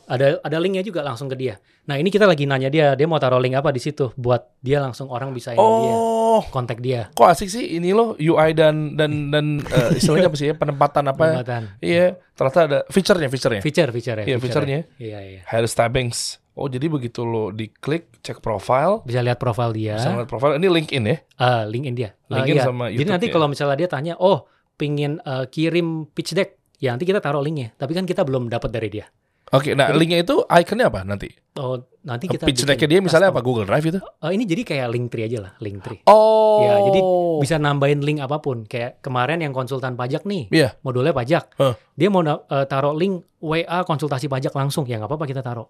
[0.04, 1.56] ada ada linknya juga langsung ke dia.
[1.82, 4.78] Nah, ini kita lagi nanya dia, dia mau taruh link apa di situ buat dia
[4.78, 7.10] langsung orang bisa ini dia, Oh, kontak dia.
[7.10, 11.04] kok asik sih ini loh UI dan dan dan eh, istilahnya apa sih ya penempatan
[11.06, 11.42] apa?
[11.42, 11.62] Penempatan.
[11.78, 13.60] Iya, ternyata ada feature-nya, feature-nya.
[13.60, 14.26] Feature, feature ya.
[14.26, 14.78] Iya, feature-nya.
[14.96, 15.40] Iya, iya.
[15.44, 16.38] Harry Stabbings.
[16.52, 19.96] Oh, jadi begitu lo diklik cek profile, Bisa lihat profile dia.
[19.96, 20.60] bisa ngeliat profile.
[20.60, 21.16] Ini LinkedIn ya?
[21.36, 22.10] Ah, LinkedIn dia.
[22.28, 22.64] Ah, LinkedIn iya.
[22.64, 23.32] sama Jadi YouTube nanti ya?
[23.32, 24.44] kalau misalnya dia tanya, oh
[24.76, 27.72] pingin eh, kirim pitch deck, ya nanti kita taruh linknya.
[27.72, 29.08] Tapi kan kita belum dapat dari dia.
[29.52, 31.28] Oke, nah Jadi- linknya itu ikonnya apa nanti?
[31.52, 33.44] Oh nanti kita Pitch deck-nya dia misalnya apa?
[33.44, 34.00] Google Drive itu?
[34.00, 36.08] Oh, ini jadi kayak Linktree aja lah, Linktree.
[36.08, 36.64] Oh.
[36.64, 37.00] Ya, jadi
[37.38, 38.64] Bisa nambahin link apa pun.
[38.64, 40.72] Kayak kemarin yang konsultan pajak nih, Iya.
[40.80, 41.52] modulnya pajak.
[41.60, 41.76] Huh.
[41.92, 45.68] Dia mau eh, taruh link WA konsultasi pajak langsung, ya nggak apa-apa kita taruh.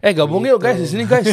[0.00, 1.30] Eh gabung yuk guys di sini guys.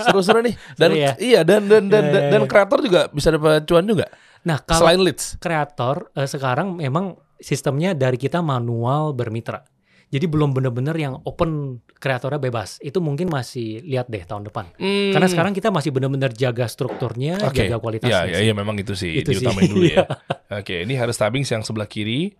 [0.00, 0.54] Seru-seru nih.
[0.80, 1.12] Dan Seru ya?
[1.16, 2.48] iya dan dan dan Ya, dan, ya, dan ya.
[2.48, 4.06] kreator juga bisa dapat cuan juga.
[4.42, 5.36] Nah kalau Selain leads.
[5.38, 9.60] kreator eh, sekarang memang sistemnya dari kita manual bermitra.
[10.06, 12.78] Jadi belum bener-bener yang open kreatornya bebas.
[12.78, 14.70] Itu mungkin masih lihat deh tahun depan.
[14.74, 15.10] Hmm.
[15.10, 17.64] Karena sekarang kita masih bener-bener jaga strukturnya, Oke.
[17.64, 18.22] jaga kualitasnya.
[18.24, 18.46] Ya, ya, sih.
[18.46, 19.42] ya memang itu sih Itu sih.
[19.42, 20.06] diutamain dulu ya.
[20.48, 22.30] Oke, ini Harris Tabings yang sebelah kiri.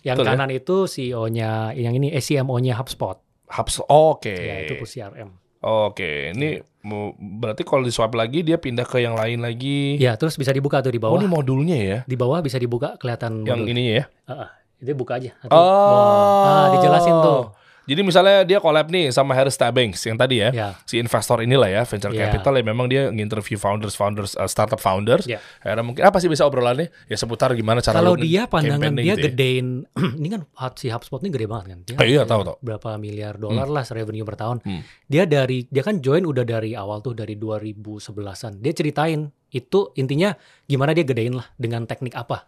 [0.00, 0.32] Yang Betul ya?
[0.32, 3.20] kanan itu CEO-nya, yang ini CMO-nya HubSpot.
[3.50, 3.84] Hubs.
[3.84, 4.32] Oke.
[4.32, 5.28] Ya, itu CRM.
[5.60, 10.00] Oke, ini mau- berarti kalau di swipe lagi dia pindah ke yang lain lagi.
[10.00, 11.20] Ya, terus bisa dibuka tuh di Oh, bawah.
[11.20, 11.98] ini modulnya ya.
[12.08, 13.68] Di bawah bisa dibuka kelihatan Yang modul.
[13.68, 14.04] ini ya.
[14.24, 14.50] Ah, ah.
[14.80, 15.30] Itu buka aja.
[15.38, 15.60] Nanti, Oh.
[15.60, 17.42] Wah, ah, dijelasin tuh.
[17.80, 20.54] Jadi misalnya dia collab nih sama Harris Tabings yang tadi ya.
[20.54, 20.68] Ya.
[20.86, 22.30] Si investor inilah ya, venture Ya.
[22.30, 25.26] capital ya memang dia nginterview founders, founders, uh, startup founders.
[25.26, 25.42] Ya.
[25.58, 26.86] Akhirnya mungkin apa sih bisa obrolannya?
[27.10, 29.24] Ya seputar gimana cara Kalau dia pandangan dia gitu ya.
[29.26, 29.66] gedein,
[30.22, 30.46] ini kan
[30.78, 31.78] si HubSpot ini gede banget kan.
[31.82, 32.56] Dia Oh, iya, tahu, tahu.
[32.62, 34.62] Berapa miliar dolar lah revenue per tahun.
[34.62, 34.86] Hmm.
[35.10, 38.62] Dia dari dia kan join udah dari awal tuh dari 2011-an.
[38.62, 39.20] Dia ceritain
[39.50, 40.30] itu intinya
[40.62, 42.46] gimana dia gedein lah dengan teknik apa.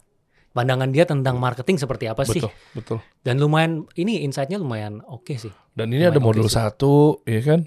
[0.52, 2.40] Pandangan dia tentang marketing seperti apa sih.
[2.44, 2.98] Betul, betul.
[3.24, 5.48] Dan lumayan ini insight-nya lumayan oke sih.
[5.72, 6.60] Dan ini ada Lumayan modul oke sih.
[6.60, 6.94] satu,
[7.24, 7.60] ya kan?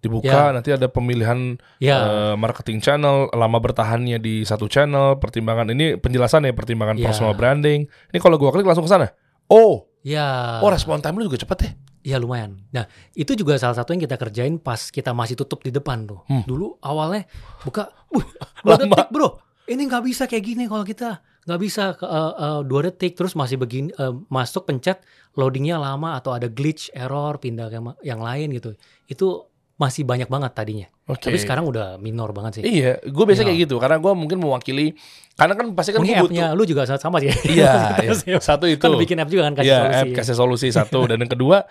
[0.00, 6.00] Dibuka nanti ada pemilihan Ya, eh, marketing channel, lama bertahannya di satu channel, pertimbangan ini
[6.00, 7.12] penjelasan ya, pertimbangan Ya.
[7.12, 7.84] personal branding.
[7.84, 9.12] Ini kalau gua klik langsung ke sana.
[9.52, 10.56] Oh, ya.
[10.64, 11.70] oh respon time lu juga cepet ya.
[12.00, 12.64] Ya lumayan.
[12.72, 16.24] Nah itu juga salah satu yang kita kerjain pas kita masih tutup di depan tuh.
[16.32, 16.48] Hmm.
[16.48, 17.28] Dulu awalnya
[17.60, 18.24] buka, uh,
[18.64, 18.80] Lama.
[18.80, 19.36] detik bro.
[19.68, 23.56] Ini nggak bisa kayak gini kalau kita nggak bisa eh, eh, dua detik terus masih
[23.56, 25.00] begini eh, masuk pencet
[25.34, 28.74] loadingnya lama atau ada glitch error pindah ke yang lain gitu.
[29.08, 29.49] Itu
[29.80, 30.86] masih banyak banget tadinya.
[31.08, 31.32] Oke.
[31.32, 32.62] Tapi sekarang udah minor banget sih.
[32.62, 33.46] Iya, gue biasa Ya.
[33.48, 34.92] kayak gitu karena gue mungkin mewakili
[35.32, 36.52] karena kan pasti kan gue butuh.
[36.52, 37.32] lu juga sama sih.
[37.48, 38.36] Iya, iya.
[38.38, 38.76] satu itu.
[38.78, 39.96] kan bikin app juga kan kasih Iya, solusi.
[39.96, 41.64] app kasih solusi satu dan yang kedua,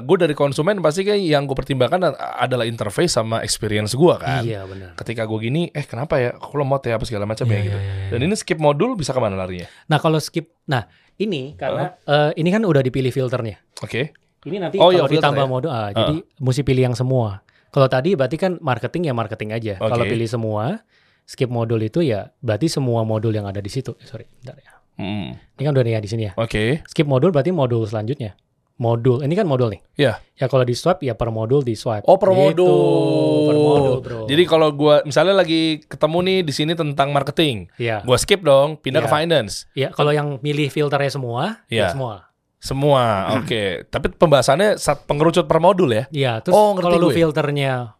[0.00, 4.46] gue dari konsumen pasti kan yang gue pertimbangkan adalah interface sama experience gue kan.
[4.46, 4.94] Iya benar.
[4.94, 6.30] Ketika gue gini, eh kenapa ya?
[6.32, 7.74] Kok lemot ya apa segala macam ya Iya, gitu.
[7.74, 9.66] iya, iya, Dan ini skip modul bisa ke mana larinya?
[9.90, 10.86] Nah kalau skip, nah
[11.18, 13.58] ini karena eh, ini kan udah dipilih filternya.
[13.82, 14.14] Oke.
[14.38, 15.50] Ini nanti Oh, iya, kalau filter ditambah ya?
[15.50, 17.42] mode, ah, jadi mesti pilih yang semua.
[17.68, 19.74] Kalau tadi berarti kan marketing ya marketing aja.
[19.78, 19.90] Oke.
[19.92, 20.80] Kalau pilih semua,
[21.24, 23.92] skip modul itu ya berarti semua modul yang ada di situ.
[24.00, 24.72] Eh, sorry, bentar ya.
[24.98, 25.36] Mm.
[25.36, 26.32] Ini kan udah nih ya di sini ya.
[26.34, 26.82] Oke.
[26.88, 28.34] Skip modul berarti modul selanjutnya.
[28.78, 29.82] Modul, ini kan modul nih.
[29.98, 30.22] Iya.
[30.38, 32.06] Ya kalau di swipe ya per modul di swipe.
[32.06, 33.46] Oh per Gitu, modul.
[33.50, 34.20] Per modul bro.
[34.30, 38.78] Jadi kalau gue misalnya lagi ketemu nih di sini tentang marketing, ya, gue skip dong,
[38.78, 39.16] pindah ke Iya.
[39.18, 39.66] finance.
[39.74, 41.90] ya kalau yang milih filternya semua, Iya.
[41.90, 42.27] ya semua.
[42.58, 43.02] Semua,
[43.38, 43.86] oke.
[43.86, 46.04] Tapi pembahasannya saat pengerucut per modul ya.
[46.10, 47.94] Iya, terus Oh, kalau lu filternya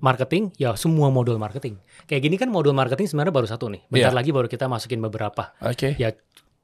[0.00, 1.76] marketing, ya semua modul marketing.
[2.04, 3.82] Kayak gini kan modul marketing sebenarnya baru satu nih.
[3.86, 4.16] Bentar Iya.
[4.16, 5.52] lagi baru kita masukin beberapa.
[5.60, 5.94] Oke.
[5.96, 6.14] Ya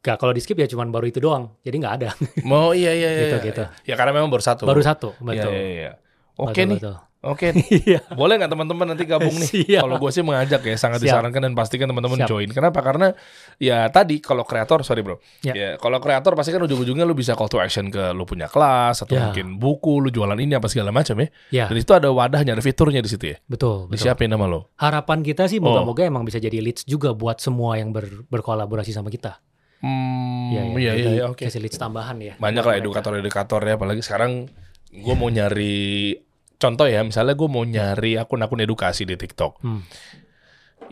[0.03, 1.55] Gak, kalau di skip ya cuman baru itu doang.
[1.63, 2.11] Jadi nggak ada.
[2.43, 3.23] Mau iya iya iya.
[3.23, 3.47] Gitu, iya.
[3.47, 3.63] gitu.
[3.87, 4.67] Ya karena memang baru satu.
[4.67, 5.53] baru satu, Iya betul.
[5.53, 5.93] iya iya.
[6.35, 6.79] Oke Betul, nih.
[6.83, 6.97] betul.
[7.23, 7.55] Oke.
[7.87, 8.03] Iya.
[8.11, 9.79] Boleh nggak teman-teman nanti gabung nih?
[9.83, 11.07] Kalau gue sih mengajak ya, sangat Siap.
[11.09, 12.51] disarankan dan pastikan teman-teman join.
[12.51, 12.83] Kenapa?
[12.83, 13.15] Karena
[13.57, 15.55] ya tadi kalau kreator, sorry bro, Ya.
[15.55, 19.01] ya kalau kreator pasti kan ujung-ujungnya lu bisa call to action ke lu punya kelas
[19.01, 19.31] atau Ya.
[19.31, 21.29] mungkin buku, lu jualan ini apa segala macam ya.
[21.55, 23.39] Ya, Dan itu ada wadahnya, ada fiturnya di situ ya.
[23.45, 23.87] betul.
[23.87, 23.95] betul.
[23.95, 24.75] Disiapin nama lo.
[24.77, 25.71] Harapan kita sih Oh.
[25.71, 29.39] moga-moga emang bisa jadi leads juga buat semua yang ber- berkolaborasi sama kita.
[29.79, 31.43] Hmm, Iya, iya iya jadi iya, oke.
[31.43, 32.35] Kasih leads tambahan ya.
[32.37, 34.51] Banyak lah edukator-edukator ya, apalagi sekarang
[34.89, 36.15] gue mau nyari
[36.63, 39.59] contoh ya, misalnya gue mau nyari akun-akun edukasi di TikTok.
[39.67, 39.83] Hmm.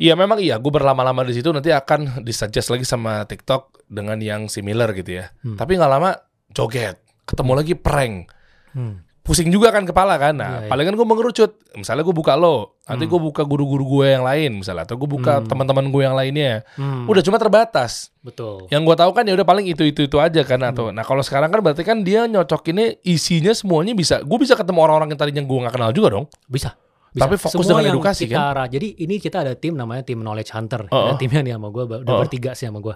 [0.00, 4.50] Iya memang iya, gue berlama-lama di situ nanti akan disuggest lagi sama TikTok dengan yang
[4.50, 5.30] similar gitu ya.
[5.46, 5.54] Hmm.
[5.54, 6.10] Tapi nggak lama
[6.50, 8.34] joget, ketemu lagi prank,
[8.70, 9.02] Hmm.
[9.30, 10.34] Pusing juga kan kepala kan.
[10.34, 10.70] Nah, Iya, iya.
[10.74, 11.54] palingan gue mengerucut.
[11.72, 13.12] Misalnya gue buka lo, nanti Hmm.
[13.14, 15.46] gue buka guru-guru gue yang lain, misalnya atau gue buka Hmm.
[15.46, 16.66] teman-teman gue yang lainnya.
[16.74, 17.06] Hmm.
[17.06, 18.10] Udah cuma terbatas.
[18.20, 18.66] betul.
[18.68, 20.70] Yang gue tahu kan ya udah paling itu itu itu aja kan Hmm.
[20.74, 20.84] atau.
[20.90, 24.20] Nah kalau sekarang kan berarti kan dia nyocokinnya isinya semuanya bisa.
[24.20, 26.26] Gue bisa ketemu orang-orang yang tadinya gue nggak kenal juga dong.
[26.44, 26.74] Bisa.
[27.10, 28.52] Tapi fokus Semua dengan edukasi, kan?
[28.52, 28.66] arah.
[28.66, 30.84] Jadi ini kita ada tim namanya tim knowledge hunter.
[30.90, 31.18] Oh, Ada oh.
[31.18, 32.20] timnya nih sama gue, udah Oh.
[32.20, 32.94] bertiga sih sama gue.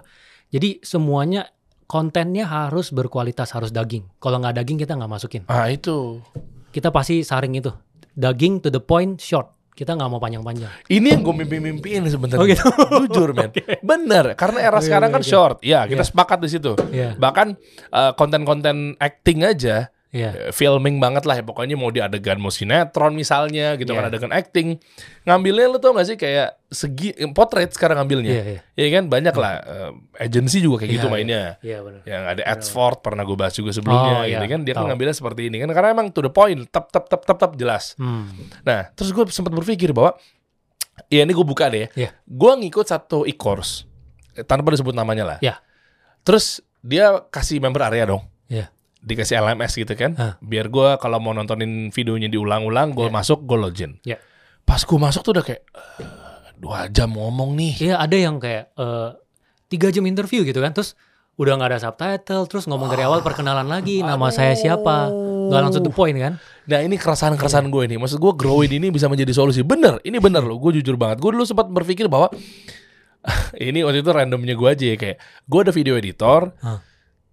[0.51, 1.49] Jadi semuanya
[1.85, 4.05] kontennya harus berkualitas, harus daging.
[4.17, 5.43] Kalau nggak daging kita nggak masukin.
[5.45, 6.21] Ah itu.
[6.69, 7.71] Kita pasti saring itu.
[8.11, 9.51] Daging to the point, short.
[9.75, 10.71] Kita nggak mau panjang-panjang.
[10.87, 12.39] Ini yang gue mimpi-mimpiin sebenarnya.
[12.39, 12.63] Oh, gitu.
[13.11, 13.51] Jujur men.
[13.91, 14.31] Bener.
[14.39, 15.27] Karena era sekarang kan oke.
[15.27, 15.57] short.
[15.59, 16.07] Ya kita Iya.
[16.07, 16.71] sepakat di situ.
[16.95, 17.47] Iya, Bahkan
[17.91, 19.91] eh, konten-konten acting aja.
[20.15, 20.31] Iya.
[20.31, 21.43] eh, Filming banget lah ya.
[21.43, 23.99] Pokoknya mau di adegan mau sinetron misalnya gitu Iya.
[23.99, 24.03] kan.
[24.07, 24.79] Adegan acting.
[25.23, 28.31] Ngambilnya lu tau gak sih kayak segi eh, potret sekarang ngambilnya.
[28.31, 28.61] Iya, iya.
[28.73, 29.53] Ya kan banyak lah.
[29.59, 29.91] eh,
[30.23, 31.13] agency juga kayak Iya, gitu iya.
[31.13, 31.41] mainnya.
[31.59, 32.01] Iya benar.
[32.07, 34.49] Yang ada Adsford pernah gue bahas juga sebelumnya Oh, gitu iya.
[34.49, 34.59] kan.
[34.63, 35.69] Dia kan ngambilnya seperti ini kan.
[35.69, 36.63] Karena emang to the point.
[36.71, 37.99] Tap tap tap tap tap jelas.
[37.99, 38.31] Hmm.
[38.63, 40.15] Nah, terus gue sempat berpikir bahwa
[41.07, 41.91] ya ini gue buka deh.
[41.91, 42.15] Iya.
[42.23, 43.83] Gue ngikut satu e-course
[44.33, 45.37] eh, tanpa disebut namanya lah.
[45.43, 45.59] Iya.
[46.23, 48.23] Terus dia kasih member area dong.
[49.05, 49.07] Iya.
[49.07, 50.11] Dikasih LMS gitu kan.
[50.17, 50.33] Hah.
[50.41, 53.13] Biar gue kalau mau nontonin videonya diulang-ulang, gue Iya.
[53.13, 53.91] masuk, gue login.
[54.01, 54.17] Iya.
[54.65, 55.61] Pas gue masuk tuh udah kayak
[56.01, 56.09] "Eh,
[56.57, 57.73] dua jam ngomong nih.
[57.85, 59.09] Iya ada yang kayak eh,
[59.65, 60.97] tiga jam interview gitu kan, terus
[61.35, 65.11] udah nggak ada subtitle, terus ngomong dari awal perkenalan lagi, nama saya siapa,
[65.51, 66.39] nggak langsung to point kan?
[66.65, 67.01] Nah ini Iya.
[67.03, 67.99] keresahan-keresahan gue nih.
[67.99, 69.61] Maksud gue growing ini bisa menjadi solusi.
[69.61, 70.57] Bener, ini bener loh.
[70.57, 71.19] Gue jujur banget.
[71.19, 72.31] Gue dulu sempat berpikir bahwa
[73.59, 76.79] ini waktu itu randomnya gue aja ya kayak gue ada video editor, Hah.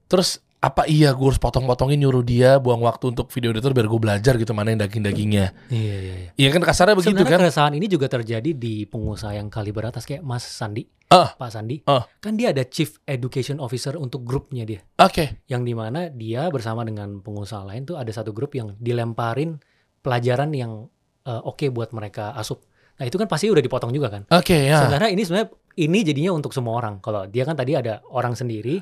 [0.04, 3.98] terus apa iya gue harus potong-potongin nyuruh dia buang waktu untuk video editor biar gue
[3.98, 5.46] belajar gitu mana yang daging-dagingnya.
[5.68, 6.30] Iya iya iya.
[6.38, 7.42] Iya kan kasarnya begitu Sebenarnya kan?
[7.50, 11.34] keresahan ini juga terjadi di pengusaha yang kaliber atas kayak Mas Sandi, Ah.
[11.34, 11.82] Pak Sandi.
[11.84, 12.06] Ah.
[12.22, 14.86] Kan dia ada Chief Education Officer untuk grupnya dia.
[14.96, 19.58] Oke, yang di mana dia bersama dengan pengusaha lain tuh ada satu grup yang dilemparin
[19.98, 20.86] pelajaran yang
[21.22, 22.62] eh, oke buat mereka asup.
[22.92, 24.22] Nah itu kan pasti udah dipotong juga kan.
[24.30, 24.78] oke ya.
[24.78, 27.02] Sebenarnya ini sebenarnya ini jadinya untuk semua orang.
[27.02, 28.78] Kalau dia kan tadi ada orang sendiri,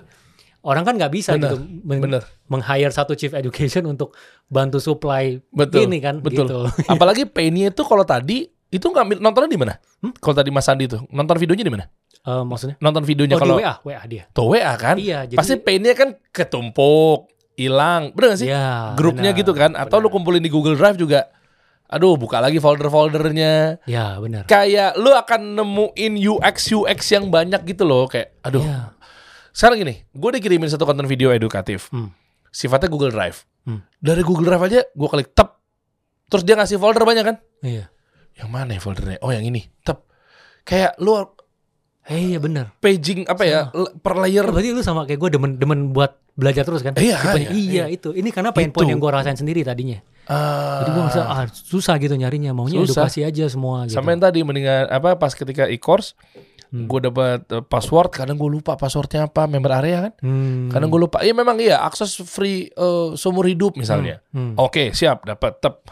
[0.60, 4.12] orang kan nggak bisa Bener, gitu men- Bener, meng-hire satu chief education untuk
[4.46, 5.88] bantu supply betul.
[5.88, 6.20] ini kan.
[6.20, 6.44] betul.
[6.44, 6.58] Gitu.
[6.92, 9.74] Apalagi painnya itu kalau tadi itu nggak nontonnya di mana?
[9.98, 10.12] Hmm?
[10.14, 11.84] Kalau tadi Mas Sandi tuh nonton videonya di mana?
[12.20, 12.76] Eh, maksudnya?
[12.78, 14.24] Nonton videonya Oh di kalau WA, WA dia.
[14.30, 15.00] tuh WA kan?
[15.00, 18.48] Iya, jadi Pasti painnya kan ketumpuk, hilang, bener gak sih?
[18.48, 19.70] Iya, Grupnya benar, gitu kan?
[19.72, 20.14] Atau lu benar.
[20.14, 21.32] kumpulin di Google Drive juga.
[21.88, 23.82] Aduh, buka lagi folder-foldernya.
[23.84, 24.46] Ya benar.
[24.46, 28.06] Kayak lu akan nemuin UX UX yang banyak gitu loh.
[28.06, 28.62] Kayak, aduh.
[28.62, 28.94] Iya.
[29.60, 31.92] Sekarang gini, gue dikirimin satu konten video edukatif.
[31.92, 32.08] Hmm.
[32.48, 33.44] Sifatnya Google Drive.
[33.68, 33.84] Hmm.
[34.00, 35.60] Dari Google Drive aja, gue klik tep.
[36.32, 37.36] Terus dia ngasih folder banyak kan?
[37.60, 37.92] Iya.
[38.40, 39.20] Yang mana ya foldernya?
[39.20, 40.08] Oh yang ini, tep.
[40.64, 41.12] Kayak lu
[42.08, 42.72] Eh, iya benar.
[42.80, 44.48] paging apa ya, l- per layer.
[44.48, 46.96] Oh, berarti lu sama kayak gue demen demen buat belajar terus kan?
[46.96, 48.16] Iya, Tipenya, iya, iya, itu.
[48.16, 50.00] Ini karena pain point yang gue rasain sendiri tadinya.
[50.24, 52.56] Ah, Jadi gue ngerasa ah susah gitu nyarinya.
[52.56, 53.04] Maunya Susah.
[53.04, 54.00] edukasi aja semua gitu.
[54.00, 56.16] Sama yang tadi mendingan apa pas ketika e-course
[56.70, 56.86] Hmm.
[56.86, 60.70] gue dapat eh, password kadang gue lupa passwordnya apa member area kan Hmm.
[60.70, 64.54] kadang gue lupa iya memang iya akses free eh, seumur hidup misalnya Hmm.
[64.54, 65.82] oke siap dapat tep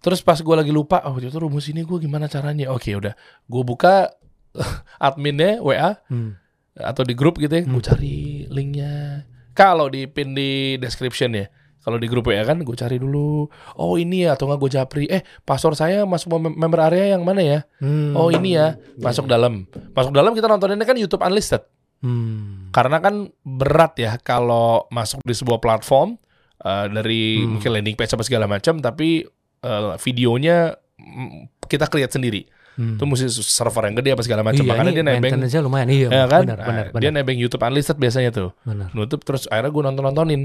[0.00, 3.12] terus pas gue lagi lupa oh itu rumus ini gue gimana caranya oke udah
[3.44, 4.08] gue buka
[4.98, 6.40] adminnya wa Hmm.
[6.72, 7.84] atau di grup gitu ya gue Hmm.
[7.84, 8.16] cari
[8.48, 11.48] linknya kalau di pin di description ya
[11.86, 15.04] kalau di grup ya kan gue cari dulu oh ini ya atau nggak gue japri
[15.06, 18.10] eh password saya masuk mem- member area yang mana ya Hmm.
[18.12, 19.70] Oh ini ya, masuk dalam.
[19.92, 21.62] Masuk dalam kita nontoninnya kan YouTube Unlisted.
[22.00, 22.68] Hmm.
[22.70, 26.16] Karena kan berat ya kalau masuk di sebuah platform
[26.58, 27.54] eh, dari Hmm.
[27.54, 29.22] mungkin landing page apa segala macam, tapi
[29.58, 32.42] eh, videonya mm, kita create sendiri.
[32.74, 32.96] Hmm.
[32.96, 34.60] Itu mesti server yang gede apa segala macam.
[34.60, 35.32] Iya, Makanya dia nebeng,
[35.62, 35.88] lumayan.
[35.88, 36.42] Iya, ya kan?
[36.44, 37.12] benar, Nah, benar, dia benar.
[37.14, 38.50] nebeng YouTube Unlisted biasanya tuh.
[38.62, 38.88] benar.
[38.92, 40.42] Nutup terus akhirnya gue nonton nontonin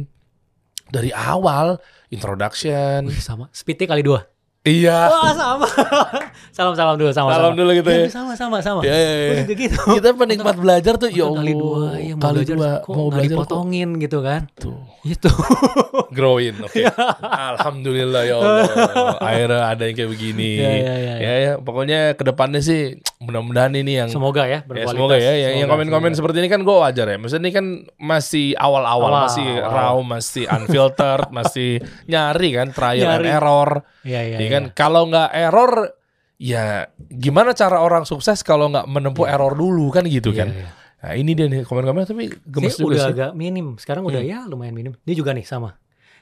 [0.92, 1.80] dari awal
[2.12, 3.08] introduction.
[3.08, 3.48] Wih, sama.
[3.56, 4.28] Speednya kali dua.
[4.62, 5.10] Iya.
[5.10, 5.66] Wah, sama.
[6.56, 8.06] salam salam dulu, sama Salam dulu gitu ya.
[8.14, 8.86] Sama sama sama.
[8.86, 9.42] Iya, iya, Gue iya.
[9.42, 9.80] juga gitu.
[9.98, 11.42] Kita penikmat belajar tuh ya Allah.
[11.42, 14.42] kali dua, ya mau kali belajar dua kok mau belajar kok dipotongin gitu kan.
[14.60, 14.78] tuh.
[15.18, 15.30] Itu.
[16.10, 16.78] growing oke.
[17.26, 18.64] Alhamdulillah ya Allah.
[19.18, 20.50] Akhirnya ada yang kayak begini.
[20.56, 22.82] Ya, ya, ya, ya ya pokoknya ke depannya sih
[23.18, 25.34] mudah-mudahan ini yang Semoga ya ya, semoga ya.
[25.34, 26.18] yang, yang Semoga, komen-komen semoga.
[26.18, 27.18] seperti ini kan gue wajar ya.
[27.18, 27.66] Maksudnya ini kan
[27.98, 31.70] masih awal-awal Awal, masih raw masih unfiltered masih
[32.06, 33.30] nyari kan trial and Nyari.
[33.32, 33.70] error.
[34.02, 34.38] Iya, iya.
[34.38, 34.64] ya kan?
[34.72, 35.74] Kalau nggak error
[36.38, 39.34] ya gimana cara orang sukses kalau nggak menempuh Iya.
[39.34, 39.90] error dulu?
[39.90, 40.50] Kan gitu Iya, kan?
[40.52, 40.70] iya.
[41.02, 43.74] Nah ini dia nih komen-komen tapi gemes juga udah sih agak minim.
[43.76, 44.32] Sekarang udah Hmm.
[44.32, 44.94] ya lumayan minim.
[45.00, 45.74] Ini juga nih sama.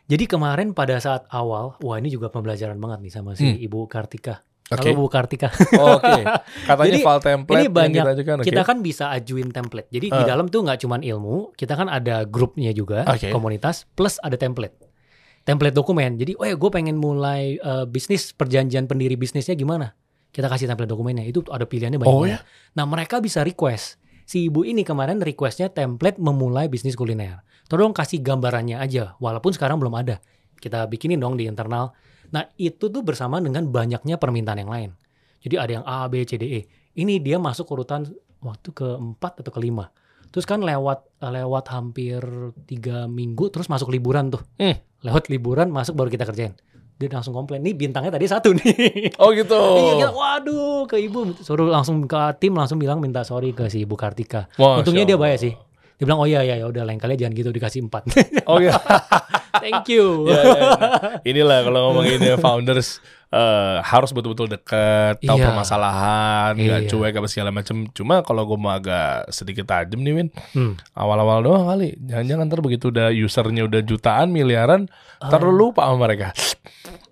[0.05, 3.59] Jadi kemarin pada saat awal, wah ini juga pembelajaran banget nih sama si Hmm.
[3.59, 4.41] Ibu Kartika.
[4.67, 5.49] oke Halo Bu Kartika.
[5.49, 6.21] oke
[6.63, 7.99] katanya Jadi, file template ini banyak.
[7.99, 8.45] kita ajukan, oke.
[8.45, 9.89] Kita kan bisa ajuin template.
[9.89, 10.27] Jadi di Ah.
[10.27, 13.29] dalam tuh nggak cuman ilmu, kita kan ada grupnya juga, Oke.
[13.29, 14.77] komunitas, plus ada template.
[15.41, 16.15] Template dokumen.
[16.15, 19.97] Jadi, oh ya gue pengen mulai eh, bisnis, perjanjian pendiri bisnisnya gimana?
[20.29, 21.25] Kita kasih template dokumennya.
[21.25, 22.05] Itu ada pilihannya banyak.
[22.07, 22.45] Oh, banget.
[22.71, 23.97] Nah mereka bisa request.
[24.29, 27.41] Si ibu ini kemarin requestnya template memulai bisnis kuliner.
[27.65, 30.21] Tolong kasih gambarannya aja, walaupun sekarang belum ada.
[30.61, 31.97] Kita bikinin dong di internal.
[32.29, 34.89] Nah itu tuh bersama dengan banyaknya permintaan yang lain.
[35.41, 36.61] Jadi ada yang A, B, C, D, E.
[36.93, 38.05] Ini dia masuk urutan
[38.45, 39.89] waktu keempat atau kelima.
[40.29, 42.21] Terus kan lewat lewat hampir
[42.69, 44.45] tiga minggu, terus masuk liburan tuh.
[44.61, 44.77] Hmm.
[45.01, 46.53] Lewat liburan masuk baru kita kerjain.
[46.99, 49.15] Dia langsung komplain, nih bintangnya tadi satu nih.
[49.23, 49.55] Oh gitu.
[49.55, 53.95] Iya, waduh ke ibu suruh langsung ke tim langsung bilang minta sorry ke si ibu
[53.95, 54.51] Kartika.
[54.59, 55.55] Masya Untungnya dia bayar sih.
[55.99, 58.07] Dia bilang oh iya iya ya udah lain kali jangan gitu dikasih empat.
[58.47, 58.71] Oh iya.
[59.59, 60.23] Thank you.
[60.25, 60.91] Ya, ya, nah,
[61.21, 65.45] inilah kalau ngomongin ya, founders eh, harus betul-betul dekat, tahu Iya.
[65.45, 66.89] permasalahan, nggak Iya.
[66.89, 67.83] cuek apa segala macam.
[67.91, 70.79] Cuma kalau gue mau agak sedikit tajam nih, Win, Hmm.
[70.95, 71.91] awal-awal doang kali.
[71.99, 74.87] Jangan-jangan ntar begitu udah usernya udah jutaan, miliaran,
[75.19, 76.31] ntar lu lupa sama mereka.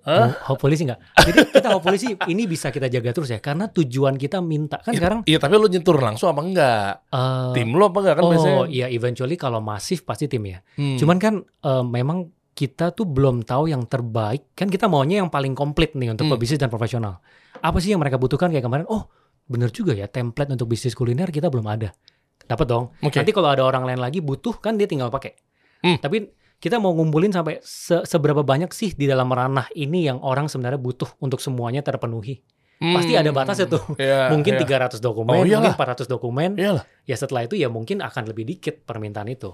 [0.08, 0.24] Hah?
[0.24, 1.04] Oh, hopefully sih enggak.
[1.20, 4.92] Jadi kita hopefully sih ini bisa kita jaga terus ya karena tujuan kita minta kan
[4.92, 6.92] sekarang Iya, tapi lu nyentuh langsung apa enggak?
[7.06, 8.64] eh, Tim lu apa enggak kan oh biasanya?
[8.68, 10.64] iya eventually kalau masif pasti tim ya.
[10.74, 10.96] Hmm.
[10.96, 14.50] Cuman kan eh, memang kita tuh belum tahu yang terbaik.
[14.54, 16.34] Kan kita maunya yang paling komplit nih untuk Hmm.
[16.34, 17.20] pebisnis dan profesional.
[17.58, 18.88] Apa sih yang mereka butuhkan kayak kemarin?
[18.88, 19.12] Oh,
[19.44, 21.92] bener juga ya template untuk bisnis kuliner kita belum ada.
[22.40, 22.96] Dapat dong.
[22.98, 23.14] Oke.
[23.14, 25.36] Nanti kalau ada orang lain lagi butuh kan dia tinggal pakai.
[25.80, 26.00] Hmm.
[26.00, 30.46] Tapi kita mau ngumpulin sampai se- seberapa banyak sih di dalam ranah ini yang orang
[30.46, 32.42] sebenarnya butuh untuk semuanya terpenuhi.
[32.78, 33.82] Pasti ada batasnya tuh.
[33.98, 34.86] Iya, mungkin iya.
[34.90, 35.74] 300 dokumen, Oh, iyalah.
[35.74, 36.50] mungkin 400 dokumen.
[36.54, 36.86] Iyalah.
[37.04, 39.50] Ya setelah itu ya mungkin akan lebih dikit permintaan itu.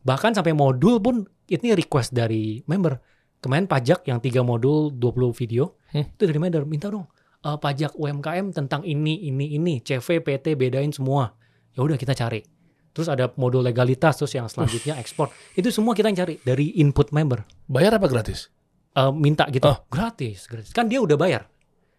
[0.00, 3.00] Bahkan sampai modul pun ini request dari member.
[3.38, 6.04] Kemarin pajak yang tiga modul 20 video Hmm.
[6.04, 10.90] itu dari member minta dong eh, pajak UMKM tentang ini ini ini CV PT bedain
[10.90, 11.32] semua.
[11.72, 12.42] Ya udah kita cari.
[12.90, 15.28] Terus ada modul legalitas terus yang selanjutnya ekspor.
[15.52, 17.46] Itu semua kita yang cari dari input member.
[17.64, 18.50] Bayar apa gratis?
[18.90, 19.78] Eh, minta gitu Oh.
[19.86, 20.72] gratis, gratis.
[20.72, 21.46] Kan dia udah bayar.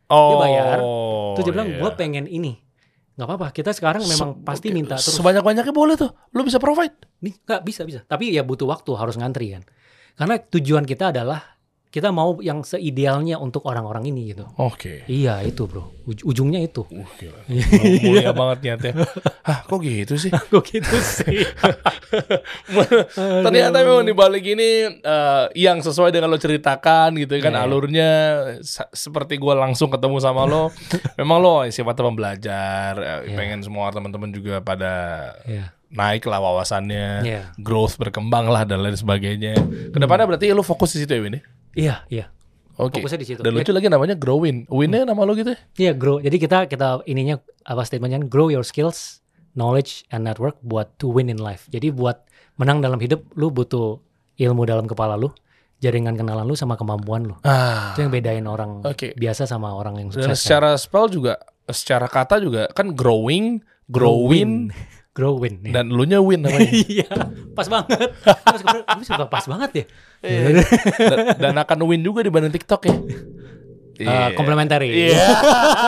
[0.09, 0.81] Oh, bayar,
[1.37, 1.79] Terus dia bilang iya.
[1.79, 2.57] gue pengen ini.
[3.13, 3.47] nggak apa-apa.
[3.51, 5.11] Kita sekarang memang Se- pasti minta terus.
[5.13, 6.07] Sebanyak-banyaknya boleh tuh.
[6.31, 6.95] Lu bisa provide.
[7.19, 7.99] Nih, nggak bisa bisa.
[8.01, 9.67] Tapi ya butuh waktu harus ngantri kan.
[10.15, 11.58] Karena tujuan kita adalah
[11.89, 14.45] kita mau yang seidealnya untuk orang-orang ini gitu.
[14.55, 15.01] Oke.
[15.05, 15.89] Iya itu bro.
[16.05, 16.85] Uj- ujungnya itu.
[16.85, 17.39] Uh, gila.
[17.49, 17.65] Iya.
[18.05, 18.91] Mulia banget niatnya.
[19.41, 20.29] Hah, kok gitu sih?
[20.53, 21.41] Kok gitu sih?
[23.45, 27.61] Ternyata memang di balik ini eh, yang sesuai dengan lo ceritakan gitu kan Iya.
[27.65, 28.09] alurnya
[28.91, 30.69] seperti gua langsung ketemu sama lo.
[31.15, 33.35] memang lo sifatnya pembelajar, eh, Iya.
[33.35, 34.93] pengen semua teman-teman juga pada
[35.45, 35.71] Iya.
[35.89, 37.41] Naik lah wawasannya, Iya.
[37.57, 39.57] growth berkembang lah dan lain sebagainya.
[39.89, 41.33] Ke depannya berarti lo fokus di situ ya Win?
[41.33, 41.41] ya?
[41.71, 42.25] Iya, iya.
[42.75, 42.97] Oke.
[42.97, 43.39] Fokusnya di situ.
[43.39, 44.63] Dan lucu lagi namanya Growin.
[44.65, 45.59] Winnya nama lo gitu ya?
[45.75, 46.17] Iya, grow.
[46.17, 49.19] Jadi kita kita ininya apa statementnya grow your skills,
[49.51, 51.67] knowledge and network buat to win in life.
[51.67, 52.23] Jadi buat
[52.55, 53.99] menang dalam hidup lu butuh
[54.37, 55.27] ilmu dalam kepala lu,
[55.77, 57.35] jaringan kenalan lu sama kemampuan lu.
[57.41, 57.91] Ah.
[57.91, 59.11] Itu yang bedain orang Oke.
[59.11, 60.29] biasa sama orang yang Dan sukses.
[60.29, 60.39] kan.
[60.39, 61.35] secara spell juga,
[61.65, 63.59] secara kata juga kan growing,
[63.91, 64.79] growin, grow
[65.35, 65.59] win.
[65.61, 65.71] ya.
[65.75, 66.71] dan lu nya win namanya.
[66.87, 67.07] Iya,
[67.51, 67.99] pas banget.
[68.23, 69.85] Terus gue suka pas banget ya.
[70.23, 72.95] dan, dan akan win juga dibanding TikTok ya.
[73.99, 75.11] Eh, complementary.
[75.11, 75.19] Iya.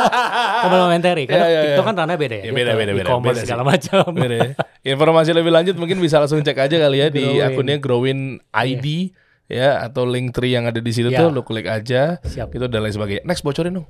[0.63, 1.23] Complementary.
[1.25, 1.89] Karena Iya, iya, TikTok iya.
[1.89, 2.43] kan ranah beda ya.
[2.43, 3.07] Dia beda, beda, beda.
[3.07, 4.03] E-commerce Beda segala macam.
[4.11, 4.43] Bener ya.
[4.91, 7.47] Informasi lebih lanjut mungkin bisa langsung cek aja kali ya di Growin.
[7.47, 8.19] akunnya Growin
[8.51, 9.15] ID
[9.47, 11.23] ya atau link tree yang ada di situ Iya.
[11.23, 12.51] tuh lu klik aja Siap.
[12.51, 13.23] itu dan lain sebagainya.
[13.23, 13.87] Next bocorin dong.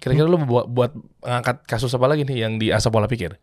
[0.00, 3.38] Kira-kira lu buat buat ngangkat kasus apa lagi nih yang di asap pola pikir?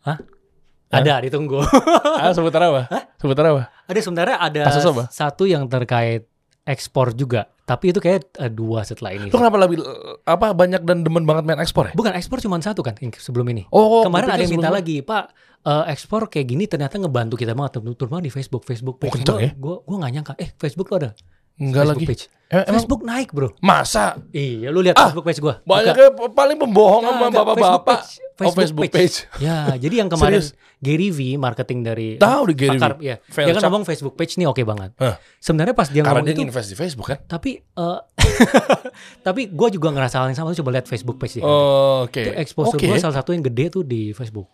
[0.88, 1.60] Ada ditunggu.
[2.22, 2.82] ah seputar apa?
[3.20, 3.64] Seputar apa?
[3.68, 5.04] ada sebenarnya ada Kasus apa?
[5.12, 6.28] satu yang terkait
[6.64, 7.48] ekspor juga.
[7.64, 9.28] Tapi itu kayak eh, dua setelah ini.
[9.28, 9.84] Lu kenapa lebih
[10.24, 11.94] apa banyak dan demen banget main ekspor ya?
[11.96, 13.68] Bukan ekspor cuma satu kan sebelum ini.
[13.72, 15.24] Oh, Kemarin gua ada yang minta lagi, Pak,
[15.64, 19.20] eh, ekspor kayak gini ternyata ngebantu kita banget, terutama di Facebook, Facebook Oh, page.
[19.20, 19.52] kenceng ya?
[19.56, 21.12] Gue gue nggak nyangka, eh Facebook lo ada
[21.58, 22.06] Enggak Facebook lagi.
[22.08, 22.24] page.
[22.48, 23.52] Eh, emang Facebook naik bro.
[23.60, 25.52] masa Iya, lu lihat Ah, Facebook page gue.
[25.62, 28.00] banyaknya paling pembohong sama Enggak, bapak-bapak.
[28.00, 28.48] Facebook page.
[28.48, 29.16] Oh, Facebook page.
[29.38, 30.56] Ya, jadi yang kemarin Serius?
[30.78, 33.04] Gary V marketing dari Tahu di Gary pakar, Vee.
[33.04, 33.16] ya.
[33.20, 34.96] Dia kan ngomong Facebook page nih oke banget.
[34.96, 35.20] Hah.
[35.38, 37.20] Sebenarnya pas dia Karena ngomong dia itu, invest di Facebook kan?
[37.28, 38.00] tapi eh,
[39.26, 40.54] tapi gue juga ngerasa hal yang sama.
[40.54, 41.44] Coba lihat Facebook page dia.
[41.44, 42.22] Oh, Oke.
[42.22, 42.88] Itu exposure Oke.
[42.88, 44.48] gue salah satu yang gede tuh di Facebook.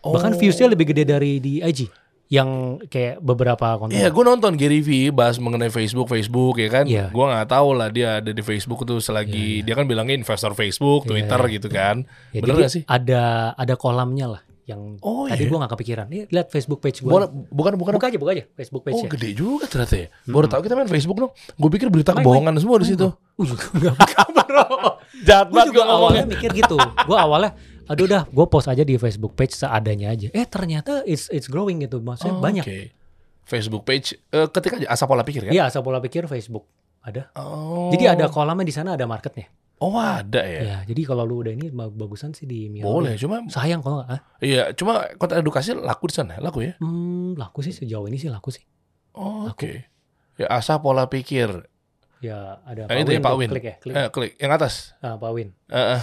[0.00, 0.14] Oh.
[0.14, 1.90] Bahkan viewsnya lebih gede dari di IG.
[2.30, 2.48] Yang
[2.86, 3.98] kayak beberapa konten.
[3.98, 6.84] Iya, gue nonton Gary Vee bahas mengenai Facebook, Facebook ya kan.
[6.86, 7.10] Iya.
[7.10, 11.04] Gue nggak tahu lah dia ada di Facebook tuh selagi dia kan bilangnya investor Facebook,
[11.04, 11.52] Iya, Twitter iya.
[11.58, 11.96] gitu kan.
[12.30, 12.82] Bener jadi gak sih?
[12.86, 13.22] ada
[13.52, 15.50] ada kolamnya lah yang Oh, tadi iya.
[15.50, 16.06] gue gak kepikiran.
[16.06, 17.10] Nih lihat Facebook page gue.
[17.10, 17.98] Bukan, bukan.
[17.98, 19.10] Buka aja, buka aja Facebook page Oh, ya.
[19.10, 20.06] gede juga ternyata ya.
[20.30, 21.32] Baru tahu kita main Facebook dong.
[21.58, 23.10] Gue pikir berita Main, kebohongan semua di situ.
[23.34, 24.64] Juga enggak buka, bro.
[25.20, 26.78] Jahat Gue banget gue awalnya mikir gitu.
[26.78, 27.58] Gue awalnya,
[27.90, 30.30] aduh dah, gue post aja di Facebook page seadanya aja.
[30.30, 32.62] Eh ternyata it's it's growing gitu, maksudnya Oh, banyak.
[32.62, 32.78] oke.
[33.42, 35.52] Facebook page eh, ketik aja asal pola pikir kan?
[35.52, 36.70] Iya, asal pola pikir Facebook
[37.02, 37.34] ada.
[37.34, 37.90] Oh.
[37.90, 39.50] Jadi ada kolamnya di sana, ada marketnya.
[39.80, 40.60] Oh, ada ya.
[40.60, 42.84] Ya, jadi kalau lu udah ini ba- bagusan sih di Mio.
[42.84, 44.20] Boleh, cuma Sayang kalau nggak, ah.
[44.38, 46.76] iya, cuma konten edukasi laku di sana, laku ya.
[46.84, 48.60] Hmm, laku sih sejauh ini sih laku sih.
[49.16, 49.88] Oh, Oke.
[50.36, 51.64] Ya asal pola pikir.
[52.20, 53.48] Ya ada Nah, itu ya, Win Pak tuh, Win.
[53.48, 53.94] Klik ya, klik.
[53.96, 54.92] Eh, klik yang atas.
[55.00, 55.56] Ah, Pak Win.
[55.72, 56.02] Eh, eh.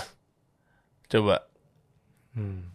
[1.08, 1.46] Coba.
[2.38, 2.70] Hmm.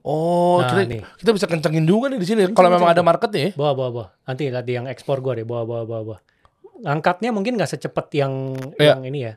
[0.00, 1.02] Oh, Nah, kita, nih.
[1.20, 2.40] kita bisa kencengin juga nih di sini.
[2.52, 3.50] Kalau memang ada marketnya ya.
[3.52, 4.06] Bawa, bawa, bawa.
[4.24, 6.18] Nanti lihat di yang ekspor gua deh, bawa, bawa, bawa, bawa.
[6.82, 8.96] Angkatnya mungkin nggak secepat yang Iya.
[8.96, 9.34] yang ini ya.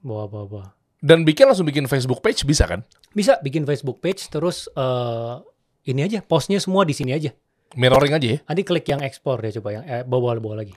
[0.00, 0.66] Bawa, bawa, bawa.
[0.98, 2.82] Dan bikin langsung bikin Facebook page bisa kan?
[3.10, 5.34] Bisa bikin Facebook page, terus eh
[5.86, 7.30] ini aja, postnya semua di sini aja.
[7.74, 8.38] Mirroring aja ya.
[8.42, 10.74] Nanti klik yang ekspor deh coba yang eh, bawa, bawa lagi.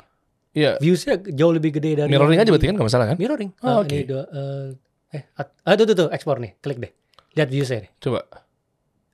[0.53, 0.77] Iya.
[0.77, 3.17] Viewsnya jauh lebih gede dari Mirroring aja berarti kan nggak masalah kan?
[3.17, 3.51] Mirroring.
[3.61, 3.89] Oh, Ah, oke.
[3.89, 4.65] ini dua, eh,
[5.13, 6.53] eh, ah, tuh, tuh, tuh, ekspor nih.
[6.59, 6.91] Klik deh.
[7.37, 7.91] Lihat viewsnya nih.
[8.01, 8.25] Coba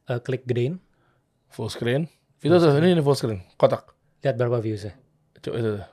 [0.04, 0.80] Eh, klik gedein.
[1.48, 2.08] full screen.
[2.40, 3.40] Itu tuh ini, ini full screen.
[3.56, 3.94] Kotak.
[4.20, 4.95] Lihat berapa viewsnya.
[5.40, 5.70] Coba itu.
[5.78, 5.88] tuh.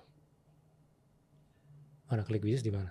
[2.06, 2.90] Mana klik views di mana?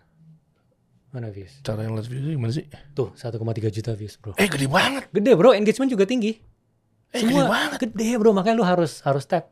[1.10, 1.60] Mana views?
[1.60, 2.64] Cara yang lihat video gimana sih?
[2.94, 3.36] Tuh, 1,3
[3.68, 4.32] juta views, bro.
[4.38, 5.10] Eh gede banget.
[5.10, 5.52] Gede, bro.
[5.52, 6.40] Engagement juga tinggi.
[7.10, 7.80] Eh gede Semua banget.
[7.84, 8.32] gede, bro.
[8.32, 9.52] Makanya lu harus harus tap.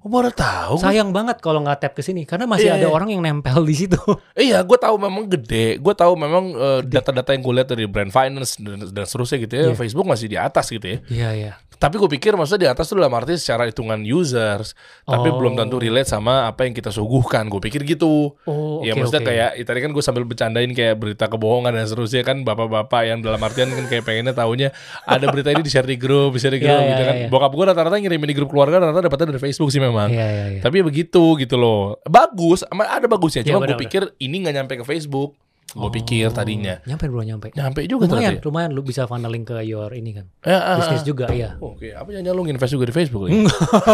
[0.00, 0.80] Oh, baru tahu.
[0.80, 2.92] Sayang banget kalau nggak tap ke sini karena masih Iya, ada iya.
[2.92, 4.00] orang yang nempel di situ.
[4.40, 5.76] Iya, gue tahu memang gede.
[5.76, 9.52] Gue tahu memang eh, data-data yang gue lihat dari brand finance dan, dan seterusnya gitu
[9.52, 9.64] ya.
[9.68, 9.76] Iya.
[9.76, 10.98] Facebook masih di atas gitu ya.
[11.12, 11.52] Iya iya.
[11.80, 15.40] Tapi gue pikir maksudnya di atas tuh dalam arti secara hitungan users, tapi Oh.
[15.40, 17.48] belum tentu relate sama apa yang kita suguhkan.
[17.48, 18.36] Gue pikir gitu.
[18.44, 19.28] Oh ya maksudnya oke.
[19.32, 23.24] kayak ya, tadi kan gue sambil bercandain kayak berita kebohongan dan seterusnya kan bapak-bapak yang
[23.24, 24.68] dalam artian kan kayak pengennya taunya
[25.02, 27.16] ada berita ini di share di grup, di share di grup Iya, gitu iya, kan.
[27.16, 27.28] iya.
[27.32, 30.12] Bokap gue rata-rata ngirimin di grup keluarga rata-rata dapetnya dari Facebook sih memang.
[30.12, 30.60] Iya iya iya.
[30.60, 31.96] Tapi begitu gitu loh.
[32.04, 33.40] Bagus, ada bagusnya.
[33.40, 35.32] Iya, Cuma gue benar, pikir ini nggak nyampe ke Facebook.
[35.70, 35.92] Gue Oh.
[35.92, 36.82] pikir tadinya.
[36.82, 37.54] Nyampe bro nyampe.
[37.54, 38.46] Nyampe juga Lumayan, ternyata.
[38.50, 40.26] lumayan lu bisa funneling ke your ini kan.
[40.42, 41.06] Ya, ah, Bisnis ah.
[41.06, 41.54] juga iya.
[41.62, 43.30] Oke, apa jangan lu invest juga di Facebook?
[43.30, 43.46] Lagi?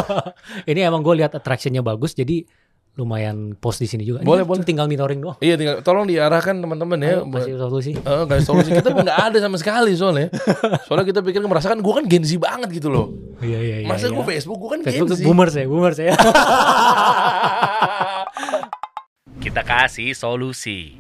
[0.73, 2.49] ini emang gue lihat attractionnya bagus jadi
[2.97, 4.25] lumayan post di sini juga.
[4.25, 4.65] Ini Boleh, kan boleh.
[4.65, 5.37] Tinggal mentoring doang.
[5.45, 7.21] Iya, tinggal tolong diarahkan teman-teman ya.
[7.29, 7.93] Kasih solusi.
[7.93, 10.33] Eh, guys, solusi kita nggak ada sama sekali soalnya.
[10.89, 13.13] Soalnya kita pikir merasakan gue kan Gen Z banget gitu loh.
[13.45, 13.89] Iya iya iya.
[13.89, 14.17] Masa iya.
[14.17, 15.29] gue Facebook, gue kan Facebook Gen Z.
[15.29, 16.17] boomers ya, boomers ya.
[19.45, 20.97] Kita kasih solusi.